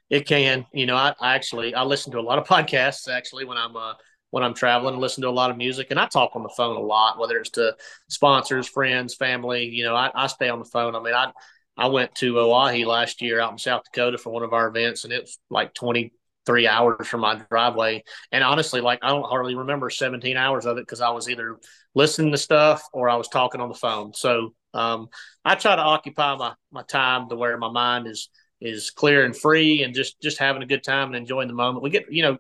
It 0.10 0.25
can. 0.25 0.65
You 0.73 0.86
know, 0.86 0.95
I, 0.95 1.13
I 1.19 1.36
actually 1.36 1.75
I 1.75 1.83
listen 1.83 2.12
to 2.13 2.19
a 2.19 2.21
lot 2.21 2.39
of 2.39 2.47
podcasts 2.47 3.07
actually 3.10 3.45
when 3.45 3.57
I'm 3.57 3.75
uh 3.75 3.93
when 4.31 4.43
I'm 4.43 4.53
traveling, 4.53 4.93
and 4.93 5.01
listen 5.01 5.21
to 5.23 5.29
a 5.29 5.31
lot 5.31 5.51
of 5.51 5.57
music, 5.57 5.87
and 5.89 5.99
I 5.99 6.07
talk 6.07 6.35
on 6.35 6.43
the 6.43 6.53
phone 6.55 6.75
a 6.75 6.81
lot, 6.81 7.19
whether 7.19 7.37
it's 7.37 7.51
to 7.51 7.75
sponsors, 8.09 8.67
friends, 8.67 9.15
family. 9.15 9.65
You 9.65 9.85
know, 9.85 9.95
I, 9.95 10.11
I 10.13 10.27
stay 10.27 10.49
on 10.49 10.59
the 10.59 10.65
phone. 10.65 10.95
I 10.95 11.01
mean, 11.01 11.13
I 11.13 11.31
I 11.77 11.87
went 11.87 12.15
to 12.15 12.33
Oahe 12.39 12.85
last 12.85 13.21
year 13.21 13.39
out 13.39 13.51
in 13.51 13.57
South 13.57 13.83
Dakota 13.83 14.17
for 14.17 14.31
one 14.31 14.43
of 14.43 14.53
our 14.53 14.67
events, 14.67 15.03
and 15.03 15.13
it 15.13 15.21
was 15.21 15.39
like 15.49 15.73
20, 15.73 16.11
three 16.47 16.65
hours 16.65 17.05
from 17.07 17.21
my 17.21 17.35
driveway. 17.51 18.03
And 18.31 18.43
honestly, 18.43 18.81
like 18.81 18.99
I 19.03 19.09
don't 19.09 19.27
hardly 19.27 19.53
remember 19.53 19.89
17 19.89 20.37
hours 20.37 20.65
of 20.65 20.77
it 20.77 20.81
because 20.81 21.01
I 21.01 21.09
was 21.09 21.29
either 21.29 21.57
listening 21.93 22.31
to 22.31 22.37
stuff 22.37 22.83
or 22.93 23.09
I 23.09 23.17
was 23.17 23.27
talking 23.27 23.61
on 23.61 23.67
the 23.67 23.75
phone. 23.75 24.13
So 24.13 24.55
um, 24.73 25.09
I 25.45 25.55
try 25.55 25.75
to 25.75 25.81
occupy 25.81 26.35
my 26.35 26.53
my 26.71 26.83
time 26.83 27.29
to 27.29 27.35
where 27.35 27.57
my 27.57 27.69
mind 27.69 28.07
is 28.07 28.29
is 28.59 28.89
clear 28.89 29.25
and 29.25 29.37
free 29.37 29.83
and 29.83 29.93
just 29.93 30.19
just 30.21 30.39
having 30.39 30.63
a 30.63 30.65
good 30.65 30.83
time 30.83 31.07
and 31.07 31.17
enjoying 31.17 31.49
the 31.49 31.53
moment. 31.53 31.83
We 31.83 31.89
get 31.89 32.11
you 32.11 32.23
know 32.23 32.37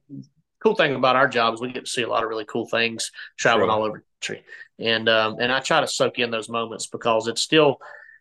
cool 0.59 0.75
thing 0.75 0.95
about 0.95 1.15
our 1.15 1.27
job 1.27 1.53
is 1.53 1.61
we 1.61 1.71
get 1.71 1.85
to 1.85 1.91
see 1.91 2.03
a 2.03 2.09
lot 2.09 2.23
of 2.23 2.29
really 2.29 2.45
cool 2.45 2.67
things 2.67 3.11
traveling 3.37 3.69
all 3.69 3.83
over 3.83 3.99
the 3.99 4.03
country. 4.21 4.45
And 4.79 5.09
um, 5.09 5.37
and 5.39 5.51
I 5.51 5.59
try 5.59 5.81
to 5.81 5.87
soak 5.87 6.19
in 6.19 6.31
those 6.31 6.49
moments 6.49 6.87
because 6.87 7.27
it's 7.27 7.41
still 7.41 7.79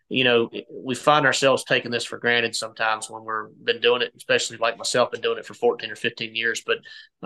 you 0.09 0.25
know, 0.25 0.51
we 0.71 0.95
find 0.95 1.27
ourselves 1.27 1.65
taking 1.65 1.91
this 1.91 2.05
for 2.05 2.19
granted 2.19 2.55
sometimes 2.55 3.11
when 3.11 3.25
we're 3.25 3.49
been 3.49 3.81
doing 3.81 4.03
it, 4.03 4.13
especially 4.17 4.57
like 4.57 4.79
myself, 4.79 5.11
been 5.11 5.21
doing 5.21 5.39
it 5.39 5.45
for 5.45 5.55
14 5.55 5.91
or 5.91 5.97
15 5.97 6.35
years. 6.35 6.63
But, 6.65 6.79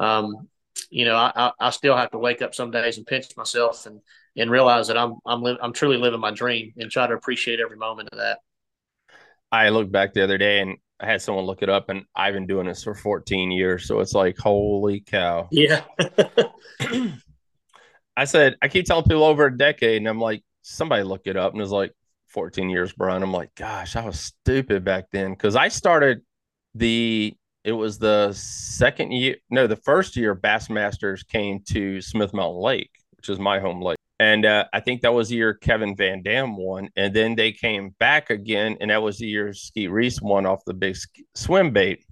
um, 0.02 0.48
you 0.88 1.04
know, 1.04 1.16
I, 1.16 1.52
I 1.60 1.70
still 1.70 1.96
have 1.96 2.10
to 2.12 2.18
wake 2.18 2.40
up 2.40 2.54
some 2.54 2.70
days 2.70 2.96
and 2.96 3.06
pinch 3.06 3.36
myself 3.36 3.84
and, 3.84 4.00
and 4.36 4.50
realize 4.50 4.88
that 4.88 4.96
I'm, 4.96 5.16
I'm, 5.26 5.42
li- 5.42 5.58
I'm 5.60 5.74
truly 5.74 5.98
living 5.98 6.20
my 6.20 6.30
dream 6.30 6.72
and 6.78 6.90
try 6.90 7.06
to 7.06 7.14
appreciate 7.14 7.60
every 7.60 7.76
moment 7.76 8.08
of 8.12 8.18
that. 8.18 8.38
I 9.52 9.68
looked 9.68 9.92
back 9.92 10.14
the 10.14 10.24
other 10.24 10.38
day 10.38 10.60
and 10.60 10.78
I 11.00 11.06
had 11.06 11.22
someone 11.22 11.44
look 11.44 11.62
it 11.62 11.68
up 11.68 11.88
and 11.88 12.04
I've 12.14 12.34
been 12.34 12.46
doing 12.46 12.66
this 12.66 12.84
for 12.84 12.94
14 12.94 13.50
years. 13.50 13.86
So 13.86 14.00
it's 14.00 14.14
like, 14.14 14.36
holy 14.38 15.00
cow. 15.00 15.48
Yeah. 15.50 15.84
I 18.16 18.24
said, 18.24 18.56
I 18.60 18.68
keep 18.68 18.84
telling 18.84 19.04
people 19.04 19.24
over 19.24 19.46
a 19.46 19.56
decade 19.56 19.96
and 19.96 20.08
I'm 20.08 20.20
like, 20.20 20.42
somebody 20.62 21.02
look 21.02 21.22
it 21.24 21.36
up 21.36 21.52
and 21.52 21.62
it's 21.62 21.70
like, 21.70 21.92
14 22.30 22.70
years, 22.70 22.92
Brian. 22.92 23.22
I'm 23.22 23.32
like, 23.32 23.54
gosh, 23.54 23.96
I 23.96 24.04
was 24.04 24.20
stupid 24.20 24.84
back 24.84 25.06
then 25.10 25.32
because 25.32 25.56
I 25.56 25.68
started 25.68 26.22
the 26.74 27.34
it 27.64 27.72
was 27.72 27.98
the 27.98 28.32
second 28.32 29.12
year, 29.12 29.36
no, 29.50 29.66
the 29.66 29.76
first 29.76 30.16
year 30.16 30.34
Bassmasters 30.34 31.26
came 31.26 31.60
to 31.68 32.00
Smith 32.00 32.32
Mountain 32.32 32.62
Lake, 32.62 32.90
which 33.16 33.28
is 33.28 33.38
my 33.38 33.60
home 33.60 33.82
lake. 33.82 33.98
And 34.20 34.44
uh, 34.44 34.66
I 34.74 34.80
think 34.80 35.00
that 35.00 35.14
was 35.14 35.30
the 35.30 35.36
year 35.36 35.54
Kevin 35.54 35.96
VanDam 35.96 36.54
won. 36.54 36.90
And 36.94 37.16
then 37.16 37.36
they 37.36 37.52
came 37.52 37.94
back 37.98 38.28
again, 38.28 38.76
and 38.78 38.90
that 38.90 39.00
was 39.00 39.16
the 39.16 39.26
year 39.26 39.54
Skeet 39.54 39.90
Reese 39.90 40.20
won 40.20 40.44
off 40.44 40.60
the 40.66 40.74
big 40.74 40.94
swim 41.34 41.72
bait 41.72 42.04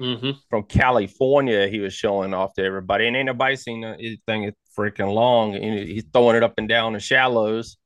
mm-hmm. 0.00 0.30
from 0.48 0.62
California. 0.62 1.66
He 1.66 1.80
was 1.80 1.92
showing 1.92 2.34
off 2.34 2.54
to 2.54 2.62
everybody. 2.62 3.08
And 3.08 3.16
ain't 3.16 3.26
nobody 3.26 3.56
seen 3.56 3.82
anything 3.82 4.52
freaking 4.78 5.12
long. 5.12 5.56
And 5.56 5.76
he's 5.88 6.04
throwing 6.12 6.36
it 6.36 6.44
up 6.44 6.54
and 6.56 6.68
down 6.68 6.92
the 6.92 7.00
shallows. 7.00 7.78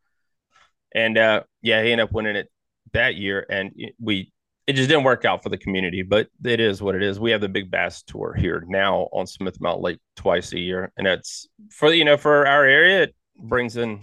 And 0.94 1.16
uh, 1.16 1.44
yeah, 1.62 1.82
he 1.82 1.90
ended 1.90 2.04
up 2.04 2.12
winning 2.12 2.36
it 2.36 2.50
that 2.92 3.14
year. 3.14 3.46
And 3.48 3.72
we, 3.98 4.30
it 4.66 4.74
just 4.74 4.90
didn't 4.90 5.04
work 5.04 5.24
out 5.24 5.42
for 5.42 5.48
the 5.48 5.56
community, 5.56 6.02
but 6.02 6.28
it 6.44 6.60
is 6.60 6.82
what 6.82 6.96
it 6.96 7.02
is. 7.02 7.18
We 7.18 7.30
have 7.30 7.40
the 7.40 7.48
Big 7.48 7.70
Bass 7.70 8.02
Tour 8.02 8.34
here 8.34 8.62
now 8.68 9.08
on 9.10 9.26
Smith 9.26 9.58
Mountain 9.58 9.84
Lake 9.84 10.00
twice 10.16 10.52
a 10.52 10.60
year. 10.60 10.92
And 10.98 11.06
that's 11.06 11.48
for, 11.70 11.94
you 11.94 12.04
know, 12.04 12.18
for 12.18 12.46
our 12.46 12.66
area, 12.66 13.04
it 13.04 13.14
brings 13.36 13.76
in 13.76 14.00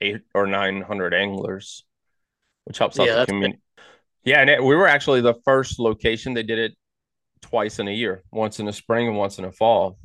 eight 0.00 0.22
or 0.34 0.46
900 0.46 1.14
anglers, 1.14 1.84
which 2.64 2.78
helps 2.78 2.98
out 2.98 3.06
yeah, 3.06 3.20
the 3.20 3.26
community. 3.26 3.60
Yeah. 4.24 4.40
And 4.40 4.50
it, 4.50 4.62
we 4.62 4.74
were 4.74 4.86
actually 4.86 5.20
the 5.20 5.34
first 5.44 5.78
location. 5.78 6.34
They 6.34 6.42
did 6.42 6.58
it 6.58 6.76
twice 7.40 7.78
in 7.78 7.88
a 7.88 7.92
year, 7.92 8.22
once 8.30 8.60
in 8.60 8.66
the 8.66 8.72
spring 8.72 9.08
and 9.08 9.16
once 9.16 9.38
in 9.38 9.44
the 9.44 9.52
fall. 9.52 9.98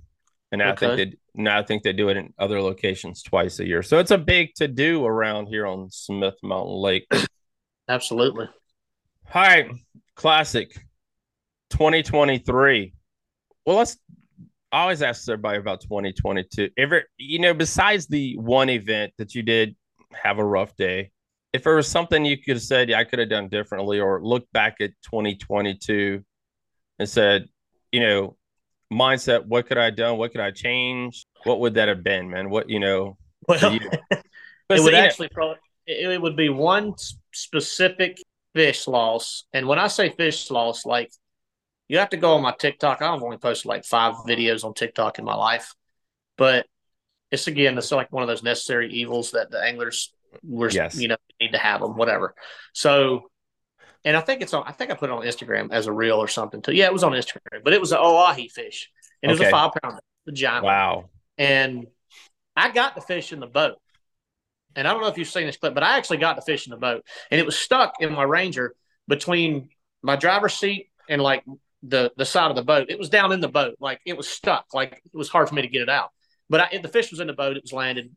And 0.51 0.61
okay. 0.61 0.71
I 0.71 0.75
think 0.75 1.11
they 1.11 1.17
now 1.37 1.59
I 1.59 1.63
think 1.63 1.83
they 1.83 1.93
do 1.93 2.09
it 2.09 2.17
in 2.17 2.33
other 2.39 2.61
locations 2.61 3.21
twice 3.21 3.59
a 3.59 3.67
year. 3.67 3.83
So 3.83 3.99
it's 3.99 4.11
a 4.11 4.17
big 4.17 4.53
to 4.55 4.67
do 4.67 5.05
around 5.05 5.47
here 5.47 5.67
on 5.67 5.89
Smith 5.91 6.35
Mountain 6.41 6.75
Lake. 6.75 7.07
Absolutely. 7.89 8.49
All 9.33 9.41
right, 9.41 9.69
classic 10.15 10.73
2023. 11.71 12.93
Well, 13.65 13.77
let's 13.77 13.97
I 14.71 14.81
always 14.81 15.01
ask 15.01 15.27
everybody 15.29 15.59
about 15.59 15.81
2022. 15.81 16.69
Ever, 16.77 17.03
you 17.17 17.39
know, 17.39 17.53
besides 17.53 18.07
the 18.07 18.35
one 18.37 18.69
event 18.69 19.13
that 19.17 19.33
you 19.33 19.41
did 19.41 19.75
have 20.13 20.39
a 20.39 20.45
rough 20.45 20.75
day, 20.75 21.11
if 21.53 21.63
there 21.63 21.75
was 21.75 21.87
something 21.87 22.25
you 22.25 22.37
could 22.37 22.57
have 22.57 22.63
said 22.63 22.89
yeah, 22.89 22.99
I 22.99 23.05
could 23.05 23.19
have 23.19 23.29
done 23.29 23.47
differently, 23.47 23.99
or 23.99 24.21
look 24.21 24.45
back 24.51 24.77
at 24.81 24.91
2022 25.03 26.23
and 26.99 27.09
said, 27.09 27.47
you 27.91 28.01
know, 28.01 28.35
mindset, 28.91 29.45
what 29.45 29.67
could 29.67 29.77
I 29.77 29.85
have 29.85 29.95
done? 29.95 30.17
What 30.17 30.31
could 30.31 30.41
I 30.41 30.51
change? 30.51 31.25
What 31.43 31.59
would 31.61 31.75
that 31.75 31.87
have 31.87 32.03
been, 32.03 32.29
man? 32.29 32.49
What 32.49 32.69
you 32.69 32.79
know? 32.79 33.17
Well, 33.47 33.73
you, 33.73 33.79
it 34.11 34.81
would 34.83 34.93
actually 34.93 35.29
probably 35.29 35.57
it, 35.85 36.09
it 36.11 36.21
would 36.21 36.35
be 36.35 36.49
one 36.49 36.93
specific 37.33 38.17
fish 38.53 38.87
loss. 38.87 39.45
And 39.53 39.67
when 39.67 39.79
I 39.79 39.87
say 39.87 40.09
fish 40.09 40.51
loss, 40.51 40.85
like 40.85 41.11
you 41.87 41.99
have 41.99 42.09
to 42.09 42.17
go 42.17 42.35
on 42.35 42.41
my 42.41 42.53
TikTok. 42.57 43.01
I've 43.01 43.23
only 43.23 43.37
posted 43.37 43.65
like 43.67 43.85
five 43.85 44.15
videos 44.27 44.63
on 44.63 44.73
TikTok 44.73 45.19
in 45.19 45.25
my 45.25 45.35
life, 45.35 45.73
but 46.37 46.65
it's 47.31 47.47
again, 47.47 47.77
it's 47.77 47.91
like 47.91 48.11
one 48.11 48.23
of 48.23 48.27
those 48.27 48.43
necessary 48.43 48.91
evils 48.91 49.31
that 49.31 49.51
the 49.51 49.61
anglers 49.61 50.13
were, 50.43 50.69
Yes. 50.69 50.99
you 50.99 51.07
know, 51.07 51.17
need 51.41 51.51
to 51.51 51.57
have 51.57 51.81
them, 51.81 51.95
whatever. 51.97 52.35
So, 52.73 53.29
and 54.05 54.15
I 54.15 54.21
think 54.21 54.41
it's 54.41 54.53
on, 54.53 54.63
I 54.65 54.71
think 54.71 54.91
I 54.91 54.95
put 54.95 55.09
it 55.09 55.13
on 55.13 55.23
Instagram 55.23 55.71
as 55.71 55.87
a 55.87 55.91
reel 55.91 56.17
or 56.17 56.27
something 56.27 56.61
too. 56.61 56.73
Yeah, 56.73 56.85
it 56.85 56.93
was 56.93 57.03
on 57.03 57.11
Instagram, 57.13 57.63
but 57.63 57.73
it 57.73 57.81
was 57.81 57.91
an 57.91 57.99
Oahe 57.99 58.49
fish 58.51 58.89
and 59.21 59.31
it 59.31 59.33
was 59.33 59.41
a 59.41 59.49
five 59.49 59.71
pounder, 59.81 59.99
the 60.25 60.31
giant 60.31 60.63
one. 60.63 60.73
Wow. 60.73 61.09
And 61.37 61.87
I 62.55 62.71
got 62.71 62.95
the 62.95 63.01
fish 63.01 63.33
in 63.33 63.39
the 63.39 63.47
boat. 63.47 63.75
And 64.75 64.87
I 64.87 64.91
don't 64.93 65.01
know 65.01 65.07
if 65.07 65.17
you've 65.17 65.27
seen 65.27 65.47
this 65.47 65.57
clip, 65.57 65.73
but 65.73 65.83
I 65.83 65.97
actually 65.97 66.17
got 66.17 66.35
the 66.35 66.41
fish 66.43 66.67
in 66.67 66.71
the 66.71 66.77
boat. 66.77 67.03
And 67.31 67.39
it 67.39 67.45
was 67.45 67.57
stuck 67.57 67.95
in 67.99 68.13
my 68.13 68.23
Ranger 68.23 68.75
between 69.07 69.69
my 70.03 70.15
driver's 70.15 70.53
seat 70.53 70.89
and 71.09 71.21
like 71.21 71.43
the 71.83 72.11
the 72.17 72.25
side 72.25 72.49
of 72.49 72.55
the 72.55 72.63
boat. 72.63 72.89
It 72.89 72.99
was 72.99 73.09
down 73.09 73.31
in 73.31 73.39
the 73.41 73.47
boat. 73.47 73.75
Like 73.79 74.01
it 74.05 74.17
was 74.17 74.27
stuck. 74.27 74.65
Like 74.73 75.01
it 75.05 75.17
was 75.17 75.29
hard 75.29 75.49
for 75.49 75.55
me 75.55 75.61
to 75.61 75.67
get 75.67 75.81
it 75.81 75.89
out. 75.89 76.09
But 76.49 76.61
I, 76.61 76.77
the 76.77 76.87
fish 76.87 77.11
was 77.11 77.19
in 77.19 77.27
the 77.27 77.33
boat. 77.33 77.57
It 77.57 77.63
was 77.63 77.73
landed, 77.73 78.15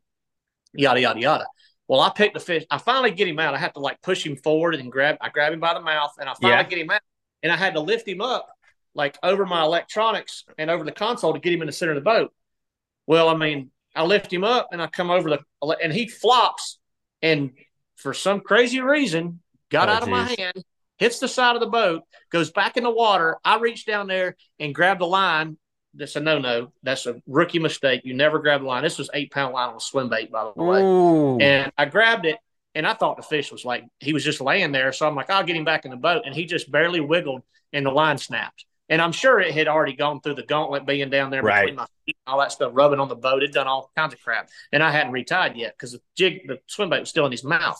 yada, 0.73 1.01
yada, 1.01 1.19
yada. 1.19 1.47
Well, 1.87 1.99
I 1.99 2.09
picked 2.09 2.33
the 2.33 2.39
fish. 2.39 2.63
I 2.71 2.77
finally 2.77 3.11
get 3.11 3.27
him 3.27 3.39
out. 3.39 3.53
I 3.53 3.57
have 3.57 3.73
to 3.73 3.79
like 3.79 4.01
push 4.01 4.25
him 4.25 4.37
forward 4.37 4.75
and 4.75 4.89
grab, 4.91 5.17
I 5.19 5.29
grab 5.29 5.51
him 5.51 5.59
by 5.59 5.73
the 5.73 5.81
mouth 5.81 6.11
and 6.19 6.29
I 6.29 6.33
finally 6.35 6.63
Yeah. 6.63 6.69
get 6.69 6.79
him 6.79 6.89
out. 6.89 7.01
And 7.43 7.51
I 7.51 7.57
had 7.57 7.73
to 7.73 7.81
lift 7.81 8.07
him 8.07 8.21
up 8.21 8.47
like 8.93 9.17
over 9.23 9.45
my 9.45 9.63
electronics 9.63 10.45
and 10.57 10.69
over 10.69 10.85
the 10.85 10.91
console 10.93 11.33
to 11.33 11.39
get 11.39 11.51
him 11.53 11.61
in 11.61 11.65
the 11.65 11.73
center 11.73 11.91
of 11.91 11.95
the 11.95 12.01
boat. 12.01 12.33
Well, 13.07 13.27
I 13.27 13.35
mean, 13.35 13.71
I 13.93 14.03
lift 14.03 14.31
him 14.31 14.45
up 14.45 14.69
and 14.71 14.81
I 14.81 14.87
come 14.87 15.11
over 15.11 15.29
the 15.29 15.39
and 15.83 15.91
he 15.91 16.07
flops 16.07 16.79
and 17.21 17.51
for 17.97 18.13
some 18.13 18.39
crazy 18.39 18.79
reason 18.79 19.41
got 19.69 19.89
Oh, 19.89 19.93
out 19.93 20.03
of 20.03 20.09
my 20.09 20.23
hand, 20.37 20.63
hits 21.01 21.19
the 21.19 21.27
side 21.27 21.55
of 21.55 21.61
the 21.61 21.67
boat, 21.67 22.03
goes 22.31 22.51
back 22.51 22.77
in 22.77 22.83
the 22.83 22.91
water. 22.91 23.37
I 23.43 23.57
reach 23.57 23.85
down 23.85 24.07
there 24.07 24.37
and 24.59 24.73
grab 24.73 24.99
the 24.99 25.07
line. 25.07 25.57
That's 25.95 26.15
a 26.15 26.21
no 26.21 26.39
no. 26.39 26.71
That's 26.83 27.05
a 27.07 27.15
rookie 27.27 27.59
mistake. 27.59 28.01
You 28.05 28.13
never 28.13 28.39
grab 28.39 28.61
the 28.61 28.67
line. 28.67 28.83
This 28.83 28.97
was 28.97 29.09
eight 29.13 29.31
pound 29.31 29.53
line 29.53 29.69
on 29.69 29.75
a 29.75 29.79
swim 29.81 30.07
bait, 30.09 30.31
by 30.31 30.49
the 30.55 30.63
way. 30.63 30.81
Ooh. 30.81 31.37
And 31.39 31.71
I 31.77 31.85
grabbed 31.85 32.25
it 32.25 32.37
and 32.75 32.87
I 32.87 32.93
thought 32.93 33.17
the 33.17 33.23
fish 33.23 33.51
was 33.51 33.65
like 33.65 33.83
he 33.99 34.13
was 34.13 34.23
just 34.23 34.39
laying 34.39 34.71
there. 34.71 34.93
So 34.93 35.05
I'm 35.07 35.15
like, 35.15 35.29
I'll 35.29 35.43
get 35.43 35.55
him 35.57 35.65
back 35.65 35.83
in 35.83 35.91
the 35.91 35.97
boat. 35.97 36.21
And 36.25 36.33
he 36.33 36.45
just 36.45 36.71
barely 36.71 37.01
wiggled 37.01 37.41
and 37.73 37.85
the 37.85 37.91
line 37.91 38.17
snapped. 38.17 38.65
And 38.87 39.01
I'm 39.01 39.11
sure 39.11 39.39
it 39.39 39.53
had 39.53 39.67
already 39.67 39.93
gone 39.93 40.21
through 40.21 40.35
the 40.35 40.43
gauntlet 40.45 40.85
being 40.85 41.09
down 41.09 41.31
there 41.31 41.41
Right. 41.41 41.61
between 41.61 41.77
my 41.77 41.87
feet 42.05 42.17
and 42.25 42.33
all 42.33 42.39
that 42.41 42.51
stuff, 42.51 42.71
rubbing 42.73 42.99
on 42.99 43.07
the 43.09 43.15
boat. 43.15 43.41
It 43.41 43.51
done 43.53 43.67
all 43.67 43.89
kinds 43.97 44.13
of 44.13 44.21
crap. 44.21 44.49
And 44.71 44.83
I 44.83 44.91
hadn't 44.91 45.13
retied 45.13 45.57
yet 45.57 45.73
because 45.77 45.93
the 45.93 46.01
jig, 46.15 46.47
the 46.47 46.59
swim 46.67 46.89
bait 46.89 46.99
was 46.99 47.09
still 47.09 47.25
in 47.25 47.31
his 47.31 47.43
mouth. 47.43 47.79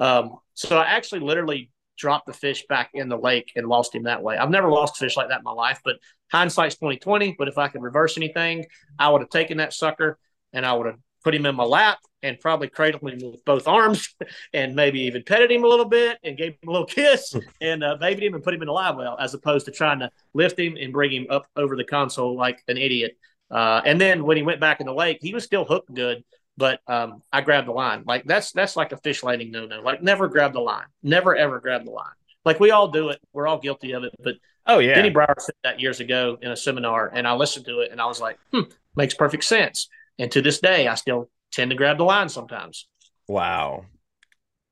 Um, 0.00 0.38
so 0.54 0.78
I 0.78 0.84
actually 0.84 1.20
literally 1.20 1.70
dropped 1.96 2.26
the 2.26 2.32
fish 2.32 2.64
back 2.68 2.90
in 2.94 3.08
the 3.08 3.18
lake 3.18 3.52
and 3.56 3.66
lost 3.66 3.94
him 3.94 4.04
that 4.04 4.22
way. 4.22 4.36
I've 4.36 4.50
never 4.50 4.70
lost 4.70 4.96
a 4.96 5.04
fish 5.04 5.16
like 5.16 5.28
that 5.28 5.38
in 5.38 5.44
my 5.44 5.52
life, 5.52 5.80
but 5.84 5.96
hindsight's 6.30 6.76
2020. 6.76 7.36
But 7.38 7.48
if 7.48 7.58
I 7.58 7.68
could 7.68 7.82
reverse 7.82 8.16
anything, 8.16 8.66
I 8.98 9.08
would 9.10 9.22
have 9.22 9.30
taken 9.30 9.58
that 9.58 9.72
sucker 9.72 10.18
and 10.52 10.64
I 10.64 10.72
would 10.72 10.86
have 10.86 10.98
put 11.24 11.34
him 11.34 11.44
in 11.44 11.56
my 11.56 11.64
lap 11.64 11.98
and 12.22 12.38
probably 12.38 12.68
cradled 12.68 13.02
him 13.02 13.18
with 13.32 13.44
both 13.44 13.66
arms 13.66 14.14
and 14.52 14.74
maybe 14.74 15.00
even 15.00 15.22
petted 15.22 15.50
him 15.50 15.64
a 15.64 15.66
little 15.66 15.84
bit 15.84 16.18
and 16.22 16.36
gave 16.36 16.52
him 16.52 16.68
a 16.68 16.70
little 16.70 16.86
kiss 16.86 17.34
and 17.60 17.82
uh, 17.82 17.96
babied 17.96 18.24
him 18.24 18.34
and 18.34 18.44
put 18.44 18.54
him 18.54 18.62
in 18.62 18.68
a 18.68 18.72
live 18.72 18.96
well 18.96 19.16
as 19.18 19.34
opposed 19.34 19.66
to 19.66 19.72
trying 19.72 19.98
to 19.98 20.10
lift 20.34 20.58
him 20.58 20.76
and 20.80 20.92
bring 20.92 21.10
him 21.10 21.26
up 21.30 21.46
over 21.56 21.76
the 21.76 21.84
console 21.84 22.36
like 22.36 22.62
an 22.68 22.76
idiot. 22.76 23.16
Uh, 23.50 23.80
and 23.84 24.00
then 24.00 24.24
when 24.24 24.36
he 24.36 24.42
went 24.42 24.60
back 24.60 24.80
in 24.80 24.86
the 24.86 24.94
lake, 24.94 25.18
he 25.20 25.34
was 25.34 25.44
still 25.44 25.64
hooked 25.64 25.92
good, 25.94 26.24
but 26.56 26.80
um, 26.86 27.22
I 27.32 27.40
grabbed 27.40 27.68
the 27.68 27.72
line. 27.72 28.04
Like 28.06 28.24
that's 28.24 28.52
that's 28.52 28.76
like 28.76 28.92
a 28.92 28.96
fish 28.96 29.22
landing 29.22 29.50
no 29.50 29.66
no. 29.66 29.80
Like 29.80 30.02
never 30.02 30.28
grab 30.28 30.52
the 30.52 30.60
line. 30.60 30.86
Never 31.02 31.36
ever 31.36 31.60
grab 31.60 31.84
the 31.84 31.90
line. 31.90 32.14
Like 32.44 32.60
we 32.60 32.70
all 32.70 32.88
do 32.88 33.10
it. 33.10 33.20
We're 33.32 33.46
all 33.46 33.58
guilty 33.58 33.92
of 33.92 34.04
it. 34.04 34.14
But 34.22 34.36
Oh 34.66 34.80
yeah. 34.80 34.94
Denny 34.94 35.10
Brauer 35.10 35.36
said 35.38 35.54
that 35.62 35.80
years 35.80 36.00
ago 36.00 36.38
in 36.42 36.50
a 36.50 36.56
seminar, 36.56 37.10
and 37.14 37.26
I 37.26 37.34
listened 37.34 37.66
to 37.66 37.80
it, 37.80 37.92
and 37.92 38.00
I 38.00 38.06
was 38.06 38.20
like, 38.20 38.38
hmm, 38.52 38.62
makes 38.96 39.14
perfect 39.14 39.44
sense. 39.44 39.88
And 40.18 40.30
to 40.32 40.42
this 40.42 40.60
day, 40.60 40.88
I 40.88 40.94
still 40.94 41.30
tend 41.52 41.70
to 41.70 41.76
grab 41.76 41.98
the 41.98 42.04
line 42.04 42.28
sometimes. 42.28 42.88
Wow. 43.28 43.84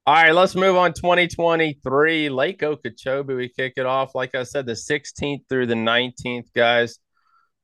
All 0.06 0.14
right, 0.14 0.34
let's 0.34 0.54
move 0.54 0.76
on. 0.76 0.92
2023 0.92 2.28
Lake 2.28 2.62
Okeechobee. 2.62 3.34
We 3.34 3.48
kick 3.48 3.74
it 3.76 3.86
off, 3.86 4.14
like 4.14 4.34
I 4.34 4.42
said, 4.42 4.66
the 4.66 4.72
16th 4.72 5.44
through 5.48 5.66
the 5.66 5.74
19th, 5.74 6.52
guys. 6.54 6.98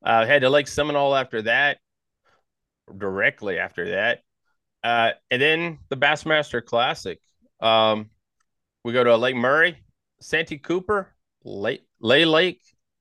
Uh, 0.03 0.25
head 0.25 0.41
to 0.41 0.49
Lake 0.49 0.69
Seminole 0.69 1.15
after 1.15 1.43
that, 1.43 1.79
directly 2.97 3.59
after 3.59 3.91
that. 3.91 4.21
Uh, 4.83 5.11
and 5.31 5.41
then 5.41 5.79
the 5.89 5.97
Bassmaster 5.97 6.65
Classic. 6.65 7.21
Um, 7.61 8.11
we 8.85 8.93
go 8.93 9.05
to 9.05 9.17
Lake 9.17 9.37
Murray, 9.37 9.85
Santee 10.21 10.59
Cooper, 10.59 11.09
Lake, 11.45 11.83
Lay 12.01 12.25
Lake, 12.25 12.61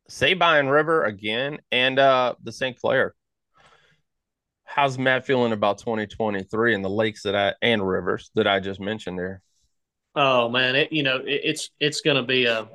Sabine 0.10 0.68
River 0.68 1.06
again, 1.06 1.60
and 1.72 2.00
uh, 2.00 2.36
the 2.44 2.52
St. 2.52 2.78
Clair. 2.80 3.14
How's 4.66 4.98
Matt 4.98 5.26
feeling 5.26 5.54
about 5.54 5.80
2023 5.80 6.76
and 6.76 6.86
the 6.86 6.90
lakes 6.90 7.24
that 7.24 7.36
I 7.36 7.54
and 7.62 7.88
rivers 7.88 8.30
that 8.36 8.48
I 8.48 8.60
just 8.60 8.80
mentioned 8.80 9.18
there? 9.18 9.42
Oh 10.16 10.50
man, 10.50 10.76
it 10.76 10.92
you 10.92 11.04
know 11.04 11.18
it, 11.18 11.42
it's 11.44 11.70
it's 11.80 12.02
going 12.02 12.18
to 12.18 12.24
be 12.24 12.46
a 12.46 12.68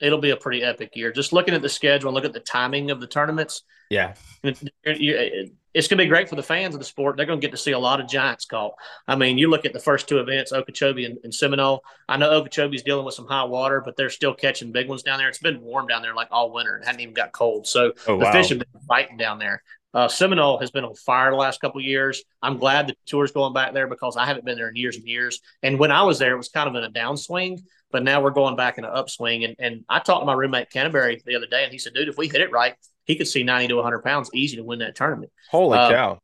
it'll 0.00 0.20
be 0.20 0.30
a 0.30 0.36
pretty 0.36 0.62
epic 0.62 0.90
year. 0.94 1.12
Just 1.12 1.32
looking 1.32 1.54
at 1.54 1.62
the 1.62 1.68
schedule 1.68 2.08
and 2.08 2.14
look 2.14 2.24
at 2.24 2.32
the 2.32 2.40
timing 2.40 2.90
of 2.90 3.00
the 3.00 3.06
tournaments, 3.06 3.62
Yeah, 3.90 4.14
it- 4.42 4.58
it- 4.84 5.52
it's 5.74 5.88
going 5.88 5.98
to 5.98 6.04
be 6.04 6.08
great 6.08 6.28
for 6.28 6.36
the 6.36 6.42
fans 6.42 6.74
of 6.74 6.80
the 6.80 6.84
sport. 6.86 7.16
They're 7.16 7.26
going 7.26 7.40
to 7.40 7.44
get 7.44 7.50
to 7.50 7.56
see 7.56 7.72
a 7.72 7.78
lot 7.78 8.00
of 8.00 8.08
giants 8.08 8.44
caught. 8.46 8.74
I 9.08 9.16
mean, 9.16 9.38
you 9.38 9.50
look 9.50 9.64
at 9.64 9.72
the 9.72 9.80
first 9.80 10.08
two 10.08 10.18
events, 10.20 10.52
Okeechobee 10.52 11.04
and, 11.04 11.18
and 11.24 11.34
Seminole. 11.34 11.82
I 12.08 12.16
know 12.16 12.30
Okeechobee's 12.40 12.82
dealing 12.84 13.04
with 13.04 13.14
some 13.14 13.26
high 13.26 13.44
water, 13.44 13.82
but 13.84 13.96
they're 13.96 14.08
still 14.10 14.34
catching 14.34 14.70
big 14.72 14.88
ones 14.88 15.02
down 15.02 15.18
there. 15.18 15.28
It's 15.28 15.38
been 15.38 15.60
warm 15.60 15.86
down 15.88 16.00
there 16.02 16.14
like 16.14 16.28
all 16.30 16.52
winter 16.52 16.76
and 16.76 16.84
hadn't 16.84 17.00
even 17.00 17.14
got 17.14 17.32
cold. 17.32 17.66
So 17.66 17.92
Oh, 18.06 18.18
the 18.18 18.24
wow. 18.24 18.32
fish 18.32 18.48
have 18.50 18.58
been 18.60 18.68
biting 18.88 19.16
down 19.16 19.38
there. 19.38 19.62
Uh, 19.92 20.08
Seminole 20.08 20.58
has 20.58 20.70
been 20.72 20.84
on 20.84 20.94
fire 20.94 21.30
the 21.30 21.36
last 21.36 21.60
couple 21.60 21.80
of 21.80 21.84
years. 21.84 22.22
I'm 22.42 22.58
glad 22.58 22.86
the 22.88 22.96
tour's 23.06 23.30
going 23.32 23.52
back 23.52 23.74
there 23.74 23.86
because 23.86 24.16
I 24.16 24.26
haven't 24.26 24.44
been 24.44 24.56
there 24.56 24.68
in 24.68 24.76
years 24.76 24.96
and 24.96 25.06
years. 25.06 25.40
And 25.62 25.78
when 25.78 25.92
I 25.92 26.02
was 26.02 26.18
there, 26.18 26.34
it 26.34 26.36
was 26.36 26.48
kind 26.48 26.68
of 26.68 26.74
in 26.74 26.82
a 26.84 26.90
downswing, 26.90 27.60
but 27.94 28.02
now 28.02 28.20
we're 28.20 28.30
going 28.30 28.56
back 28.56 28.76
in 28.76 28.84
an 28.84 28.90
upswing. 28.92 29.44
And, 29.44 29.54
and 29.60 29.84
I 29.88 30.00
talked 30.00 30.22
to 30.22 30.26
my 30.26 30.32
roommate 30.32 30.68
Canterbury 30.68 31.22
the 31.24 31.36
other 31.36 31.46
day, 31.46 31.62
and 31.62 31.70
he 31.70 31.78
said, 31.78 31.94
dude, 31.94 32.08
if 32.08 32.18
we 32.18 32.26
hit 32.26 32.40
it 32.40 32.50
right, 32.50 32.74
he 33.04 33.14
could 33.14 33.28
see 33.28 33.44
90 33.44 33.68
to 33.68 33.76
100 33.76 34.02
pounds 34.02 34.30
easy 34.34 34.56
to 34.56 34.64
win 34.64 34.80
that 34.80 34.96
tournament. 34.96 35.30
holy 35.48 35.78
Uh, 35.78 35.90
cow! 35.90 36.18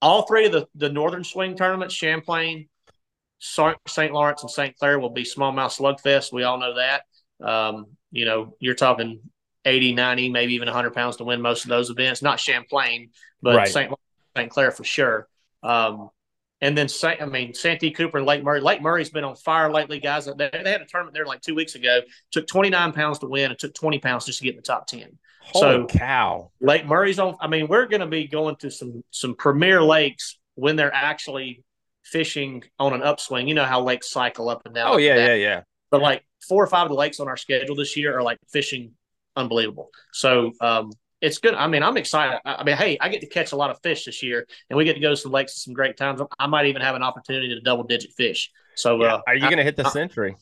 All 0.00 0.22
three 0.22 0.46
of 0.46 0.52
the, 0.52 0.68
the 0.76 0.88
northern 0.88 1.24
swing 1.24 1.56
tournaments, 1.56 1.96
Champlain, 1.96 2.68
St. 3.40 4.12
Lawrence, 4.12 4.42
and 4.42 4.50
St. 4.50 4.78
Clair, 4.78 5.00
will 5.00 5.10
be 5.10 5.24
smallmouth 5.24 5.76
slugfest. 5.76 6.32
We 6.32 6.44
all 6.44 6.58
know 6.58 6.76
that. 6.76 7.02
Um, 7.44 7.86
you 8.12 8.24
know, 8.24 8.54
you're 8.60 8.76
talking 8.76 9.18
80, 9.64 9.94
90, 9.94 10.30
maybe 10.30 10.54
even 10.54 10.66
100 10.66 10.94
pounds 10.94 11.16
to 11.16 11.24
win 11.24 11.40
most 11.40 11.64
of 11.64 11.70
those 11.70 11.90
events. 11.90 12.22
Not 12.22 12.38
Champlain, 12.38 13.10
but 13.42 13.56
Right. 13.56 13.68
St. 13.68 13.92
St. 14.36 14.48
Clair 14.48 14.70
for 14.70 14.84
sure. 14.84 15.26
Um, 15.64 16.10
and 16.60 16.76
then, 16.76 16.88
I 17.02 17.26
mean, 17.26 17.52
Santee 17.52 17.90
Cooper 17.90 18.18
and 18.18 18.26
Lake 18.26 18.42
Murray. 18.42 18.60
Lake 18.60 18.80
Murray's 18.80 19.10
been 19.10 19.24
on 19.24 19.36
fire 19.36 19.70
lately, 19.70 20.00
guys. 20.00 20.24
They, 20.24 20.32
they 20.52 20.70
had 20.70 20.80
a 20.80 20.86
tournament 20.86 21.14
there 21.14 21.26
like 21.26 21.42
two 21.42 21.54
weeks 21.54 21.74
ago. 21.74 22.00
Took 22.30 22.46
29 22.46 22.92
pounds 22.92 23.18
to 23.18 23.26
win. 23.26 23.50
It 23.50 23.58
took 23.58 23.74
20 23.74 23.98
pounds 23.98 24.24
just 24.24 24.38
to 24.38 24.44
get 24.44 24.50
in 24.50 24.56
the 24.56 24.62
top 24.62 24.86
10. 24.86 25.18
Holy 25.40 25.60
so- 25.60 25.86
cow! 25.86 26.50
Lake 26.60 26.86
Murray's 26.86 27.18
on. 27.18 27.36
I 27.40 27.46
mean, 27.46 27.68
we're 27.68 27.86
going 27.86 28.00
to 28.00 28.06
be 28.06 28.26
going 28.26 28.56
to 28.56 28.70
some 28.70 29.04
some 29.12 29.36
premier 29.36 29.80
lakes 29.80 30.38
when 30.56 30.74
they're 30.74 30.92
actually 30.92 31.62
fishing 32.02 32.64
on 32.80 32.92
an 32.94 33.02
upswing. 33.02 33.46
You 33.46 33.54
know 33.54 33.64
how 33.64 33.80
lakes 33.82 34.10
cycle 34.10 34.48
up 34.48 34.62
and 34.64 34.74
down. 34.74 34.94
Oh 34.94 34.96
yeah, 34.96 35.16
yeah, 35.16 35.34
yeah. 35.34 35.62
But 35.90 36.00
like 36.02 36.24
four 36.48 36.64
or 36.64 36.66
five 36.66 36.86
of 36.86 36.88
the 36.88 36.96
lakes 36.96 37.20
on 37.20 37.28
our 37.28 37.36
schedule 37.36 37.76
this 37.76 37.96
year 37.96 38.18
are 38.18 38.22
like 38.22 38.38
fishing 38.50 38.92
unbelievable. 39.36 39.90
So 40.12 40.52
um, 40.60 40.90
it's 41.26 41.38
good. 41.38 41.54
I 41.54 41.66
mean, 41.66 41.82
I'm 41.82 41.96
excited. 41.96 42.40
I 42.44 42.62
mean, 42.64 42.76
hey, 42.76 42.96
I 43.00 43.08
get 43.08 43.20
to 43.20 43.26
catch 43.26 43.52
a 43.52 43.56
lot 43.56 43.70
of 43.70 43.78
fish 43.82 44.04
this 44.04 44.22
year, 44.22 44.46
and 44.70 44.76
we 44.76 44.84
get 44.84 44.94
to 44.94 45.00
go 45.00 45.10
to 45.10 45.16
some 45.16 45.32
lakes 45.32 45.52
at 45.52 45.56
some 45.58 45.74
great 45.74 45.96
times. 45.96 46.20
I 46.38 46.46
might 46.46 46.66
even 46.66 46.82
have 46.82 46.94
an 46.94 47.02
opportunity 47.02 47.48
to 47.48 47.60
double 47.60 47.84
digit 47.84 48.12
fish. 48.16 48.50
So 48.76 49.02
Yeah. 49.02 49.14
uh, 49.14 49.20
Are 49.26 49.34
you 49.34 49.40
going 49.42 49.56
to 49.58 49.64
hit 49.64 49.76
the 49.76 49.86
I- 49.86 49.90
century 49.90 50.36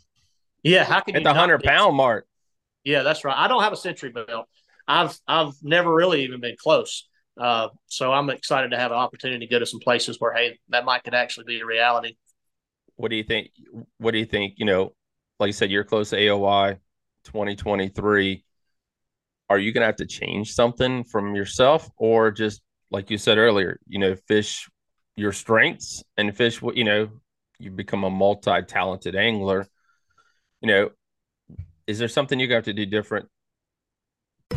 yeah, 0.62 0.84
how 0.84 1.00
can 1.00 1.14
you 1.14 1.20
the 1.22 1.34
hundred 1.34 1.62
pound 1.62 1.76
pound 1.78 1.96
mark? 1.96 2.26
yeah, 2.84 3.02
that's 3.02 3.24
right. 3.24 3.36
I 3.36 3.48
don't 3.48 3.62
have 3.62 3.72
a 3.72 3.76
century 3.76 4.10
belt. 4.10 4.46
I've 4.88 5.18
I've 5.28 5.52
never 5.62 5.92
really 5.92 6.24
even 6.24 6.40
been 6.40 6.56
close. 6.58 7.06
Uh, 7.38 7.68
so 7.86 8.12
I'm 8.12 8.30
excited 8.30 8.70
to 8.70 8.78
have 8.78 8.90
an 8.92 8.96
opportunity 8.98 9.46
to 9.46 9.50
go 9.50 9.58
to 9.58 9.66
some 9.66 9.80
places 9.80 10.20
where 10.20 10.32
hey, 10.32 10.58
that 10.70 10.84
might 10.84 11.02
could 11.04 11.14
actually 11.14 11.44
be 11.44 11.60
a 11.60 11.66
reality. 11.66 12.16
What 12.96 13.10
do 13.10 13.16
you 13.16 13.24
think? 13.24 13.48
What 13.98 14.12
do 14.12 14.18
you 14.18 14.24
think? 14.24 14.54
You 14.56 14.66
know, 14.66 14.94
like 15.40 15.48
you 15.48 15.52
said, 15.52 15.70
you're 15.70 15.84
close 15.84 16.10
to 16.10 16.16
AOY 16.16 16.78
2023. 17.24 18.44
Are 19.50 19.58
you 19.58 19.72
going 19.72 19.82
to 19.82 19.86
have 19.86 19.96
to 19.96 20.06
change 20.06 20.54
something 20.54 21.04
from 21.04 21.34
yourself, 21.34 21.90
or 21.96 22.30
just 22.30 22.62
like 22.90 23.10
you 23.10 23.18
said 23.18 23.38
earlier, 23.38 23.78
you 23.86 23.98
know, 23.98 24.14
fish 24.26 24.68
your 25.16 25.32
strengths 25.32 26.02
and 26.16 26.36
fish 26.36 26.60
what 26.60 26.76
you 26.76 26.84
know, 26.84 27.08
you 27.58 27.70
become 27.70 28.04
a 28.04 28.10
multi-talented 28.10 29.14
angler. 29.14 29.66
You 30.60 30.68
know, 30.68 30.90
is 31.86 31.98
there 31.98 32.08
something 32.08 32.40
you 32.40 32.48
got 32.48 32.64
to 32.64 32.72
do 32.72 32.86
different? 32.86 33.28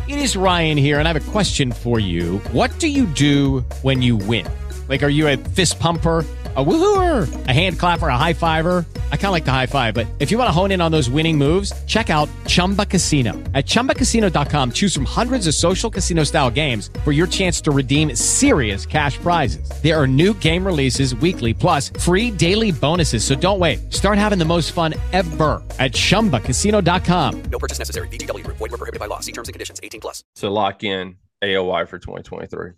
It 0.08 0.18
is 0.18 0.36
Ryan 0.36 0.78
here, 0.78 0.98
and 0.98 1.06
I 1.06 1.12
have 1.12 1.28
a 1.28 1.30
question 1.30 1.70
for 1.70 2.00
you. 2.00 2.38
What 2.52 2.78
do 2.78 2.88
you 2.88 3.06
do 3.06 3.60
when 3.82 4.00
you 4.00 4.16
win? 4.16 4.48
Like, 4.88 5.02
are 5.02 5.10
you 5.10 5.28
a 5.28 5.36
fist 5.36 5.78
pumper? 5.78 6.24
A 6.58 6.64
woohooer, 6.64 7.46
a 7.46 7.52
hand 7.52 7.78
clapper, 7.78 8.08
a 8.08 8.16
high 8.16 8.32
fiver. 8.32 8.84
I 9.12 9.16
kind 9.16 9.26
of 9.26 9.32
like 9.32 9.44
the 9.44 9.52
high 9.52 9.66
five, 9.66 9.94
but 9.94 10.08
if 10.18 10.32
you 10.32 10.38
want 10.38 10.48
to 10.48 10.52
hone 10.52 10.72
in 10.72 10.80
on 10.80 10.90
those 10.90 11.08
winning 11.08 11.38
moves, 11.38 11.72
check 11.86 12.10
out 12.10 12.28
Chumba 12.48 12.84
Casino. 12.84 13.34
At 13.54 13.64
chumbacasino.com, 13.64 14.72
choose 14.72 14.92
from 14.92 15.04
hundreds 15.04 15.46
of 15.46 15.54
social 15.54 15.88
casino 15.88 16.24
style 16.24 16.50
games 16.50 16.90
for 17.04 17.12
your 17.12 17.28
chance 17.28 17.60
to 17.60 17.70
redeem 17.70 18.16
serious 18.16 18.86
cash 18.86 19.18
prizes. 19.18 19.70
There 19.84 19.94
are 19.94 20.08
new 20.08 20.34
game 20.34 20.66
releases 20.66 21.14
weekly, 21.14 21.54
plus 21.54 21.90
free 21.90 22.28
daily 22.28 22.72
bonuses. 22.72 23.22
So 23.22 23.36
don't 23.36 23.60
wait. 23.60 23.92
Start 23.94 24.18
having 24.18 24.40
the 24.40 24.44
most 24.44 24.72
fun 24.72 24.94
ever 25.12 25.62
at 25.78 25.92
chumbacasino.com. 25.92 27.42
No 27.52 27.58
purchase 27.60 27.78
necessary. 27.78 28.08
VGW 28.08 28.42
Group. 28.42 28.56
Void 28.56 28.72
were 28.72 28.78
prohibited 28.78 28.98
by 28.98 29.06
law. 29.06 29.20
See 29.20 29.30
terms 29.30 29.46
and 29.46 29.52
conditions. 29.54 29.78
18 29.80 30.00
plus. 30.00 30.24
To 30.36 30.50
lock 30.50 30.82
in 30.82 31.18
AOY 31.40 31.86
for 31.86 32.00
2023. 32.00 32.72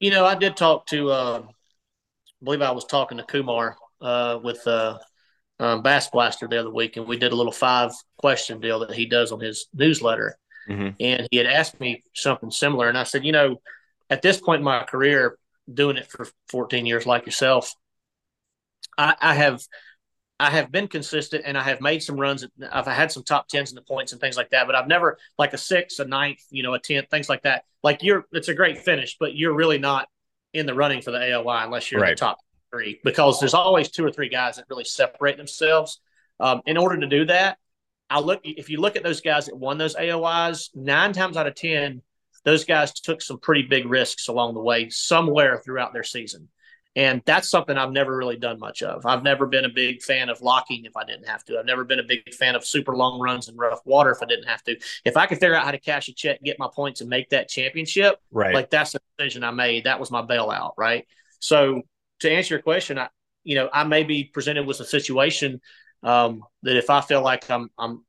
You 0.00 0.10
know, 0.10 0.24
I 0.24 0.34
did 0.34 0.56
talk 0.56 0.86
to, 0.86 1.10
uh, 1.12 1.42
I 2.40 2.44
believe 2.44 2.62
I 2.62 2.70
was 2.70 2.86
talking 2.86 3.18
to 3.18 3.24
Kumar 3.24 3.76
uh, 4.00 4.38
with 4.42 4.66
uh, 4.66 4.98
um, 5.58 5.82
Bass 5.82 6.08
Blaster 6.08 6.48
the 6.48 6.58
other 6.58 6.70
week, 6.70 6.96
and 6.96 7.06
we 7.06 7.18
did 7.18 7.32
a 7.32 7.36
little 7.36 7.52
five 7.52 7.92
question 8.16 8.60
deal 8.60 8.80
that 8.80 8.92
he 8.92 9.06
does 9.06 9.32
on 9.32 9.40
his 9.40 9.66
newsletter. 9.74 10.36
Mhm. 10.68 10.94
And 11.00 11.28
he 11.30 11.36
had 11.36 11.46
asked 11.46 11.80
me 11.80 12.02
something 12.14 12.50
similar. 12.50 12.88
And 12.88 12.96
I 12.96 13.02
said, 13.04 13.24
you 13.24 13.32
know, 13.32 13.60
at 14.08 14.22
this 14.22 14.40
point 14.40 14.60
in 14.60 14.64
my 14.64 14.84
career, 14.84 15.36
doing 15.72 15.96
it 15.96 16.10
for 16.10 16.26
14 16.48 16.86
years 16.86 17.06
like 17.06 17.26
yourself, 17.26 17.74
I, 18.96 19.14
I 19.20 19.34
have 19.34 19.62
I 20.38 20.50
have 20.50 20.72
been 20.72 20.88
consistent 20.88 21.44
and 21.44 21.58
I 21.58 21.62
have 21.62 21.82
made 21.82 22.02
some 22.02 22.18
runs. 22.18 22.46
I've 22.72 22.86
had 22.86 23.12
some 23.12 23.22
top 23.22 23.48
tens 23.48 23.70
in 23.70 23.74
the 23.74 23.82
points 23.82 24.12
and 24.12 24.20
things 24.20 24.38
like 24.38 24.50
that, 24.50 24.66
but 24.66 24.74
I've 24.74 24.88
never 24.88 25.18
like 25.38 25.52
a 25.52 25.58
six, 25.58 25.98
a 25.98 26.06
ninth, 26.06 26.40
you 26.50 26.62
know, 26.62 26.72
a 26.72 26.78
tenth, 26.78 27.10
things 27.10 27.28
like 27.28 27.42
that. 27.42 27.64
Like 27.82 28.02
you're, 28.02 28.24
it's 28.32 28.48
a 28.48 28.54
great 28.54 28.78
finish, 28.78 29.18
but 29.20 29.36
you're 29.36 29.54
really 29.54 29.78
not 29.78 30.08
in 30.52 30.66
the 30.66 30.74
running 30.74 31.02
for 31.02 31.10
the 31.10 31.18
AOY 31.18 31.64
unless 31.64 31.90
you're 31.90 32.04
in 32.04 32.10
the 32.10 32.16
top 32.16 32.38
three 32.70 33.00
because 33.04 33.40
there's 33.40 33.54
always 33.54 33.90
two 33.90 34.04
or 34.04 34.10
three 34.10 34.28
guys 34.28 34.56
that 34.56 34.66
really 34.68 34.84
separate 34.84 35.36
themselves. 35.36 36.00
Um, 36.38 36.62
in 36.66 36.76
order 36.76 36.98
to 36.98 37.06
do 37.06 37.26
that, 37.26 37.58
I 38.08 38.20
look 38.20 38.40
if 38.44 38.70
you 38.70 38.80
look 38.80 38.96
at 38.96 39.02
those 39.02 39.20
guys 39.20 39.46
that 39.46 39.56
won 39.56 39.78
those 39.78 39.94
AOYs, 39.94 40.70
nine 40.74 41.12
times 41.12 41.36
out 41.36 41.46
of 41.46 41.54
ten, 41.54 42.02
those 42.44 42.64
guys 42.64 42.92
took 42.92 43.22
some 43.22 43.38
pretty 43.38 43.62
big 43.62 43.86
risks 43.86 44.28
along 44.28 44.54
the 44.54 44.60
way 44.60 44.88
somewhere 44.88 45.58
throughout 45.58 45.92
their 45.92 46.02
season. 46.02 46.48
And 46.96 47.22
that's 47.24 47.48
something 47.48 47.78
I've 47.78 47.92
never 47.92 48.16
really 48.16 48.36
done 48.36 48.58
much 48.58 48.82
of. 48.82 49.06
I've 49.06 49.22
never 49.22 49.46
been 49.46 49.64
a 49.64 49.68
big 49.68 50.02
fan 50.02 50.28
of 50.28 50.40
locking 50.42 50.84
if 50.86 50.96
I 50.96 51.04
didn't 51.04 51.28
have 51.28 51.44
to. 51.44 51.56
I've 51.58 51.64
never 51.64 51.84
been 51.84 52.00
a 52.00 52.04
big 52.04 52.34
fan 52.34 52.56
of 52.56 52.64
super 52.64 52.96
long 52.96 53.20
runs 53.20 53.48
in 53.48 53.56
rough 53.56 53.80
water 53.84 54.10
if 54.10 54.20
I 54.22 54.26
didn't 54.26 54.48
have 54.48 54.62
to. 54.64 54.76
If 55.04 55.16
I 55.16 55.26
could 55.26 55.38
figure 55.38 55.54
out 55.54 55.64
how 55.64 55.70
to 55.70 55.78
cash 55.78 56.08
a 56.08 56.14
check, 56.14 56.42
get 56.42 56.58
my 56.58 56.68
points, 56.74 57.00
and 57.00 57.08
make 57.08 57.30
that 57.30 57.48
championship, 57.48 58.16
Right. 58.32 58.52
like 58.54 58.70
that's 58.70 58.92
the 58.92 59.00
decision 59.16 59.44
I 59.44 59.52
made. 59.52 59.84
That 59.84 60.00
was 60.00 60.10
my 60.10 60.22
bailout, 60.22 60.72
right? 60.76 61.06
So 61.38 61.82
to 62.20 62.30
answer 62.30 62.54
your 62.54 62.62
question, 62.62 62.98
I 62.98 63.08
you 63.44 63.54
know 63.54 63.70
I 63.72 63.84
may 63.84 64.02
be 64.02 64.24
presented 64.24 64.66
with 64.66 64.80
a 64.80 64.84
situation 64.84 65.60
um, 66.02 66.42
that 66.64 66.76
if 66.76 66.90
I 66.90 67.02
feel 67.02 67.22
like 67.22 67.48
I'm 67.50 67.70
I'm 67.78 68.04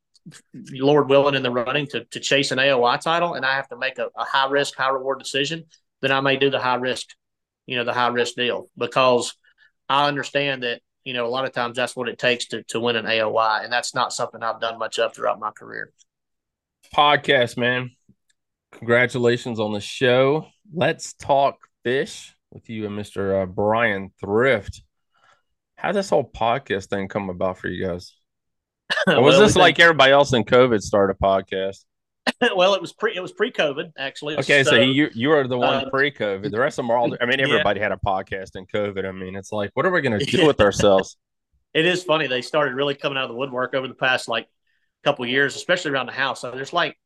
Lord 0.53 1.09
willing 1.09 1.35
in 1.35 1.43
the 1.43 1.51
running 1.51 1.87
to 1.87 2.05
to 2.05 2.19
chase 2.19 2.51
an 2.51 2.59
AOY 2.59 2.97
title, 2.97 3.33
and 3.35 3.45
I 3.45 3.55
have 3.55 3.67
to 3.69 3.77
make 3.77 3.97
a, 3.99 4.07
a 4.15 4.23
high 4.23 4.49
risk, 4.49 4.75
high 4.75 4.89
reward 4.89 5.19
decision, 5.19 5.65
then 6.01 6.11
I 6.11 6.21
may 6.21 6.37
do 6.37 6.49
the 6.49 6.59
high 6.59 6.75
risk, 6.75 7.09
you 7.71 7.77
know, 7.77 7.85
the 7.85 7.93
high 7.93 8.09
risk 8.09 8.35
deal 8.35 8.69
because 8.77 9.33
I 9.87 10.09
understand 10.09 10.63
that 10.63 10.81
you 11.05 11.13
know 11.13 11.25
a 11.25 11.29
lot 11.29 11.45
of 11.45 11.53
times 11.53 11.77
that's 11.77 11.95
what 11.95 12.09
it 12.09 12.19
takes 12.19 12.47
to 12.47 12.63
to 12.63 12.81
win 12.81 12.97
an 12.97 13.05
AOY, 13.05 13.63
and 13.63 13.71
that's 13.71 13.95
not 13.95 14.11
something 14.11 14.43
I've 14.43 14.59
done 14.59 14.77
much 14.77 14.99
of 14.99 15.15
throughout 15.15 15.39
my 15.39 15.51
career. 15.51 15.93
Podcast, 16.93 17.57
man. 17.57 17.91
Congratulations 18.73 19.57
on 19.57 19.71
the 19.71 19.79
show. 19.79 20.47
Let's 20.73 21.13
talk 21.13 21.59
fish 21.85 22.35
with 22.51 22.69
you 22.69 22.85
and 22.87 22.99
Mr. 22.99 23.41
Uh, 23.41 23.45
Brian 23.45 24.11
Thrift. 24.19 24.83
How 25.77 25.93
this 25.93 26.09
whole 26.09 26.29
podcast 26.29 26.87
thing 26.89 27.07
come 27.07 27.29
about 27.29 27.57
for 27.57 27.69
you 27.69 27.87
guys? 27.87 28.13
Or 29.07 29.21
was 29.21 29.35
Well, 29.35 29.47
this 29.47 29.55
like 29.55 29.79
everybody 29.79 30.11
else 30.11 30.33
in 30.33 30.43
COVID 30.43 30.81
started 30.81 31.15
a 31.17 31.23
podcast? 31.23 31.85
well, 32.55 32.75
it 32.75 32.81
was 32.81 32.93
pre 32.93 33.15
it 33.15 33.21
was 33.21 33.31
pre 33.31 33.51
COVID 33.51 33.93
actually. 33.97 34.37
Okay, 34.37 34.63
so, 34.63 34.75
you 34.75 35.09
you 35.13 35.31
are 35.31 35.47
the 35.47 35.57
one 35.57 35.85
uh, 35.85 35.89
pre-COVID. 35.89 36.51
The 36.51 36.59
rest 36.59 36.77
of 36.77 36.83
them 36.83 36.91
are 36.91 36.97
all. 36.97 37.15
I 37.19 37.25
mean, 37.25 37.39
yeah. 37.39 37.45
everybody 37.45 37.79
had 37.79 37.91
a 37.91 37.99
podcast 38.05 38.55
in 38.55 38.65
COVID. 38.67 39.05
I 39.05 39.11
mean, 39.11 39.35
it's 39.35 39.51
like, 39.51 39.71
what 39.73 39.85
are 39.85 39.91
we 39.91 40.01
going 40.01 40.19
to 40.19 40.25
do 40.25 40.45
with 40.47 40.61
ourselves? 40.61 41.17
it 41.73 41.85
is 41.85 42.03
funny. 42.03 42.27
They 42.27 42.41
started 42.41 42.75
really 42.75 42.95
coming 42.95 43.17
out 43.17 43.25
of 43.25 43.29
the 43.29 43.35
woodwork 43.35 43.73
over 43.73 43.87
the 43.87 43.93
past 43.93 44.27
like 44.27 44.47
couple 45.03 45.25
years, 45.25 45.55
especially 45.55 45.91
around 45.91 46.05
the 46.07 46.11
house. 46.11 46.41
So 46.41 46.51
there's 46.51 46.73
like 46.73 46.97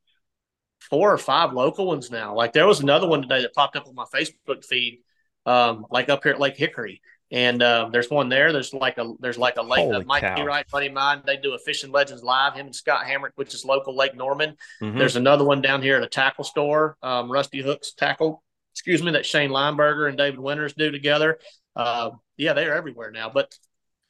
four 0.81 1.13
or 1.13 1.17
five 1.17 1.53
local 1.53 1.87
ones 1.87 2.11
now. 2.11 2.35
Like 2.35 2.53
there 2.53 2.67
was 2.67 2.81
another 2.81 3.07
one 3.07 3.21
today 3.21 3.41
that 3.41 3.53
popped 3.53 3.75
up 3.75 3.87
on 3.87 3.95
my 3.95 4.05
Facebook 4.13 4.65
feed, 4.65 4.99
um, 5.45 5.85
like 5.89 6.09
up 6.09 6.23
here 6.23 6.33
at 6.33 6.39
Lake 6.39 6.57
Hickory. 6.57 7.01
And 7.31 7.63
um, 7.63 7.91
there's 7.91 8.09
one 8.09 8.29
there. 8.29 8.53
There's 8.53 8.73
like 8.73 8.97
a 8.99 9.13
there's 9.19 9.37
like 9.37 9.57
a 9.57 9.61
lake. 9.63 9.79
Holy 9.81 9.95
Uh, 9.97 10.03
Mike 10.05 10.21
cow. 10.21 10.45
Wright, 10.45 10.65
buddy 10.71 10.87
of 10.87 10.93
mine. 10.93 11.21
They 11.25 11.37
do 11.37 11.53
a 11.53 11.59
Fishing 11.59 11.91
Legends 11.91 12.23
live. 12.23 12.53
Him 12.53 12.67
and 12.67 12.75
Scott 12.75 13.05
Hamrick, 13.05 13.31
which 13.35 13.53
is 13.55 13.65
local 13.65 13.95
Lake 13.95 14.15
Norman. 14.15 14.55
Mhm. 14.81 14.97
There's 14.99 15.15
another 15.15 15.43
one 15.43 15.61
down 15.61 15.81
here 15.81 15.97
at 15.97 16.03
a 16.03 16.07
tackle 16.07 16.43
store, 16.43 16.97
um, 17.01 17.31
Rusty 17.31 17.61
Hooks 17.61 17.93
Tackle. 17.93 18.43
Excuse 18.73 19.01
me, 19.01 19.11
that 19.11 19.25
Shane 19.25 19.49
Lineberger 19.49 20.07
and 20.07 20.17
David 20.17 20.39
Winters 20.39 20.73
do 20.73 20.91
together. 20.91 21.39
Uh, 21.75 22.11
yeah, 22.37 22.53
they're 22.53 22.75
everywhere 22.75 23.09
now. 23.09 23.29
But 23.33 23.55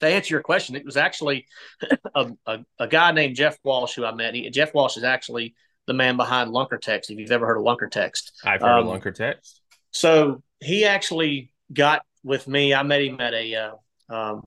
to 0.01 0.07
answer 0.07 0.33
your 0.33 0.41
question, 0.43 0.75
it 0.75 0.83
was 0.85 0.97
actually 0.97 1.45
a, 2.15 2.31
a, 2.45 2.59
a 2.79 2.87
guy 2.87 3.11
named 3.11 3.35
Jeff 3.37 3.57
Walsh 3.63 3.95
who 3.95 4.03
I 4.05 4.11
met. 4.13 4.33
He, 4.35 4.49
Jeff 4.49 4.73
Walsh 4.73 4.97
is 4.97 5.03
actually 5.05 5.55
the 5.87 5.93
man 5.93 6.17
behind 6.17 6.51
Lunker 6.51 6.81
Text. 6.81 7.11
If 7.11 7.17
you've 7.19 7.31
ever 7.31 7.45
heard 7.45 7.57
of 7.57 7.63
Lunker 7.63 7.89
Text, 7.89 8.33
I've 8.43 8.59
heard 8.61 8.79
Um, 8.81 8.87
of 8.89 9.01
Lunker 9.01 9.13
Text. 9.15 9.61
so 9.91 10.43
he 10.59 10.83
actually 10.85 11.51
got 11.71 12.03
with 12.25 12.47
me. 12.47 12.73
I 12.73 12.83
met 12.83 13.01
him 13.01 13.21
at 13.21 13.33
a, 13.33 13.55
uh, 13.55 13.75
um, 14.13 14.43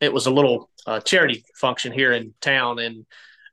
it 0.00 0.12
was 0.12 0.26
a 0.26 0.30
little 0.30 0.70
uh, 0.86 1.00
charity 1.00 1.44
function 1.54 1.92
here 1.92 2.12
in 2.12 2.32
town, 2.40 2.78
and 2.78 3.04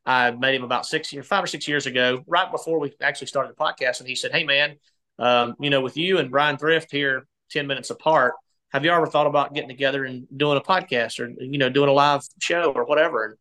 I 0.05 0.31
met 0.31 0.53
him 0.53 0.63
about 0.63 0.85
six 0.85 1.11
years, 1.11 1.27
five 1.27 1.43
or 1.43 1.47
six 1.47 1.67
years 1.67 1.85
ago, 1.85 2.23
right 2.27 2.49
before 2.49 2.79
we 2.79 2.93
actually 3.01 3.27
started 3.27 3.51
the 3.51 3.55
podcast. 3.55 3.99
And 3.99 4.07
he 4.07 4.15
said, 4.15 4.31
"Hey, 4.31 4.43
man, 4.43 4.77
um, 5.17 5.55
you 5.59 5.69
know, 5.69 5.81
with 5.81 5.97
you 5.97 6.19
and 6.19 6.31
Brian 6.31 6.57
Thrift 6.57 6.91
here, 6.91 7.27
ten 7.51 7.67
minutes 7.67 7.89
apart, 7.89 8.35
have 8.69 8.85
you 8.85 8.91
ever 8.91 9.07
thought 9.07 9.27
about 9.27 9.53
getting 9.53 9.69
together 9.69 10.05
and 10.05 10.27
doing 10.35 10.57
a 10.57 10.61
podcast 10.61 11.19
or 11.19 11.29
you 11.43 11.57
know 11.57 11.69
doing 11.69 11.89
a 11.89 11.93
live 11.93 12.23
show 12.39 12.71
or 12.71 12.85
whatever?" 12.85 13.25
And 13.25 13.35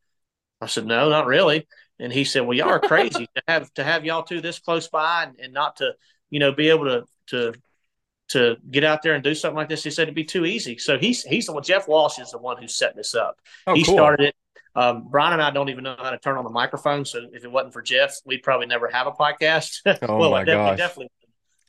I 0.61 0.66
said, 0.66 0.86
"No, 0.86 1.09
not 1.09 1.26
really." 1.26 1.66
And 2.00 2.12
he 2.12 2.24
said, 2.24 2.40
"Well, 2.40 2.56
y'all 2.56 2.68
are 2.68 2.80
crazy 2.80 3.28
to 3.36 3.42
have 3.46 3.72
to 3.74 3.84
have 3.84 4.04
y'all 4.04 4.22
two 4.22 4.40
this 4.40 4.59
close 4.59 4.88
by 4.88 5.24
and, 5.24 5.36
and 5.40 5.52
not 5.52 5.76
to 5.76 5.94
you 6.30 6.40
know 6.40 6.52
be 6.52 6.70
able 6.70 6.84
to 6.86 7.04
to 7.28 7.54
to 8.29 8.57
get 8.70 8.85
out 8.85 9.03
there 9.03 9.14
and 9.14 9.22
do 9.24 9.35
something 9.35 9.57
like 9.57 9.68
this." 9.68 9.85
He 9.85 9.91
said 9.91 10.03
it'd 10.05 10.14
be 10.14 10.24
too 10.24 10.45
easy. 10.47 10.79
So 10.79 10.99
he's 10.99 11.22
he's 11.22 11.47
the 11.47 11.53
one. 11.53 11.62
Jeff 11.62 11.89
Walsh 11.89 12.18
is 12.18 12.31
the 12.31 12.39
one 12.39 12.57
who 12.61 12.68
set 12.68 12.95
this 12.97 13.14
up. 13.14 13.41
Oh, 13.66 13.74
he 13.74 13.85
cool. 13.85 13.95
started 13.95 14.26
it. 14.29 14.35
Um, 14.74 15.09
Brian 15.11 15.33
and 15.33 15.43
I 15.43 15.51
don't 15.51 15.70
even 15.70 15.83
know 15.85 15.97
how 15.99 16.11
to 16.11 16.18
turn 16.18 16.37
on 16.37 16.45
the 16.45 16.51
microphone. 16.51 17.05
So 17.05 17.26
if 17.33 17.45
it 17.45 17.51
wasn't 17.51 17.72
for 17.72 17.83
Jeff, 17.83 18.14
we'd 18.24 18.43
probably 18.43 18.66
never 18.66 18.89
have 18.89 19.07
a 19.07 19.12
podcast. 19.12 19.79
Oh 20.03 20.18
well, 20.18 20.31
my 20.31 20.41
I 20.41 20.45
definitely, 20.45 20.70
gosh. 20.70 20.79
definitely. 20.79 21.11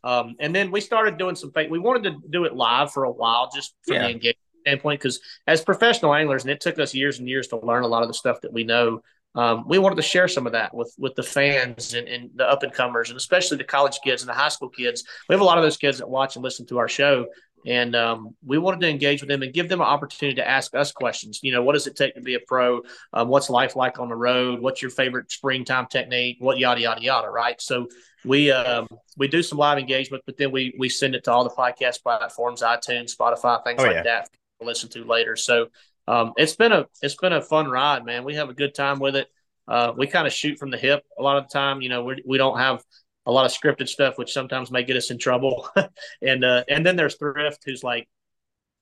Um, 0.03 0.35
and 0.39 0.55
then 0.55 0.71
we 0.71 0.79
started 0.81 1.17
doing 1.17 1.35
some. 1.35 1.51
fa- 1.51 1.67
We 1.69 1.79
wanted 1.79 2.03
to 2.03 2.17
do 2.29 2.45
it 2.45 2.55
live 2.55 2.91
for 2.93 3.03
a 3.05 3.11
while, 3.11 3.49
just 3.53 3.73
from 3.85 3.95
Yeah. 3.95 4.03
the 4.03 4.09
engagement 4.11 4.37
standpoint, 4.65 4.99
because 5.01 5.19
as 5.47 5.61
professional 5.61 6.13
anglers, 6.13 6.43
and 6.43 6.51
it 6.51 6.61
took 6.61 6.77
us 6.79 6.93
years 6.93 7.19
and 7.19 7.27
years 7.27 7.47
to 7.47 7.57
learn 7.65 7.83
a 7.83 7.87
lot 7.87 8.01
of 8.03 8.07
the 8.09 8.13
stuff 8.13 8.41
that 8.41 8.53
we 8.53 8.63
know. 8.63 9.01
Um, 9.35 9.65
we 9.67 9.77
wanted 9.77 9.95
to 9.97 10.01
share 10.01 10.27
some 10.27 10.47
of 10.47 10.53
that 10.53 10.73
with 10.73 10.93
with 10.97 11.15
the 11.15 11.23
fans 11.23 11.93
and, 11.93 12.07
and 12.07 12.29
the 12.35 12.49
up 12.49 12.63
and 12.63 12.73
comers, 12.73 13.09
and 13.09 13.17
especially 13.17 13.57
the 13.57 13.63
college 13.63 13.99
kids 14.03 14.21
and 14.23 14.29
the 14.29 14.33
high 14.33 14.49
school 14.49 14.69
kids. 14.69 15.03
We 15.27 15.33
have 15.33 15.41
a 15.41 15.45
lot 15.45 15.57
of 15.57 15.63
those 15.63 15.77
kids 15.77 15.99
that 15.99 16.09
watch 16.09 16.35
and 16.35 16.43
listen 16.43 16.65
to 16.67 16.79
our 16.79 16.87
show, 16.87 17.27
and 17.65 17.95
um, 17.95 18.35
we 18.43 18.57
wanted 18.57 18.81
to 18.81 18.89
engage 18.89 19.21
with 19.21 19.29
them 19.29 19.43
and 19.43 19.53
give 19.53 19.69
them 19.69 19.81
an 19.81 19.87
opportunity 19.87 20.35
to 20.37 20.47
ask 20.47 20.73
us 20.73 20.91
questions. 20.91 21.41
You 21.43 21.51
know, 21.51 21.61
what 21.61 21.73
does 21.73 21.85
it 21.85 21.95
take 21.95 22.15
to 22.15 22.21
be 22.21 22.33
a 22.35 22.39
pro? 22.47 22.81
Um, 23.13 23.27
what's 23.27 23.49
life 23.51 23.75
like 23.75 23.99
on 23.99 24.09
the 24.09 24.15
road? 24.15 24.61
What's 24.61 24.81
your 24.81 24.91
favorite 24.91 25.31
springtime 25.31 25.85
technique? 25.87 26.37
What 26.39 26.57
yada 26.57 26.81
yada 26.81 27.01
yada, 27.01 27.29
right? 27.29 27.61
So 27.61 27.87
we 28.25 28.51
um, 28.51 28.87
we 29.15 29.27
do 29.27 29.43
some 29.43 29.59
live 29.59 29.77
engagement, 29.77 30.23
but 30.25 30.37
then 30.37 30.51
we 30.51 30.73
we 30.79 30.89
send 30.89 31.13
it 31.13 31.23
to 31.25 31.31
all 31.31 31.43
the 31.43 31.51
podcast 31.51 32.01
platforms, 32.01 32.61
iTunes, 32.63 33.15
Spotify, 33.15 33.63
things 33.63 33.79
Oh, 33.81 33.85
like 33.85 33.93
yeah. 33.97 34.03
that 34.03 34.29
to 34.59 34.65
listen 34.65 34.89
to 34.89 35.03
later. 35.05 35.35
So 35.35 35.67
um, 36.09 36.33
it's 36.37 36.55
been 36.55 36.71
a 36.71 36.87
it's 37.01 37.15
been 37.15 37.33
a 37.33 37.41
fun 37.41 37.67
ride, 37.69 38.05
man. 38.05 38.23
We 38.25 38.35
have 38.35 38.49
a 38.49 38.53
good 38.53 38.73
time 38.75 38.99
with 38.99 39.15
it. 39.15 39.27
Uh, 39.67 39.93
we 39.95 40.07
kind 40.07 40.25
of 40.25 40.33
shoot 40.33 40.57
from 40.57 40.71
the 40.71 40.77
hip 40.77 41.03
a 41.19 41.21
lot 41.23 41.37
of 41.37 41.43
the 41.47 41.53
time. 41.53 41.81
You 41.81 41.89
know, 41.89 42.03
we 42.03 42.23
we 42.25 42.37
don't 42.39 42.57
have 42.57 42.83
a 43.27 43.31
lot 43.31 43.45
of 43.45 43.51
scripted 43.51 43.87
stuff, 43.87 44.17
which 44.17 44.33
sometimes 44.33 44.71
may 44.71 44.83
get 44.83 44.97
us 44.97 45.11
in 45.11 45.19
trouble. 45.19 45.69
and 46.21 46.43
uh, 46.43 46.63
and 46.67 46.85
then 46.85 46.95
there's 46.95 47.15
Thrift, 47.15 47.61
who's 47.65 47.83
like 47.83 48.09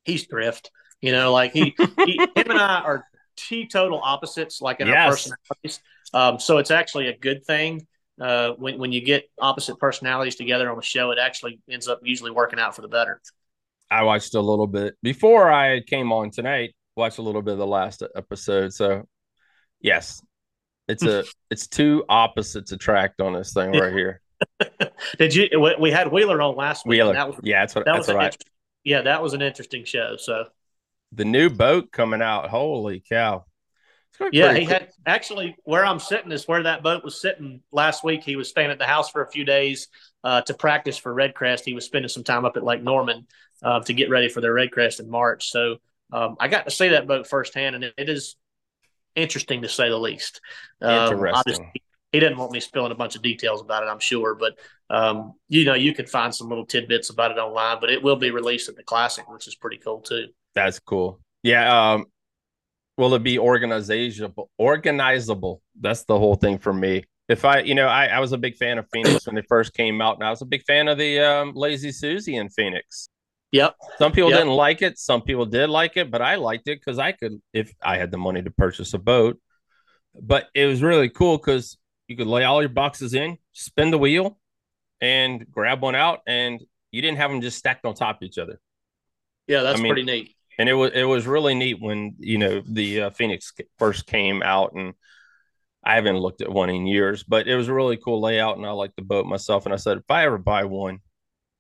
he's 0.06 0.26
Thrift. 0.28 0.72
You 1.02 1.12
know, 1.12 1.32
like 1.34 1.52
he, 1.54 1.78
he 2.04 2.26
him 2.36 2.50
and 2.50 2.60
I 2.60 2.82
are 2.82 3.06
teetotal 3.36 4.02
opposites, 4.02 4.62
like 4.62 4.80
in 4.80 4.88
our 4.88 4.98
Yes. 4.98 5.04
personalities. 5.04 5.82
Um, 6.14 6.40
so 6.40 6.58
it's 6.58 6.72
actually 6.72 7.08
a 7.08 7.18
good 7.18 7.46
thing 7.46 7.86
uh, 8.22 8.52
when 8.52 8.80
when 8.80 8.92
you 8.92 9.02
get 9.02 9.30
opposite 9.40 9.78
personalities 9.80 10.36
together 10.36 10.72
on 10.72 10.80
a 10.80 10.82
show. 10.84 11.12
It 11.12 11.20
actually 11.20 11.60
ends 11.70 11.88
up 11.88 12.00
usually 12.04 12.32
working 12.32 12.60
out 12.60 12.76
for 12.76 12.82
the 12.82 12.88
better. 12.88 13.22
I 13.90 14.04
watched 14.04 14.36
a 14.36 14.42
little 14.42 14.68
bit 14.68 14.96
before 15.02 15.52
I 15.52 15.82
came 15.82 16.12
on 16.12 16.32
tonight. 16.32 16.76
Watched 16.98 17.20
a 17.20 17.22
little 17.22 17.44
bit 17.44 17.52
of 17.54 17.60
the 17.60 17.68
last 17.68 18.02
episode. 18.16 18.74
So, 18.74 19.08
yes, 19.80 20.20
it's 20.88 21.04
a 21.04 21.24
it's 21.52 21.68
two 21.68 22.04
opposites 22.10 22.72
attract 22.72 23.22
on 23.22 23.34
this 23.34 23.54
thing 23.54 23.72
right 23.72 23.94
here. 23.94 24.20
Did 25.20 25.36
you? 25.36 25.76
we- 25.80 25.92
had 25.92 26.12
Wheeler 26.12 26.42
on 26.42 26.56
last 26.56 26.86
week. 26.88 26.98
Wheeler, 26.98 27.14
That 27.14 27.28
was 27.28 27.40
yeah, 27.44 27.62
that's 27.62 27.76
what 27.76 27.86
that 27.86 27.92
that's 27.94 28.00
was 28.00 28.10
an 28.10 28.16
what 28.16 28.24
I. 28.24 28.26
inter- 28.28 28.38
yeah, 28.84 29.02
that 29.04 29.22
was 29.22 29.34
an 29.34 29.44
interesting 29.44 29.86
show. 29.86 30.16
So 30.18 30.46
the 31.12 31.24
new 31.26 31.52
boat 31.52 31.92
coming 31.92 32.22
out. 32.24 32.50
Holy 32.50 33.04
cow! 33.08 33.46
Yeah, 34.32 34.56
he 34.56 34.62
cool. 34.66 34.74
had 34.74 34.90
actually 35.06 35.56
where 35.66 35.86
I'm 35.86 36.00
sitting 36.00 36.32
is 36.32 36.48
where 36.48 36.64
that 36.64 36.82
boat 36.82 37.04
was 37.04 37.22
sitting 37.22 37.62
last 37.72 38.04
week. 38.04 38.24
He 38.24 38.36
was 38.36 38.50
staying 38.50 38.72
at 38.72 38.80
the 38.80 38.86
house 38.86 39.12
for 39.12 39.22
a 39.22 39.30
few 39.30 39.46
days 39.46 39.88
uh, 40.24 40.42
to 40.42 40.54
practice 40.56 40.98
for 40.98 41.14
Redcrest. 41.14 41.64
He 41.64 41.74
was 41.76 41.86
spending 41.86 42.10
some 42.10 42.24
time 42.24 42.44
up 42.44 42.58
at 42.58 42.64
Lake 42.64 42.82
Norman 42.82 43.28
uh, 43.62 43.82
to 43.82 43.94
get 43.94 44.10
ready 44.10 44.30
for 44.30 44.42
their 44.42 44.56
Redcrest 44.56 45.00
in 45.00 45.10
March. 45.10 45.52
So 45.52 45.78
um, 46.12 46.38
I 46.40 46.48
got 46.48 46.66
to 46.66 46.72
see 46.72 46.90
that 46.90 47.08
boat 47.08 47.28
firsthand, 47.28 47.76
and 47.76 47.84
it, 47.84 47.94
it 47.98 48.10
is 48.10 48.36
interesting 49.16 49.62
to 49.64 49.70
say 49.70 49.90
the 49.90 49.98
least. 49.98 50.42
Um, 50.82 51.14
interesting. 51.14 51.72
he 52.12 52.20
didn't 52.20 52.38
want 52.38 52.52
me 52.52 52.60
spilling 52.60 52.92
a 52.92 52.96
bunch 52.96 53.16
of 53.16 53.22
details 53.22 53.62
about 53.62 53.84
it, 53.84 53.88
I'm 53.88 54.00
sure, 54.00 54.36
but 54.36 54.58
um, 54.90 55.34
you 55.50 55.66
know, 55.66 55.74
you 55.74 55.94
can 55.94 56.06
find 56.06 56.34
some 56.34 56.50
little 56.50 56.66
tidbits 56.66 57.10
about 57.10 57.32
it 57.32 57.38
online. 57.38 57.78
But 57.80 57.90
it 57.90 58.02
will 58.02 58.16
be 58.16 58.32
released 58.32 58.70
at 58.70 58.76
the 58.76 58.84
Classic, 58.84 59.30
which 59.30 59.48
is 59.48 59.56
pretty 59.56 59.78
cool 59.78 60.00
too. 60.00 60.28
That's 60.56 60.80
cool. 60.80 61.20
Yeah. 61.44 61.94
Um, 61.94 62.06
will 62.98 63.14
it 63.14 63.24
be 63.24 63.38
organizable? 63.38 64.48
Organizable. 64.60 65.60
That's 65.80 66.06
the 66.06 66.18
whole 66.18 66.36
thing 66.36 66.58
for 66.58 66.74
me. 66.74 67.04
If 67.30 67.44
I, 67.44 67.60
you 67.60 67.76
know, 67.76 67.88
I, 67.88 68.06
I 68.06 68.20
was 68.20 68.32
a 68.32 68.38
big 68.38 68.56
fan 68.56 68.78
of 68.78 68.88
Phoenix 68.92 69.26
when 69.26 69.36
they 69.36 69.44
first 69.50 69.74
came 69.74 70.02
out, 70.02 70.16
and 70.16 70.24
I 70.24 70.30
was 70.30 70.42
a 70.42 70.46
big 70.46 70.64
fan 70.64 70.88
of 70.88 70.98
the 70.98 71.20
um, 71.20 71.52
Lazy 71.54 71.92
Susie 71.92 72.38
in 72.38 72.50
Phoenix. 72.50 73.10
Yep. 73.52 73.76
Some 73.98 74.12
people 74.12 74.30
Yep. 74.30 74.40
didn't 74.40 74.54
like 74.54 74.82
it. 74.82 74.98
Some 74.98 75.22
people 75.22 75.46
did 75.46 75.70
like 75.70 75.98
it, 75.98 76.12
but 76.12 76.22
I 76.22 76.36
liked 76.36 76.68
it 76.68 76.80
because 76.80 77.00
I 77.00 77.12
could, 77.14 77.42
if 77.54 77.74
I 77.82 77.98
had 77.98 78.12
the 78.12 78.18
money 78.18 78.42
to 78.42 78.52
purchase 78.52 78.94
a 78.94 79.00
boat. 79.00 79.40
But 80.20 80.48
it 80.54 80.66
was 80.66 80.82
really 80.82 81.10
cool 81.10 81.38
because 81.38 81.78
you 82.08 82.18
could 82.18 82.28
lay 82.28 82.44
all 82.44 82.62
your 82.62 82.70
boxes 82.70 83.14
in, 83.14 83.38
spin 83.54 83.92
the 83.92 83.98
wheel, 83.98 84.40
and 85.00 85.46
grab 85.52 85.82
one 85.82 85.96
out, 85.96 86.22
and 86.28 86.60
you 86.92 87.02
didn't 87.02 87.18
have 87.18 87.30
them 87.30 87.42
just 87.42 87.58
stacked 87.58 87.86
on 87.86 87.94
top 87.94 88.18
of 88.18 88.24
each 88.24 88.38
other. 88.38 88.60
Yeah, 89.48 89.62
that's 89.62 89.80
I 89.80 89.84
mean, 89.84 89.92
pretty 89.92 90.04
neat. 90.04 90.36
And 90.60 90.68
it 90.68 90.74
was 90.74 90.92
it 90.94 91.04
was 91.04 91.28
really 91.28 91.54
neat 91.54 91.80
when 91.80 92.16
you 92.18 92.38
know 92.38 92.62
the 92.66 93.02
uh, 93.04 93.10
Phoenix 93.12 93.54
first 93.78 94.08
came 94.08 94.42
out, 94.42 94.74
and 94.74 94.94
I 95.84 95.96
haven't 95.96 96.18
looked 96.18 96.42
at 96.42 96.52
one 96.52 96.70
in 96.70 96.88
years, 96.88 97.24
but 97.24 97.48
it 97.48 97.56
was 97.56 97.68
a 97.68 97.74
really 97.74 97.98
cool 97.98 98.22
layout, 98.22 98.58
and 98.58 98.66
I 98.66 98.72
like 98.72 98.96
the 98.96 99.04
boat 99.04 99.26
myself. 99.26 99.66
And 99.66 99.74
I 99.74 99.78
said, 99.78 100.00
if 100.00 100.10
I 100.10 100.26
ever 100.26 100.38
buy 100.38 100.66
one, 100.66 101.00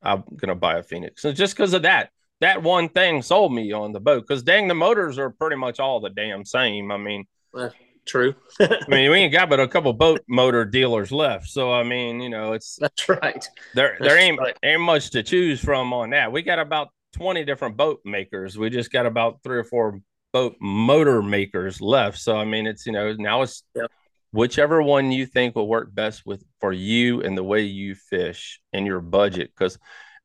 I'm 0.01 0.23
gonna 0.35 0.55
buy 0.55 0.77
a 0.77 0.83
Phoenix. 0.83 1.25
And 1.25 1.35
just 1.35 1.55
because 1.55 1.73
of 1.73 1.81
that, 1.83 2.09
that 2.41 2.61
one 2.61 2.89
thing 2.89 3.21
sold 3.21 3.53
me 3.53 3.71
on 3.71 3.91
the 3.93 3.99
boat. 3.99 4.25
Because 4.27 4.43
dang, 4.43 4.67
the 4.67 4.75
motors 4.75 5.17
are 5.17 5.29
pretty 5.31 5.55
much 5.55 5.79
all 5.79 5.99
the 5.99 6.09
damn 6.09 6.45
same. 6.45 6.91
I 6.91 6.97
mean, 6.97 7.25
Uh, 7.53 7.69
true. 8.05 8.35
I 8.59 8.77
mean, 8.87 9.11
we 9.11 9.17
ain't 9.17 9.33
got 9.33 9.49
but 9.49 9.59
a 9.59 9.67
couple 9.67 9.91
boat 9.93 10.21
motor 10.27 10.65
dealers 10.65 11.11
left. 11.11 11.47
So 11.47 11.73
I 11.73 11.83
mean, 11.83 12.21
you 12.21 12.29
know, 12.29 12.53
it's 12.53 12.75
That's 12.81 13.09
right. 13.09 13.47
there. 13.73 13.97
That's 13.99 14.13
There 14.13 14.17
ain't 14.17 14.39
right. 14.39 14.57
ain't 14.63 14.81
much 14.81 15.09
to 15.11 15.23
choose 15.23 15.59
from 15.59 15.93
on 15.93 16.11
that. 16.11 16.31
We 16.31 16.41
got 16.41 16.59
about 16.59 16.89
twenty 17.13 17.43
different 17.43 17.77
boat 17.77 18.01
makers. 18.05 18.57
We 18.57 18.69
just 18.69 18.91
got 18.91 19.05
about 19.05 19.39
three 19.43 19.57
or 19.57 19.63
four 19.63 19.99
boat 20.33 20.55
motor 20.61 21.21
makers 21.23 21.81
left. 21.81 22.19
So 22.19 22.37
I 22.37 22.45
mean, 22.45 22.67
it's 22.67 22.85
you 22.85 22.91
know 22.91 23.13
now 23.13 23.41
it's 23.41 23.63
Yep. 23.75 23.91
Whichever 24.37 24.81
one 24.83 25.11
you 25.11 25.25
think 25.25 25.55
will 25.55 25.67
work 25.67 25.93
best 25.93 26.23
with 26.25 26.43
for 26.59 26.71
you 26.71 27.21
and 27.23 27.35
the 27.35 27.43
way 27.43 27.61
you 27.61 27.95
fish 27.95 28.59
and 28.71 28.85
your 28.85 29.01
budget. 29.01 29.51
Because 29.57 29.79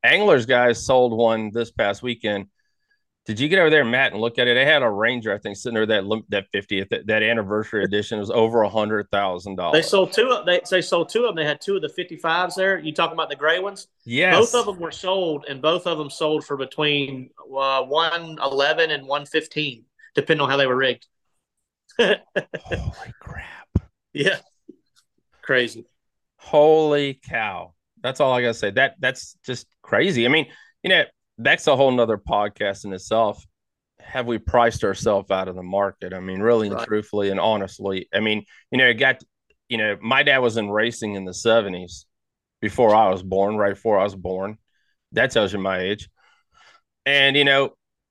anglers 0.05 0.45
guys 0.45 0.85
sold 0.85 1.17
one 1.17 1.51
this 1.53 1.71
past 1.71 2.03
weekend. 2.03 2.49
Did 3.25 3.39
you 3.39 3.49
get 3.49 3.61
over 3.61 3.71
there, 3.71 3.85
Matt, 3.85 4.13
and 4.13 4.21
look 4.21 4.39
at 4.41 4.49
it? 4.49 4.55
They 4.55 4.65
had 4.65 4.83
a 4.83 4.91
Ranger, 4.91 5.33
I 5.33 5.39
think, 5.39 5.57
sitting 5.57 5.75
there 5.77 5.87
that 5.87 6.23
that 6.31 6.47
fiftieth 6.53 6.89
that, 6.91 7.07
that 7.07 7.23
anniversary 7.23 7.85
edition 7.85 8.19
was 8.19 8.31
over 8.33 8.63
a 8.63 8.69
hundred 8.69 9.09
thousand 9.13 9.55
dollars. 9.57 9.81
They 9.81 9.89
sold 9.89 10.13
two. 10.13 10.29
of- 10.31 10.45
They 10.45 10.61
they 10.69 10.83
sold 10.83 11.09
two 11.09 11.21
of 11.21 11.29
them. 11.29 11.37
They 11.37 11.49
had 11.49 11.61
two 11.61 11.77
of 11.77 11.83
the 11.83 11.89
55s 11.89 12.57
there. 12.57 12.81
You 12.81 12.93
talking 12.93 13.15
about 13.15 13.31
the 13.31 13.37
gray 13.37 13.61
ones? 13.61 13.87
Yes, 14.05 14.37
Both 14.37 14.55
of 14.57 14.67
them 14.67 14.81
were 14.81 14.91
sold, 14.91 15.45
and 15.49 15.63
both 15.63 15.87
of 15.87 15.99
them 15.99 16.11
sold 16.11 16.45
for 16.45 16.57
between 16.57 17.31
uh, 17.57 17.85
111 17.85 18.91
and 18.91 19.07
115, 19.07 19.85
depending 20.17 20.43
on 20.43 20.51
how 20.51 20.57
they 20.57 20.67
were 20.67 20.75
rigged. 20.77 21.07
Holy 21.99 22.19
crap! 23.21 23.62
Yeah, 24.13 24.39
crazy. 25.43 25.87
Holy 26.37 27.21
cow. 27.29 27.75
That's 28.03 28.21
all 28.21 28.33
I 28.33 28.43
gotta 28.43 28.55
say. 28.55 28.71
That 28.71 28.97
that's 28.99 29.37
just 29.45 29.67
crazy. 29.83 30.27
I 30.27 30.29
mean, 30.29 30.47
you 30.83 30.91
know, 30.91 31.05
that's 31.39 31.67
a 31.67 31.77
whole 31.77 31.91
nother 31.91 32.19
podcast 32.19 32.85
in 32.85 32.93
itself. 32.93 33.45
Have 34.01 34.27
we 34.27 34.39
priced 34.39 34.85
ourselves 34.85 35.31
out 35.31 35.49
of 35.49 35.55
the 35.55 35.63
market? 35.63 36.13
I 36.13 36.21
mean, 36.21 36.41
really 36.41 36.69
and 36.69 36.79
truthfully 36.81 37.31
and 37.31 37.39
honestly. 37.39 38.09
I 38.13 38.21
mean, 38.21 38.45
you 38.71 38.79
know, 38.79 38.87
it 38.87 38.95
got 38.95 39.23
you 39.69 39.79
know, 39.79 39.97
my 40.03 40.23
dad 40.23 40.39
was 40.39 40.59
in 40.59 40.71
racing 40.71 41.15
in 41.15 41.25
the 41.25 41.33
70s 41.33 42.05
before 42.61 42.95
I 42.95 43.09
was 43.09 43.23
born, 43.23 43.57
right 43.57 43.75
before 43.75 43.99
I 43.99 44.05
was 44.05 44.15
born. 44.15 44.59
That 45.13 45.31
tells 45.31 45.51
you 45.51 45.59
my 45.59 45.79
age. 45.79 46.11
And 47.07 47.37
you 47.37 47.45
know, 47.45 47.71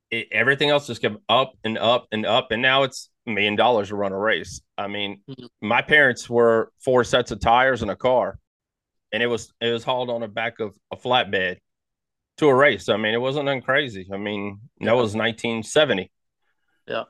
it, 0.09 0.29
everything 0.31 0.71
else 0.71 0.87
just 0.87 1.03
kept 1.03 1.17
up 1.29 1.53
and 1.63 1.77
up 1.77 2.07
and 2.11 2.25
up, 2.25 2.51
and 2.51 2.63
now 2.63 2.81
it's 2.83 3.10
million 3.25 3.55
dollars 3.55 3.89
to 3.89 3.95
run 3.95 4.11
a 4.11 4.17
race. 4.17 4.61
I 4.77 4.87
mean, 4.87 5.21
Mhm. 5.29 5.47
my 5.61 5.81
parents 5.81 6.29
were 6.29 6.71
four 6.79 7.03
sets 7.03 7.31
of 7.31 7.39
tires 7.39 7.81
and 7.81 7.91
a 7.91 7.95
car, 7.95 8.39
and 9.11 9.21
it 9.21 9.27
was 9.27 9.53
it 9.61 9.71
was 9.71 9.83
hauled 9.83 10.09
on 10.09 10.21
the 10.21 10.27
back 10.27 10.59
of 10.59 10.75
a 10.91 10.95
flatbed 10.95 11.57
to 12.37 12.47
a 12.47 12.55
race. 12.55 12.89
I 12.89 12.97
mean, 12.97 13.13
it 13.13 13.21
wasn't 13.21 13.45
nothing 13.45 13.61
crazy. 13.61 14.09
I 14.11 14.17
mean, 14.17 14.59
that 14.79 14.95
was 14.95 15.15
1970. 15.15 16.11
Yeah. 16.87 17.03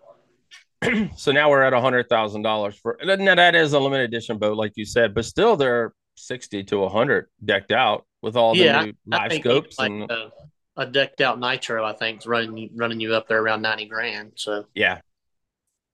so 1.15 1.31
now 1.31 1.49
we're 1.49 1.61
at 1.61 1.73
a 1.73 1.79
hundred 1.81 2.09
thousand 2.09 2.41
dollars 2.41 2.75
for 2.75 2.97
now. 3.03 3.35
That 3.35 3.55
is 3.55 3.73
a 3.73 3.79
limited 3.79 4.05
edition 4.05 4.37
boat, 4.37 4.57
like 4.57 4.73
you 4.75 4.85
said, 4.85 5.13
but 5.13 5.25
still 5.25 5.55
they're 5.55 5.93
sixty 6.15 6.63
to 6.65 6.83
a 6.83 6.89
hundred 6.89 7.27
decked 7.43 7.71
out 7.71 8.05
with 8.21 8.35
all 8.35 8.53
the 8.53 8.61
yeah, 8.61 8.85
new 8.85 8.93
live 9.05 9.33
scopes 9.33 9.77
like 9.79 9.91
and 9.91 10.09
a, 10.11 10.31
a 10.77 10.85
decked 10.85 11.21
out 11.21 11.39
nitro, 11.39 11.85
I 11.85 11.93
think, 11.93 12.21
is 12.21 12.27
running 12.27 12.71
running 12.75 12.99
you 12.99 13.13
up 13.13 13.27
there 13.27 13.41
around 13.41 13.61
90 13.61 13.85
grand. 13.85 14.33
So 14.35 14.65
yeah, 14.73 15.01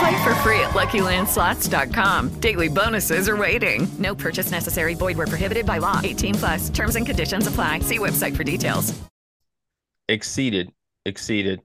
Play 0.00 0.22
for 0.24 0.34
free 0.36 0.60
at 0.60 0.70
LuckyLandSlots.com. 0.70 2.40
Daily 2.40 2.68
bonuses 2.68 3.28
are 3.28 3.36
waiting. 3.36 3.86
No 3.98 4.14
purchase 4.14 4.50
necessary. 4.50 4.94
Void 4.94 5.16
were 5.16 5.26
prohibited 5.26 5.66
by 5.66 5.78
law. 5.78 6.00
18 6.02 6.34
plus. 6.36 6.68
Terms 6.70 6.96
and 6.96 7.04
conditions 7.06 7.46
apply. 7.46 7.80
See 7.80 7.98
website 7.98 8.36
for 8.36 8.44
details. 8.44 8.94
exceeded 10.08 10.72
exceeded 11.06 11.60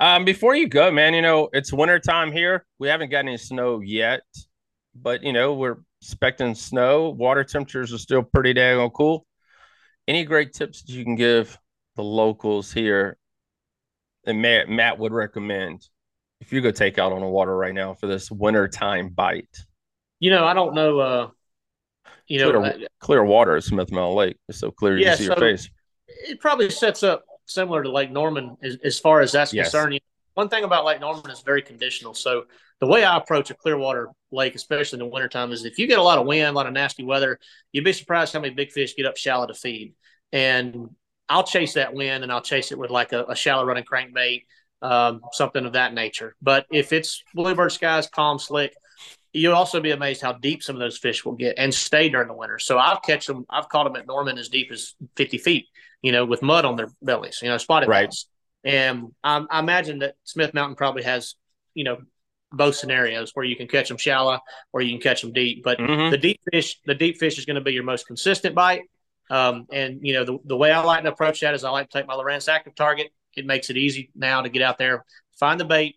um 0.00 0.24
before 0.24 0.54
you 0.54 0.68
go 0.68 0.88
man 0.90 1.12
you 1.12 1.20
know 1.20 1.48
it's 1.52 1.72
winter 1.72 1.98
time 1.98 2.30
here 2.30 2.64
we 2.78 2.86
haven't 2.86 3.10
got 3.10 3.24
any 3.24 3.36
snow 3.36 3.80
yet 3.80 4.22
but 4.94 5.22
you 5.24 5.32
know 5.32 5.52
we're 5.54 5.78
expecting 6.00 6.54
snow 6.54 7.08
water 7.10 7.42
temperatures 7.42 7.92
are 7.92 7.98
still 7.98 8.22
pretty 8.22 8.52
dang 8.54 8.88
cool 8.90 9.26
any 10.06 10.24
great 10.24 10.52
tips 10.52 10.82
that 10.82 10.92
you 10.92 11.02
can 11.04 11.16
give 11.16 11.58
the 11.96 12.02
locals 12.04 12.72
here 12.72 13.18
that 14.24 14.34
matt, 14.34 14.68
matt 14.68 14.96
would 14.98 15.12
recommend 15.12 15.84
if 16.40 16.52
you 16.52 16.60
go 16.60 16.70
take 16.70 16.98
out 16.98 17.12
on 17.12 17.20
the 17.20 17.26
water 17.26 17.56
right 17.56 17.74
now 17.74 17.94
for 17.94 18.06
this 18.06 18.30
winter 18.30 18.68
time 18.68 19.08
bite 19.08 19.64
you 20.20 20.30
know, 20.30 20.44
I 20.44 20.52
don't 20.52 20.74
know. 20.74 20.98
Uh, 20.98 21.28
you 22.26 22.38
know, 22.40 22.50
clear, 22.60 22.88
clear 23.00 23.24
water 23.24 23.56
at 23.56 23.64
smith 23.64 23.90
mountain 23.90 24.16
lake 24.16 24.36
it's 24.48 24.58
so 24.58 24.70
clear 24.70 24.98
you 24.98 25.04
Yeah, 25.04 25.10
can 25.10 25.18
see 25.18 25.24
your 25.24 25.36
face 25.36 25.70
it 26.08 26.40
probably 26.40 26.70
sets 26.70 27.02
up 27.02 27.24
similar 27.46 27.82
to 27.82 27.90
Lake 27.90 28.10
Norman 28.10 28.56
as, 28.62 28.76
as 28.84 28.98
far 28.98 29.20
as 29.20 29.32
that's 29.32 29.52
Yes. 29.52 29.70
concerned. 29.72 29.94
You- 29.94 30.00
One 30.34 30.48
thing 30.48 30.64
about 30.64 30.84
Lake 30.84 31.00
Norman 31.00 31.30
is 31.30 31.40
very 31.40 31.62
conditional. 31.62 32.14
So 32.14 32.44
the 32.80 32.86
way 32.86 33.04
I 33.04 33.16
approach 33.16 33.50
a 33.50 33.54
Clearwater 33.54 34.08
lake, 34.30 34.54
especially 34.54 34.96
in 35.00 35.06
the 35.06 35.10
wintertime, 35.12 35.50
is 35.52 35.64
if 35.64 35.78
you 35.78 35.86
get 35.86 35.98
a 35.98 36.02
lot 36.02 36.18
of 36.18 36.26
wind, 36.26 36.46
a 36.46 36.52
lot 36.52 36.66
of 36.66 36.72
nasty 36.72 37.02
weather, 37.04 37.38
you'd 37.72 37.84
be 37.84 37.92
surprised 37.92 38.32
how 38.32 38.40
many 38.40 38.54
big 38.54 38.70
fish 38.70 38.94
get 38.96 39.06
up 39.06 39.16
shallow 39.16 39.46
to 39.46 39.54
feed. 39.54 39.94
And 40.32 40.90
I'll 41.28 41.42
chase 41.44 41.74
that 41.74 41.92
wind 41.94 42.22
and 42.22 42.32
I'll 42.32 42.40
chase 42.42 42.70
it 42.72 42.78
with 42.78 42.90
like 42.90 43.12
a, 43.12 43.24
a 43.24 43.34
shallow 43.34 43.64
running 43.64 43.84
crankbait, 43.84 44.44
um, 44.82 45.20
something 45.32 45.64
of 45.66 45.72
that 45.72 45.94
nature. 45.94 46.34
But 46.40 46.66
if 46.70 46.92
it's 46.92 47.22
bluebird 47.34 47.72
skies, 47.72 48.08
calm, 48.08 48.38
slick, 48.38 48.74
you'll 49.32 49.54
also 49.54 49.80
be 49.80 49.90
amazed 49.90 50.22
how 50.22 50.32
deep 50.32 50.62
some 50.62 50.76
of 50.76 50.80
those 50.80 50.98
fish 50.98 51.24
will 51.24 51.34
get 51.34 51.54
and 51.58 51.72
stay 51.72 52.08
during 52.08 52.28
the 52.28 52.34
winter. 52.34 52.58
So 52.58 52.78
I've 52.78 53.02
catch 53.02 53.26
them, 53.26 53.44
I've 53.50 53.68
caught 53.68 53.84
them 53.84 53.96
at 53.96 54.06
Norman 54.06 54.38
as 54.38 54.48
deep 54.48 54.70
as 54.72 54.94
50 55.16 55.38
feet, 55.38 55.66
you 56.02 56.12
know, 56.12 56.24
with 56.24 56.42
mud 56.42 56.64
on 56.64 56.76
their 56.76 56.88
bellies, 57.02 57.40
you 57.42 57.48
know, 57.48 57.58
spotted 57.58 57.88
Right. 57.88 58.08
bass. 58.08 58.26
And 58.64 59.14
I, 59.22 59.44
I 59.50 59.60
imagine 59.60 60.00
that 60.00 60.14
Smith 60.24 60.54
Mountain 60.54 60.76
probably 60.76 61.02
has, 61.04 61.34
you 61.74 61.84
know, 61.84 61.98
both 62.50 62.76
scenarios 62.76 63.30
where 63.34 63.44
you 63.44 63.56
can 63.56 63.68
catch 63.68 63.88
them 63.88 63.98
shallow 63.98 64.40
or 64.72 64.80
you 64.80 64.90
can 64.92 65.00
catch 65.00 65.20
them 65.20 65.32
deep. 65.32 65.62
But 65.62 65.78
Mhm. 65.78 66.10
the 66.10 66.18
deep 66.18 66.40
fish, 66.50 66.80
the 66.86 66.94
deep 66.94 67.18
fish 67.18 67.38
is 67.38 67.44
going 67.44 67.56
to 67.56 67.60
be 67.60 67.72
your 67.72 67.84
most 67.84 68.06
consistent 68.06 68.54
bite. 68.54 68.82
Um, 69.30 69.66
and 69.70 70.00
you 70.02 70.14
know, 70.14 70.24
the, 70.24 70.38
the 70.44 70.56
way 70.56 70.72
I 70.72 70.82
like 70.82 71.02
to 71.02 71.12
approach 71.12 71.40
that 71.40 71.54
is 71.54 71.62
I 71.62 71.70
like 71.70 71.90
to 71.90 71.98
take 71.98 72.06
my 72.06 72.14
Lowrance 72.14 72.48
active 72.48 72.74
target. 72.74 73.08
It 73.36 73.46
makes 73.46 73.70
it 73.70 73.76
easy 73.76 74.10
now 74.14 74.42
to 74.42 74.48
get 74.48 74.62
out 74.62 74.78
there, 74.78 75.04
find 75.38 75.60
the 75.60 75.64
bait, 75.64 75.96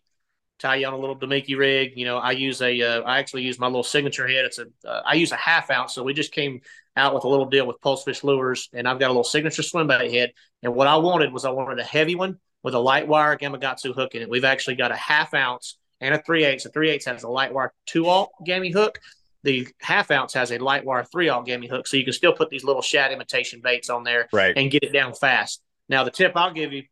tie 0.59 0.75
you 0.75 0.87
on 0.87 0.93
a 0.93 0.97
little 0.97 1.17
Damiki 1.17 1.57
rig. 1.57 1.93
You 1.95 2.05
know, 2.05 2.17
I 2.17 2.31
use 2.31 2.61
a, 2.61 2.81
uh, 2.81 3.01
I 3.01 3.19
actually 3.19 3.41
use 3.43 3.57
my 3.57 3.67
little 3.67 3.83
signature 3.83 4.27
head. 4.27 4.45
It's 4.45 4.59
a, 4.59 4.67
uh, 4.87 5.01
I 5.05 5.15
use 5.15 5.31
a 5.31 5.37
half 5.37 5.71
ounce. 5.71 5.93
So 5.93 6.03
we 6.03 6.13
just 6.13 6.31
came 6.31 6.61
out 6.95 7.15
with 7.15 7.23
a 7.23 7.27
little 7.27 7.47
deal 7.47 7.65
with 7.65 7.81
Pulsefish 7.81 8.23
Lures, 8.23 8.69
and 8.73 8.87
I've 8.87 8.99
got 8.99 9.07
a 9.07 9.13
little 9.13 9.23
signature 9.23 9.63
swim 9.63 9.87
bait 9.87 10.11
head. 10.11 10.33
And 10.61 10.75
what 10.75 10.87
I 10.87 10.97
wanted 10.97 11.33
was 11.33 11.45
I 11.45 11.49
wanted 11.49 11.79
a 11.79 11.83
heavy 11.83 12.15
one 12.15 12.37
with 12.63 12.75
a 12.75 12.79
light 12.79 13.07
wire 13.07 13.35
Gamakatsu 13.37 13.95
hook 13.95 14.13
in 14.13 14.21
it. 14.21 14.29
We've 14.29 14.45
actually 14.45 14.75
got 14.75 14.91
a 14.91 14.95
half 14.95 15.33
ounce 15.33 15.77
and 15.99 16.13
a 16.13 16.21
three 16.21 16.43
eighths. 16.43 16.65
A 16.65 16.69
three 16.69 16.89
eighths 16.91 17.05
has 17.05 17.23
a 17.23 17.29
light 17.29 17.53
wire 17.53 17.73
two 17.87 18.05
aught 18.05 18.29
gammy 18.45 18.69
hook. 18.71 18.99
The 19.43 19.67
half 19.81 20.11
ounce 20.11 20.33
has 20.35 20.51
a 20.51 20.59
light 20.59 20.85
wire 20.85 21.03
three 21.03 21.29
aught 21.29 21.47
gammy 21.47 21.65
hook, 21.67 21.87
so 21.87 21.97
you 21.97 22.03
can 22.03 22.13
still 22.13 22.33
put 22.33 22.51
these 22.51 22.63
little 22.63 22.83
shad 22.83 23.11
imitation 23.11 23.61
baits 23.63 23.89
on 23.89 24.03
there 24.03 24.27
Right. 24.31 24.55
and 24.55 24.69
get 24.69 24.83
it 24.83 24.93
down 24.93 25.15
fast. 25.15 25.63
Now, 25.89 26.03
the 26.03 26.11
tip 26.11 26.33
I'll 26.35 26.53
give 26.53 26.71
you 26.71 26.83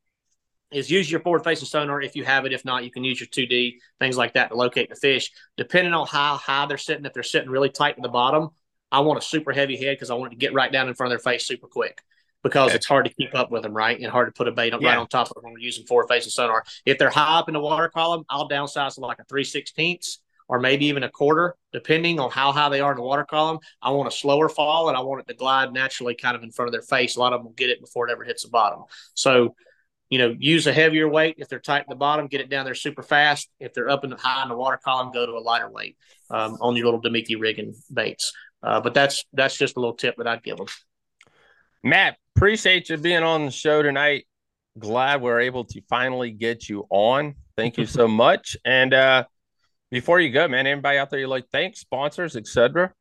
is 0.72 0.90
use 0.92 1.10
your 1.10 1.22
forward 1.22 1.44
facing 1.44 1.68
sonar 1.68 2.02
if 2.02 2.16
you 2.16 2.24
have 2.26 2.46
it. 2.46 2.54
If 2.54 2.66
not, 2.66 2.84
you 2.84 2.92
can 2.92 3.04
use 3.04 3.20
your 3.20 3.28
2D, 3.28 3.80
things 4.00 4.18
like 4.18 4.34
that 4.34 4.50
to 4.50 4.56
locate 4.56 4.90
the 4.90 4.96
fish. 4.96 5.32
Depending 5.58 5.94
on 5.94 6.08
how 6.08 6.38
high 6.38 6.66
they're 6.68 6.78
sitting, 6.78 7.06
if 7.06 7.14
they're 7.14 7.24
sitting 7.24 7.50
really 7.50 7.70
tight 7.70 7.96
to 7.96 8.02
the 8.02 8.10
bottom, 8.10 8.50
I 8.92 9.02
want 9.02 9.20
a 9.20 9.22
super 9.22 9.52
heavy 9.52 9.78
head 9.78 9.96
because 9.98 10.10
I 10.10 10.16
want 10.16 10.32
it 10.32 10.36
to 10.36 10.40
get 10.40 10.54
right 10.54 10.72
down 10.72 10.88
in 10.88 10.96
front 10.96 11.12
of 11.14 11.20
their 11.20 11.32
face 11.32 11.46
super 11.46 11.68
quick 11.68 12.02
because 12.44 12.68
Okay. 12.68 12.78
it's 12.78 12.86
hard 12.86 13.06
to 13.06 13.14
keep 13.14 13.36
up 13.36 13.52
with 13.52 13.64
them, 13.64 13.74
right? 13.74 14.00
And 14.00 14.08
hard 14.10 14.28
to 14.28 14.32
put 14.32 14.48
a 14.48 14.52
bait 14.52 14.74
up 14.74 14.82
right 14.82 14.98
on 14.98 15.08
top 15.08 15.28
of 15.30 15.36
them 15.36 15.44
when 15.44 15.54
we're 15.54 15.60
using 15.60 15.86
forward 15.86 16.08
facing 16.08 16.32
sonar. 16.32 16.64
If 16.86 16.98
they're 16.98 17.10
high 17.10 17.40
up 17.40 17.50
in 17.50 17.54
the 17.54 17.60
water 17.60 17.90
column, 17.90 18.24
I'll 18.30 18.50
downsize 18.50 18.96
to 18.96 19.02
like 19.02 19.20
a 19.20 19.26
3 19.26 19.44
16ths 19.44 20.20
or 20.48 20.60
maybe 20.60 20.86
even 20.88 21.04
a 21.04 21.10
quarter, 21.10 21.56
depending 21.74 22.20
on 22.20 22.32
how 22.32 22.52
high 22.52 22.70
they 22.70 22.80
are 22.80 22.92
in 22.92 22.98
the 22.98 23.04
water 23.04 23.24
column. 23.24 23.60
I 23.82 23.92
want 23.92 24.08
a 24.08 24.12
slower 24.12 24.50
fall 24.50 24.88
and 24.90 24.98
I 24.98 25.02
want 25.02 25.22
it 25.22 25.28
to 25.28 25.36
glide 25.36 25.74
naturally 25.74 26.16
kind 26.16 26.36
of 26.36 26.42
in 26.42 26.52
front 26.52 26.70
of 26.70 26.72
their 26.72 26.82
face. 26.82 27.18
A 27.18 27.20
lot 27.20 27.34
of 27.34 27.40
them 27.40 27.46
will 27.48 27.54
get 27.54 27.70
it 27.70 27.80
before 27.82 28.08
it 28.08 28.12
ever 28.12 28.24
hits 28.24 28.44
the 28.44 28.50
bottom. 28.50 28.84
So, 29.14 29.56
you 30.10 30.18
know, 30.18 30.36
use 30.38 30.68
a 30.68 30.74
heavier 30.74 31.07
weight. 31.07 31.36
If 31.38 31.49
they're 31.49 31.60
tight 31.60 31.82
at 31.82 31.89
the 31.89 31.95
bottom, 31.95 32.28
get 32.28 32.41
it 32.41 32.49
down 32.49 32.66
there 32.66 32.76
super 32.76 33.03
fast. 33.03 33.49
If 33.60 33.74
they're 33.74 33.89
up 33.89 34.03
in 34.03 34.10
the 34.10 34.18
high 34.18 34.43
in 34.43 34.49
the 34.49 34.55
water 34.55 34.80
column, 34.84 35.12
go 35.12 35.26
to 35.26 35.34
a 35.34 35.39
lighter 35.39 35.70
weight 35.70 35.97
um, 36.30 36.57
on 36.62 36.76
your 36.76 36.86
little 36.86 37.01
Damiki 37.01 37.39
rigging 37.39 37.76
baits. 37.93 38.34
Uh, 38.62 38.82
but 38.82 38.93
that's 38.93 39.24
that's 39.34 39.57
just 39.57 39.78
a 39.78 39.80
little 39.80 39.95
tip 39.95 40.16
that 40.18 40.28
I'd 40.28 40.43
give 40.43 40.57
them. 40.57 40.68
Matt, 41.84 42.18
appreciate 42.36 42.89
you 42.89 42.97
being 42.97 43.24
on 43.24 43.45
the 43.45 43.51
show 43.51 43.82
tonight. 43.82 44.26
Glad 44.78 45.22
we're 45.22 45.39
able 45.41 45.66
to 45.66 45.82
finally 45.89 46.32
get 46.32 46.68
you 46.68 46.86
on. 46.89 47.36
Thank 47.55 47.78
you 47.78 47.86
so 47.86 48.07
much. 48.07 48.57
And 48.66 48.93
uh 48.93 49.26
before 49.91 50.20
you 50.20 50.32
go, 50.32 50.47
man, 50.47 50.68
anybody 50.68 50.97
out 50.99 51.10
there 51.10 51.20
you 51.20 51.28
like 51.28 51.47
thanks, 51.51 51.80
sponsors, 51.80 52.36
etc. 52.36 52.93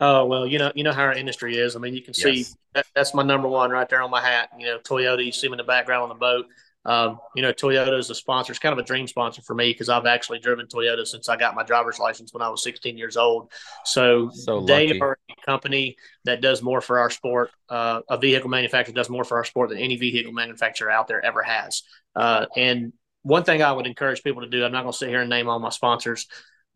Oh 0.00 0.24
well, 0.24 0.46
you 0.46 0.58
know 0.58 0.72
you 0.74 0.82
know 0.84 0.92
how 0.92 1.02
our 1.02 1.12
industry 1.14 1.56
is. 1.56 1.76
I 1.76 1.78
mean, 1.78 1.94
you 1.94 2.02
can 2.02 2.14
see 2.14 2.46
that, 2.74 2.86
that's 2.94 3.12
my 3.14 3.22
number 3.22 3.48
one 3.48 3.70
right 3.70 3.88
there 3.88 4.02
on 4.02 4.10
my 4.10 4.22
hat. 4.22 4.48
You 4.58 4.66
know, 4.66 4.78
Toyota. 4.78 5.24
You 5.24 5.32
see 5.32 5.46
them 5.46 5.54
in 5.54 5.58
the 5.58 5.64
background 5.64 6.04
on 6.04 6.08
the 6.08 6.14
boat. 6.14 6.46
Um, 6.86 7.20
you 7.34 7.42
know, 7.42 7.52
Toyota 7.52 7.98
is 7.98 8.08
a 8.08 8.14
sponsor. 8.14 8.52
It's 8.52 8.58
kind 8.58 8.72
of 8.72 8.78
a 8.78 8.82
dream 8.86 9.06
sponsor 9.06 9.42
for 9.42 9.54
me 9.54 9.70
because 9.70 9.90
I've 9.90 10.06
actually 10.06 10.38
driven 10.38 10.66
Toyota 10.66 11.06
since 11.06 11.28
I 11.28 11.36
got 11.36 11.54
my 11.54 11.62
driver's 11.62 11.98
license 11.98 12.32
when 12.32 12.40
I 12.40 12.48
was 12.48 12.62
16 12.62 12.96
years 12.96 13.18
old. 13.18 13.52
So, 13.84 14.30
So 14.30 14.60
they 14.64 14.86
lucky. 14.86 14.98
are 14.98 15.18
a 15.30 15.34
company 15.44 15.96
that 16.24 16.40
does 16.40 16.62
more 16.62 16.80
for 16.80 16.98
our 16.98 17.10
sport. 17.10 17.50
Uh, 17.68 18.00
a 18.08 18.16
vehicle 18.16 18.48
manufacturer 18.48 18.94
does 18.94 19.10
more 19.10 19.24
for 19.24 19.36
our 19.36 19.44
sport 19.44 19.68
than 19.68 19.76
any 19.78 19.96
vehicle 19.96 20.32
manufacturer 20.32 20.90
out 20.90 21.06
there 21.06 21.22
ever 21.22 21.42
has. 21.42 21.82
Uh, 22.16 22.46
and 22.56 22.94
one 23.22 23.44
thing 23.44 23.62
I 23.62 23.72
would 23.72 23.86
encourage 23.86 24.22
people 24.22 24.40
to 24.40 24.48
do, 24.48 24.64
I'm 24.64 24.72
not 24.72 24.82
going 24.82 24.92
to 24.92 24.98
sit 24.98 25.10
here 25.10 25.20
and 25.20 25.28
name 25.28 25.50
all 25.50 25.58
my 25.58 25.68
sponsors, 25.68 26.26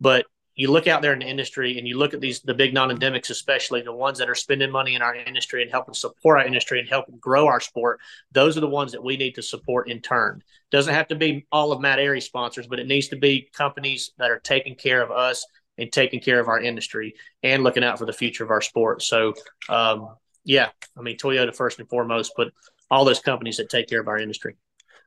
but 0.03 0.27
you 0.57 0.71
look 0.71 0.87
out 0.87 1.03
there 1.03 1.13
in 1.13 1.19
the 1.19 1.27
industry 1.27 1.79
and 1.79 1.87
you 1.89 1.99
look 1.99 2.15
at 2.15 2.21
these 2.21 2.41
the 2.41 2.55
big 2.55 2.73
non-endemics 2.73 3.31
especially 3.31 3.83
the 3.83 3.93
ones 3.93 4.19
that 4.19 4.29
are 4.29 4.35
spending 4.35 4.71
money 4.71 4.95
in 4.95 5.03
our 5.03 5.15
industry 5.15 5.63
and 5.63 5.71
helping 5.71 5.95
support 5.95 6.39
our 6.39 6.47
industry 6.47 6.79
and 6.79 6.89
helping 6.89 7.17
grow 7.19 7.47
our 7.47 7.61
sport 7.61 8.01
those 8.33 8.57
are 8.57 8.61
the 8.61 8.69
ones 8.69 8.93
that 8.93 9.03
we 9.03 9.17
need 9.17 9.35
to 9.35 9.43
support 9.43 9.89
in 9.89 10.01
turn. 10.01 10.43
Doesn't 10.71 10.95
have 10.95 11.09
to 11.09 11.15
be 11.15 11.47
all 11.51 11.73
of 11.73 11.81
matt 11.81 11.99
Arey 11.99 12.23
sponsors 12.23 12.67
but 12.67 12.81
it 12.81 12.87
needs 12.87 13.09
to 13.09 13.17
be 13.17 13.49
companies 13.53 14.13
that 14.19 14.31
are 14.31 14.41
taking 14.41 14.75
care 14.75 15.03
of 15.03 15.11
us 15.11 15.47
and 15.79 15.91
taking 15.91 16.21
care 16.21 16.39
of 16.39 16.49
our 16.49 16.61
industry 16.61 17.15
and 17.43 17.65
looking 17.65 17.83
out 17.83 17.99
for 17.99 18.07
the 18.07 18.13
future 18.13 18.45
of 18.45 18.51
our 18.51 18.61
sport. 18.61 19.03
So 19.03 19.35
um, 19.69 20.17
yeah 20.47 20.69
i 20.99 21.01
mean 21.01 21.17
toyota 21.17 21.57
first 21.57 21.79
and 21.79 21.89
foremost 21.89 22.33
but 22.37 22.53
all 22.91 23.05
those 23.05 23.21
companies 23.21 23.57
that 23.57 23.69
take 23.69 23.89
care 23.89 24.01
of 24.01 24.09
our 24.09 24.19
industry. 24.19 24.57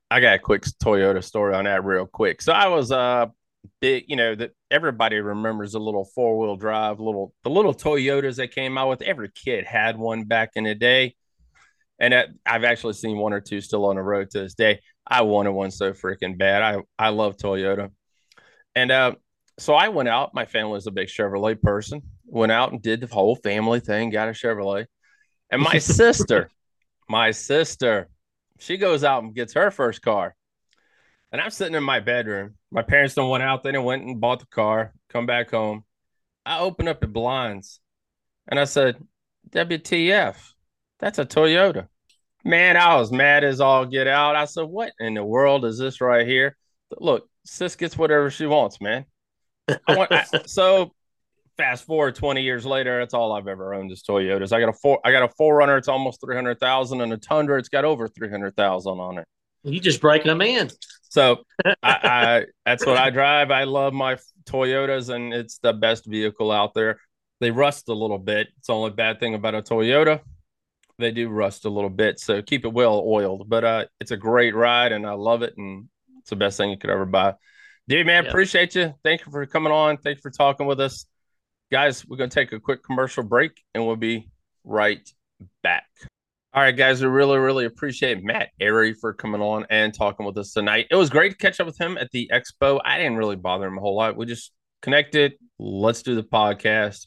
I 0.10 0.20
got 0.20 0.36
a 0.36 0.39
quick 0.39 0.64
Toyota 0.84 1.24
story 1.24 1.54
on 1.54 1.66
that 1.66 1.84
real 1.84 2.06
quick. 2.06 2.41
So 2.41 2.54
I 2.54 2.68
was 2.68 2.91
uh 2.91 3.28
big, 3.82 4.05
you 4.07 4.15
know, 4.15 4.36
that 4.36 4.51
everybody 4.72 5.18
remembers 5.18 5.74
the 5.74 5.80
little 5.80 6.05
four 6.05 6.38
wheel 6.38 6.55
drive, 6.55 6.99
little 6.99 7.34
the 7.43 7.49
little 7.49 7.74
Toyotas 7.74 8.38
that 8.38 8.53
came 8.53 8.78
out 8.78 8.89
with. 8.89 9.01
Every 9.01 9.30
kid 9.30 9.65
had 9.65 9.97
one 9.97 10.24
back 10.24 10.51
in 10.55 10.63
the 10.63 10.76
day, 10.76 11.15
and 11.99 12.13
that, 12.13 12.30
I've 12.45 12.63
actually 12.63 12.93
seen 12.93 13.18
one 13.18 13.34
or 13.34 13.41
two 13.41 13.61
still 13.61 13.86
on 13.86 13.95
the 13.95 14.01
road 14.01 14.30
to 14.32 14.39
this 14.39 14.53
day. 14.53 14.80
I 15.05 15.22
wanted 15.22 15.51
one 15.51 15.72
so 15.72 15.93
freaking 15.93 16.38
bad. 16.38 16.61
I 16.61 16.82
I 16.97 17.09
love 17.09 17.38
Toyota, 17.38 17.91
and 18.76 18.91
uh, 18.91 19.15
so 19.59 19.74
I 19.74 19.89
went 19.89 20.09
out. 20.09 20.34
My 20.34 20.45
family 20.45 20.74
was 20.74 20.88
a 20.88 20.91
big 20.91 21.07
Chevrolet 21.07 21.61
person. 21.61 22.01
Went 22.26 22.51
out 22.51 22.72
and 22.72 22.82
did 22.82 23.01
the 23.01 23.07
whole 23.07 23.36
family 23.36 23.80
thing. 23.80 24.09
Got 24.09 24.30
a 24.30 24.32
Chevrolet, 24.32 24.86
and 25.49 25.61
my 25.61 25.78
sister, 25.80 26.49
my 27.09 27.32
sister, 27.32 28.07
she 28.59 28.78
goes 28.78 29.03
out 29.03 29.24
and 29.24 29.36
gets 29.36 29.53
her 29.53 29.72
first 29.72 30.01
car. 30.01 30.37
And 31.32 31.42
I'm 31.42 31.50
sitting 31.50 31.76
in 31.76 31.84
my 31.84 32.00
bedroom. 32.00 32.56
My 32.72 32.82
parents 32.82 33.16
don't 33.16 33.30
went 33.30 33.44
out. 33.44 33.64
They 33.64 33.72
didn't 33.72 33.86
went 33.86 34.04
and 34.04 34.22
bought 34.22 34.40
the 34.40 34.48
car. 34.48 34.94
Come 35.10 35.26
back 35.26 35.52
home. 35.52 35.84
I 36.46 36.60
open 36.60 36.88
up 36.88 37.02
the 37.02 37.08
blinds, 37.08 37.82
and 38.48 38.60
I 38.60 38.64
said, 38.64 38.96
"WTF? 39.50 40.38
That's 41.00 41.20
a 41.20 41.26
Toyota." 41.26 41.88
Man, 42.46 42.78
I 42.78 42.96
was 42.96 43.12
mad 43.12 43.44
as 43.44 43.60
all 43.60 43.86
get 43.86 44.08
out. 44.08 44.38
I 44.38 44.46
said, 44.46 44.64
"What 44.64 44.94
in 45.00 45.16
the 45.16 45.24
world 45.24 45.66
is 45.66 45.78
this 45.78 46.00
right 46.00 46.26
here?" 46.26 46.56
Look, 46.98 47.30
sis 47.46 47.76
gets 47.76 47.98
whatever 47.98 48.30
she 48.30 48.46
wants, 48.46 48.80
man. 48.80 49.06
I 49.68 49.98
want, 49.98 50.12
I, 50.14 50.24
so 50.46 50.94
fast 51.58 51.86
forward 51.86 52.16
20 52.16 52.42
years 52.42 52.66
later, 52.66 53.00
that's 53.00 53.14
all 53.14 53.34
I've 53.34 53.48
ever 53.50 53.74
owned 53.74 53.92
is 53.92 54.04
Toyotas. 54.04 54.54
I 54.54 54.62
got 54.62 54.70
a 54.70 54.74
four, 54.74 55.02
I 55.04 55.12
got 55.12 55.24
a 55.24 55.34
4Runner. 55.42 55.78
It's 55.78 55.90
almost 55.90 56.22
300,000, 56.22 57.02
and 57.02 57.12
a 57.12 57.18
Tundra. 57.18 57.60
It's 57.60 57.68
got 57.68 57.84
over 57.84 58.08
300,000 58.08 59.00
on 59.00 59.18
it. 59.18 59.28
you 59.64 59.82
just 59.82 60.00
breaking 60.00 60.28
them 60.28 60.42
in 60.42 60.70
So 61.10 61.43
I, 61.66 61.76
I 61.84 62.45
that's 62.66 62.86
what 62.86 62.97
I 62.97 63.10
drive. 63.10 63.51
I 63.51 63.64
love 63.64 63.93
my 63.93 64.18
Toyotas, 64.45 65.14
and 65.14 65.34
it's 65.34 65.60
the 65.60 65.74
best 65.74 66.05
vehicle 66.05 66.51
out 66.51 66.74
there. 66.74 66.99
They 67.39 67.51
rust 67.51 67.89
a 67.89 67.93
little 67.93 68.18
bit. 68.18 68.47
It's 68.58 68.68
the 68.68 68.74
only 68.74 68.91
bad 68.91 69.20
thing 69.20 69.36
about 69.36 69.55
a 69.55 69.62
Toyota. 69.62 70.22
They 70.99 71.12
do 71.12 71.30
rust 71.30 71.66
a 71.66 71.70
little 71.70 71.91
bit, 71.91 72.20
so 72.20 72.41
keep 72.41 72.66
it 72.66 72.74
well 72.74 73.03
oiled. 73.05 73.47
But 73.47 73.64
uh, 73.64 73.86
it's 73.99 74.12
a 74.12 74.18
great 74.18 74.55
ride, 74.55 74.91
and 74.91 75.05
I 75.05 75.12
love 75.14 75.43
it, 75.43 75.53
and 75.58 75.88
it's 76.20 76.30
the 76.32 76.36
best 76.36 76.58
thing 76.58 76.72
you 76.72 76.78
could 76.78 76.89
ever 76.89 77.05
buy. 77.05 77.36
Dude, 77.88 78.05
man, 78.05 78.24
Yeah. 78.24 78.30
appreciate 78.30 78.76
you. 78.76 78.93
Thank 79.03 79.26
you 79.26 79.32
for 79.32 79.45
coming 79.45 79.72
on. 79.72 79.97
Thank 79.97 80.18
you 80.18 80.22
for 80.22 80.32
talking 80.32 80.66
with 80.66 80.80
us, 80.80 81.05
guys. 81.72 82.05
We're 82.05 82.18
gonna 82.18 82.30
take 82.30 82.51
a 82.51 82.60
quick 82.60 82.84
commercial 82.84 83.24
break, 83.24 83.64
and 83.76 83.86
we'll 83.86 83.95
be 83.95 84.30
right 84.64 85.08
back. 85.62 85.86
All 86.58 86.64
right, 86.64 86.76
guys, 86.76 87.03
we 87.03 87.08
really, 87.08 87.38
really 87.38 87.66
appreciate 87.66 88.24
Matt 88.24 88.49
Arey 88.60 88.97
for 88.99 89.14
coming 89.14 89.41
on 89.41 89.68
and 89.70 89.93
talking 89.93 90.26
with 90.26 90.39
us 90.39 90.53
tonight. 90.53 90.88
It 90.89 90.95
was 90.95 91.12
great 91.12 91.34
to 91.34 91.38
catch 91.38 91.60
up 91.60 91.68
with 91.68 91.78
him 91.78 91.99
at 91.99 92.10
the 92.10 92.32
expo. 92.34 92.82
I 92.84 92.97
didn't 92.97 93.18
really 93.18 93.36
bother 93.36 93.68
him 93.68 93.78
a 93.78 93.80
whole 93.80 93.95
lot. 93.95 94.18
We 94.18 94.26
just 94.26 94.51
connected. 94.82 95.34
Let's 95.60 96.01
do 96.01 96.16
the 96.16 96.24
podcast 96.24 97.05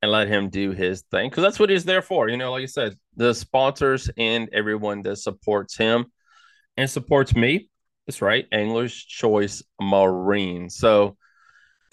and 0.00 0.10
let 0.10 0.28
him 0.28 0.48
do 0.48 0.70
his 0.70 1.02
thing 1.10 1.28
because 1.28 1.42
that's 1.42 1.58
what 1.58 1.68
he's 1.68 1.84
there 1.84 2.00
for. 2.00 2.30
You 2.30 2.38
know, 2.38 2.52
like 2.52 2.62
I 2.62 2.64
said, 2.64 2.96
the 3.16 3.34
sponsors 3.34 4.08
and 4.16 4.48
everyone 4.50 5.02
that 5.02 5.16
supports 5.16 5.76
him 5.76 6.06
and 6.78 6.88
supports 6.88 7.36
me. 7.36 7.68
That's 8.06 8.22
right, 8.22 8.46
Anglers 8.50 8.94
Choice 8.94 9.62
Marine. 9.78 10.70
So, 10.70 11.18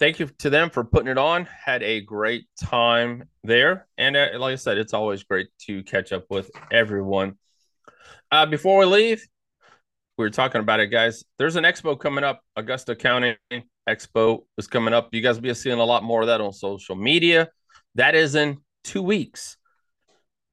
thank 0.02 0.18
you 0.18 0.26
to 0.26 0.50
them 0.50 0.68
for 0.68 0.82
putting 0.82 1.06
it 1.06 1.16
on. 1.16 1.44
Had 1.44 1.84
a 1.84 2.00
great 2.00 2.46
time 2.60 3.28
there. 3.44 3.86
And 3.96 4.16
uh, 4.16 4.30
like 4.36 4.54
I 4.54 4.56
said, 4.56 4.76
it's 4.76 4.94
always 4.94 5.22
great 5.22 5.46
to 5.66 5.84
catch 5.84 6.10
up 6.10 6.24
with 6.28 6.50
everyone. 6.72 7.38
Uh, 8.28 8.46
before 8.46 8.80
we 8.80 8.86
leave, 8.86 9.24
we 10.18 10.24
were 10.24 10.30
talking 10.30 10.60
about 10.60 10.80
it, 10.80 10.88
guys. 10.88 11.22
There's 11.38 11.54
an 11.54 11.62
expo 11.62 11.96
coming 11.96 12.24
up. 12.24 12.40
Augusta 12.56 12.96
County 12.96 13.36
Expo 13.88 14.40
is 14.58 14.66
coming 14.66 14.92
up. 14.92 15.10
You 15.12 15.22
guys 15.22 15.36
will 15.36 15.42
be 15.42 15.54
seeing 15.54 15.78
a 15.78 15.84
lot 15.84 16.02
more 16.02 16.22
of 16.22 16.26
that 16.26 16.40
on 16.40 16.52
social 16.52 16.96
media. 16.96 17.48
That 17.94 18.16
is 18.16 18.34
in 18.34 18.58
two 18.82 19.02
weeks. 19.02 19.56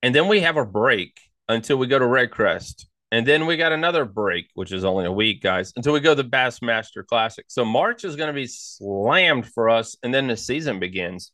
And 0.04 0.14
then 0.14 0.28
we 0.28 0.41
have 0.41 0.58
a 0.58 0.66
break 0.66 1.20
until 1.47 1.78
we 1.78 1.88
go 1.88 1.97
to 1.97 2.06
Red 2.06 2.30
Crest. 2.30 2.88
And 3.12 3.26
then 3.26 3.47
we 3.47 3.57
got 3.57 3.72
another 3.72 4.05
break, 4.05 4.49
which 4.53 4.72
is 4.72 4.86
only 4.86 5.05
a 5.05 5.12
week, 5.12 5.41
guys, 5.41 5.74
until 5.76 5.93
we 5.93 5.99
go 5.99 6.14
to 6.14 6.22
the 6.22 6.30
Bassmaster 6.30 7.05
Classic. 7.05 7.45
So 7.47 7.66
March 7.66 8.03
is 8.03 8.16
going 8.16 8.28
to 8.28 8.34
be 8.34 8.45
slammed 8.45 9.47
for 9.47 9.70
us, 9.70 9.97
and 10.03 10.14
then 10.14 10.28
the 10.28 10.38
season 10.38 10.80
begins. 10.80 11.32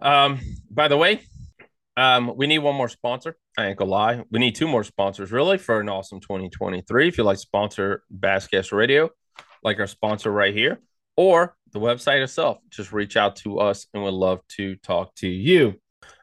Um, 0.00 0.40
by 0.70 0.88
the 0.88 0.96
way, 0.96 1.20
um, 1.96 2.32
we 2.34 2.46
need 2.46 2.58
one 2.58 2.74
more 2.74 2.88
sponsor. 2.88 3.36
I 3.58 3.66
ain't 3.66 3.78
gonna 3.78 3.90
lie. 3.90 4.24
We 4.30 4.38
need 4.38 4.54
two 4.54 4.66
more 4.66 4.84
sponsors, 4.84 5.32
really, 5.32 5.58
for 5.58 5.80
an 5.80 5.88
awesome 5.88 6.20
2023. 6.20 7.08
If 7.08 7.18
you 7.18 7.24
like 7.24 7.38
sponsor 7.38 8.02
Basscast 8.12 8.72
Radio, 8.72 9.10
like 9.62 9.78
our 9.78 9.86
sponsor 9.86 10.30
right 10.30 10.54
here, 10.54 10.80
or 11.16 11.54
the 11.72 11.80
website 11.80 12.22
itself, 12.22 12.58
just 12.70 12.92
reach 12.92 13.16
out 13.16 13.36
to 13.36 13.58
us 13.58 13.86
and 13.92 14.02
we'd 14.02 14.12
love 14.12 14.40
to 14.56 14.76
talk 14.76 15.14
to 15.16 15.28
you. 15.28 15.74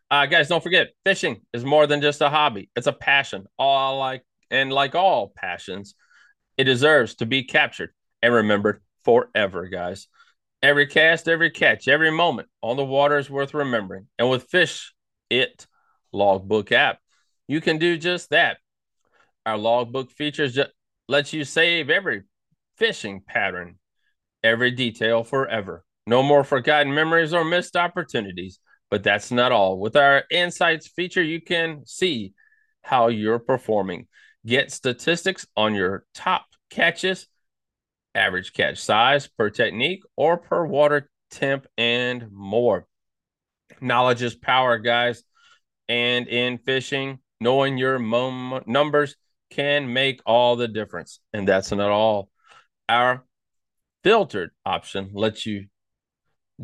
Uh, 0.09 0.25
guys, 0.25 0.47
don't 0.47 0.63
forget, 0.63 0.89
fishing 1.05 1.41
is 1.53 1.63
more 1.63 1.85
than 1.85 2.01
just 2.01 2.21
a 2.21 2.29
hobby. 2.29 2.69
It's 2.75 2.87
a 2.87 2.93
passion. 2.93 3.45
All 3.59 3.95
I 3.95 3.97
like 3.99 4.23
and 4.49 4.71
like 4.71 4.95
all 4.95 5.33
passions, 5.35 5.95
it 6.57 6.65
deserves 6.65 7.15
to 7.15 7.25
be 7.25 7.43
captured 7.43 7.91
and 8.21 8.33
remembered 8.33 8.81
forever, 9.03 9.67
guys. 9.67 10.07
Every 10.63 10.87
cast, 10.87 11.27
every 11.27 11.51
catch, 11.51 11.87
every 11.87 12.11
moment 12.11 12.47
on 12.61 12.77
the 12.77 12.85
water 12.85 13.17
is 13.17 13.29
worth 13.29 13.53
remembering. 13.53 14.07
And 14.17 14.29
with 14.29 14.49
Fish 14.49 14.93
It 15.29 15.67
Logbook 16.11 16.71
app, 16.71 16.99
you 17.47 17.61
can 17.61 17.77
do 17.77 17.97
just 17.97 18.31
that. 18.31 18.57
Our 19.45 19.57
logbook 19.57 20.11
features 20.11 20.55
just 20.55 20.71
lets 21.07 21.31
you 21.31 21.43
save 21.45 21.89
every 21.89 22.23
fishing 22.77 23.21
pattern, 23.25 23.79
every 24.43 24.71
detail 24.71 25.23
forever. 25.23 25.85
No 26.05 26.23
more 26.23 26.43
forgotten 26.43 26.93
memories 26.93 27.33
or 27.33 27.45
missed 27.45 27.75
opportunities. 27.75 28.59
But 28.89 29.03
that's 29.03 29.31
not 29.31 29.51
all. 29.51 29.79
With 29.79 29.95
our 29.95 30.23
insights 30.31 30.87
feature, 30.87 31.23
you 31.23 31.41
can 31.41 31.85
see 31.85 32.33
how 32.81 33.09
you're 33.09 33.39
performing, 33.39 34.07
get 34.47 34.71
statistics 34.71 35.45
on 35.55 35.75
your 35.75 36.05
top 36.13 36.45
catches, 36.69 37.27
average 38.15 38.53
catch 38.53 38.79
size 38.79 39.27
per 39.27 39.49
technique 39.49 40.03
or 40.15 40.37
per 40.37 40.65
water 40.65 41.09
temp, 41.29 41.67
and 41.77 42.31
more. 42.31 42.87
Knowledge 43.81 44.23
is 44.23 44.33
power, 44.35 44.79
guys. 44.79 45.23
And 45.89 46.27
in 46.27 46.57
fishing, 46.57 47.19
knowing 47.39 47.77
your 47.77 47.99
mom- 47.99 48.63
numbers 48.65 49.15
can 49.49 49.93
make 49.93 50.21
all 50.25 50.55
the 50.55 50.67
difference. 50.67 51.19
And 51.33 51.47
that's 51.47 51.71
not 51.71 51.91
all. 51.91 52.29
Our 52.89 53.25
filtered 54.03 54.51
option 54.65 55.11
lets 55.13 55.45
you 55.45 55.67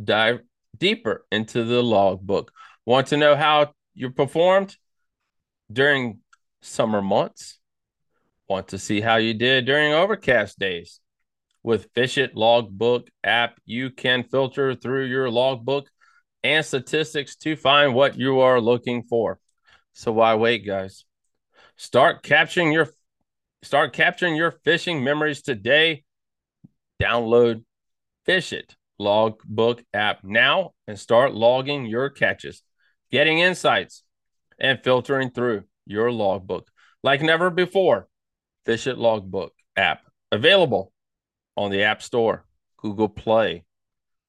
dive 0.01 0.39
deeper 0.77 1.25
into 1.31 1.63
the 1.63 1.83
logbook. 1.83 2.51
Want 2.85 3.07
to 3.07 3.17
know 3.17 3.35
how 3.35 3.73
you 3.93 4.09
performed 4.09 4.75
during 5.71 6.19
summer 6.61 7.01
months? 7.01 7.59
Want 8.53 8.67
to 8.67 8.77
see 8.77 9.01
how 9.01 9.15
you 9.15 9.33
did 9.33 9.65
during 9.65 9.93
overcast 9.93 10.59
days? 10.59 10.99
With 11.63 11.89
Fish 11.95 12.19
It 12.19 12.35
Logbook 12.35 13.07
app, 13.23 13.59
you 13.65 13.89
can 13.89 14.21
filter 14.25 14.75
through 14.75 15.05
your 15.05 15.27
logbook 15.31 15.89
and 16.43 16.63
statistics 16.63 17.35
to 17.37 17.55
find 17.55 17.95
what 17.95 18.15
you 18.15 18.41
are 18.41 18.61
looking 18.61 19.05
for. 19.09 19.39
So 19.93 20.11
why 20.11 20.35
wait, 20.35 20.67
guys? 20.67 21.03
Start 21.77 22.21
capturing 22.21 22.71
your 22.71 22.89
start 23.63 23.91
capturing 23.91 24.35
your 24.35 24.51
fishing 24.63 25.03
memories 25.03 25.41
today. 25.41 26.03
Download 27.01 27.63
Fish 28.23 28.53
It 28.53 28.75
Logbook 28.99 29.83
app 29.95 30.23
now 30.23 30.73
and 30.87 30.99
start 30.99 31.33
logging 31.33 31.87
your 31.87 32.11
catches, 32.11 32.61
getting 33.11 33.39
insights, 33.39 34.03
and 34.59 34.79
filtering 34.83 35.31
through 35.31 35.63
your 35.87 36.11
logbook 36.11 36.69
like 37.01 37.23
never 37.23 37.49
before. 37.49 38.07
Fish 38.65 38.87
It 38.87 38.97
Logbook 38.97 39.53
app 39.75 40.01
available 40.31 40.91
on 41.55 41.71
the 41.71 41.83
App 41.83 42.01
Store, 42.01 42.45
Google 42.77 43.09
Play 43.09 43.63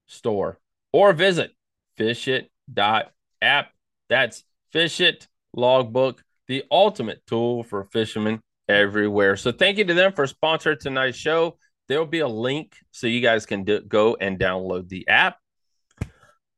Store, 0.06 0.58
or 0.92 1.12
visit 1.12 1.52
fishit.app. 1.98 3.72
That's 4.08 4.44
Fishit 4.74 5.26
Logbook, 5.56 6.22
the 6.48 6.64
ultimate 6.70 7.22
tool 7.26 7.62
for 7.62 7.84
fishermen 7.84 8.40
everywhere. 8.68 9.36
So 9.36 9.52
thank 9.52 9.78
you 9.78 9.84
to 9.84 9.94
them 9.94 10.12
for 10.12 10.26
sponsoring 10.26 10.78
tonight's 10.78 11.18
show. 11.18 11.56
There'll 11.88 12.06
be 12.06 12.20
a 12.20 12.28
link 12.28 12.76
so 12.90 13.06
you 13.06 13.20
guys 13.20 13.46
can 13.46 13.64
do, 13.64 13.80
go 13.80 14.16
and 14.20 14.38
download 14.38 14.88
the 14.88 15.06
app. 15.08 15.36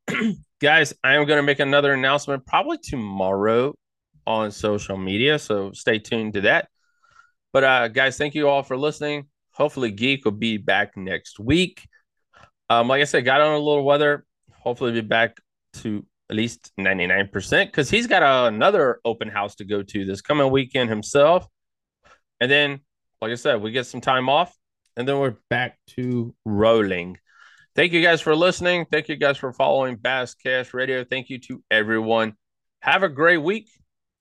guys, 0.61 0.95
I 1.03 1.15
am 1.15 1.27
going 1.27 1.39
to 1.39 1.43
make 1.43 1.61
another 1.61 1.93
announcement 1.93 2.47
probably 2.47 2.79
tomorrow 2.79 3.75
on 4.27 4.51
social 4.51 4.97
media. 4.97 5.39
So 5.39 5.73
stay 5.73 5.99
tuned 5.99 6.35
to 6.35 6.43
that. 6.43 6.69
But 7.57 7.65
uh, 7.65 7.89
guys, 7.89 8.19
thank 8.19 8.35
you 8.35 8.51
all 8.51 8.63
for 8.63 8.77
listening. 8.77 9.29
Hopefully, 9.53 9.91
Geek 9.91 10.27
will 10.27 10.33
be 10.33 10.59
back 10.59 10.95
next 10.95 11.41
week. 11.41 11.89
Um, 12.69 12.87
like 12.87 13.01
I 13.01 13.05
said, 13.05 13.25
got 13.25 13.41
on 13.41 13.55
a 13.55 13.59
little 13.59 13.83
weather. 13.83 14.27
Hopefully, 14.59 14.93
be 14.93 15.01
back 15.01 15.39
to 15.77 16.05
at 16.29 16.37
least 16.37 16.71
99% 16.79 17.65
because 17.65 17.89
he's 17.89 18.09
got 18.09 18.23
a, 18.23 18.49
another 18.49 19.01
open 19.07 19.29
house 19.29 19.55
to 19.55 19.65
go 19.65 19.83
to 19.83 20.05
this 20.05 20.21
coming 20.21 20.51
weekend 20.51 20.91
himself. 20.91 21.49
And 22.43 22.51
then, 22.51 22.81
like 23.23 23.33
I 23.33 23.37
said, 23.37 23.63
we 23.63 23.71
get 23.71 23.87
some 23.87 24.03
time 24.03 24.29
off 24.29 24.55
and 24.95 25.09
then 25.09 25.19
we're 25.19 25.37
back 25.49 25.79
to 25.95 26.35
rolling. 26.45 27.17
Thank 27.75 27.95
you 27.95 28.03
guys 28.03 28.21
for 28.21 28.37
listening. 28.37 28.85
Thank 28.93 29.09
you 29.09 29.17
guys 29.17 29.39
for 29.39 29.51
following 29.55 29.97
Basscast 29.97 30.75
Radio. 30.75 31.05
Thank 31.05 31.31
you 31.31 31.39
to 31.39 31.65
everyone. 31.71 32.35
Have 32.81 33.03
a 33.03 33.09
great 33.09 33.39
week, 33.39 33.71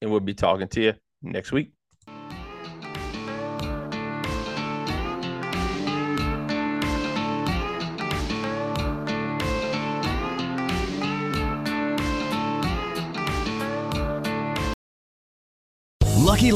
and 0.02 0.10
we'll 0.10 0.22
be 0.22 0.36
talking 0.36 0.70
to 0.70 0.82
you 0.82 0.94
next 1.22 1.52
week. 1.52 1.75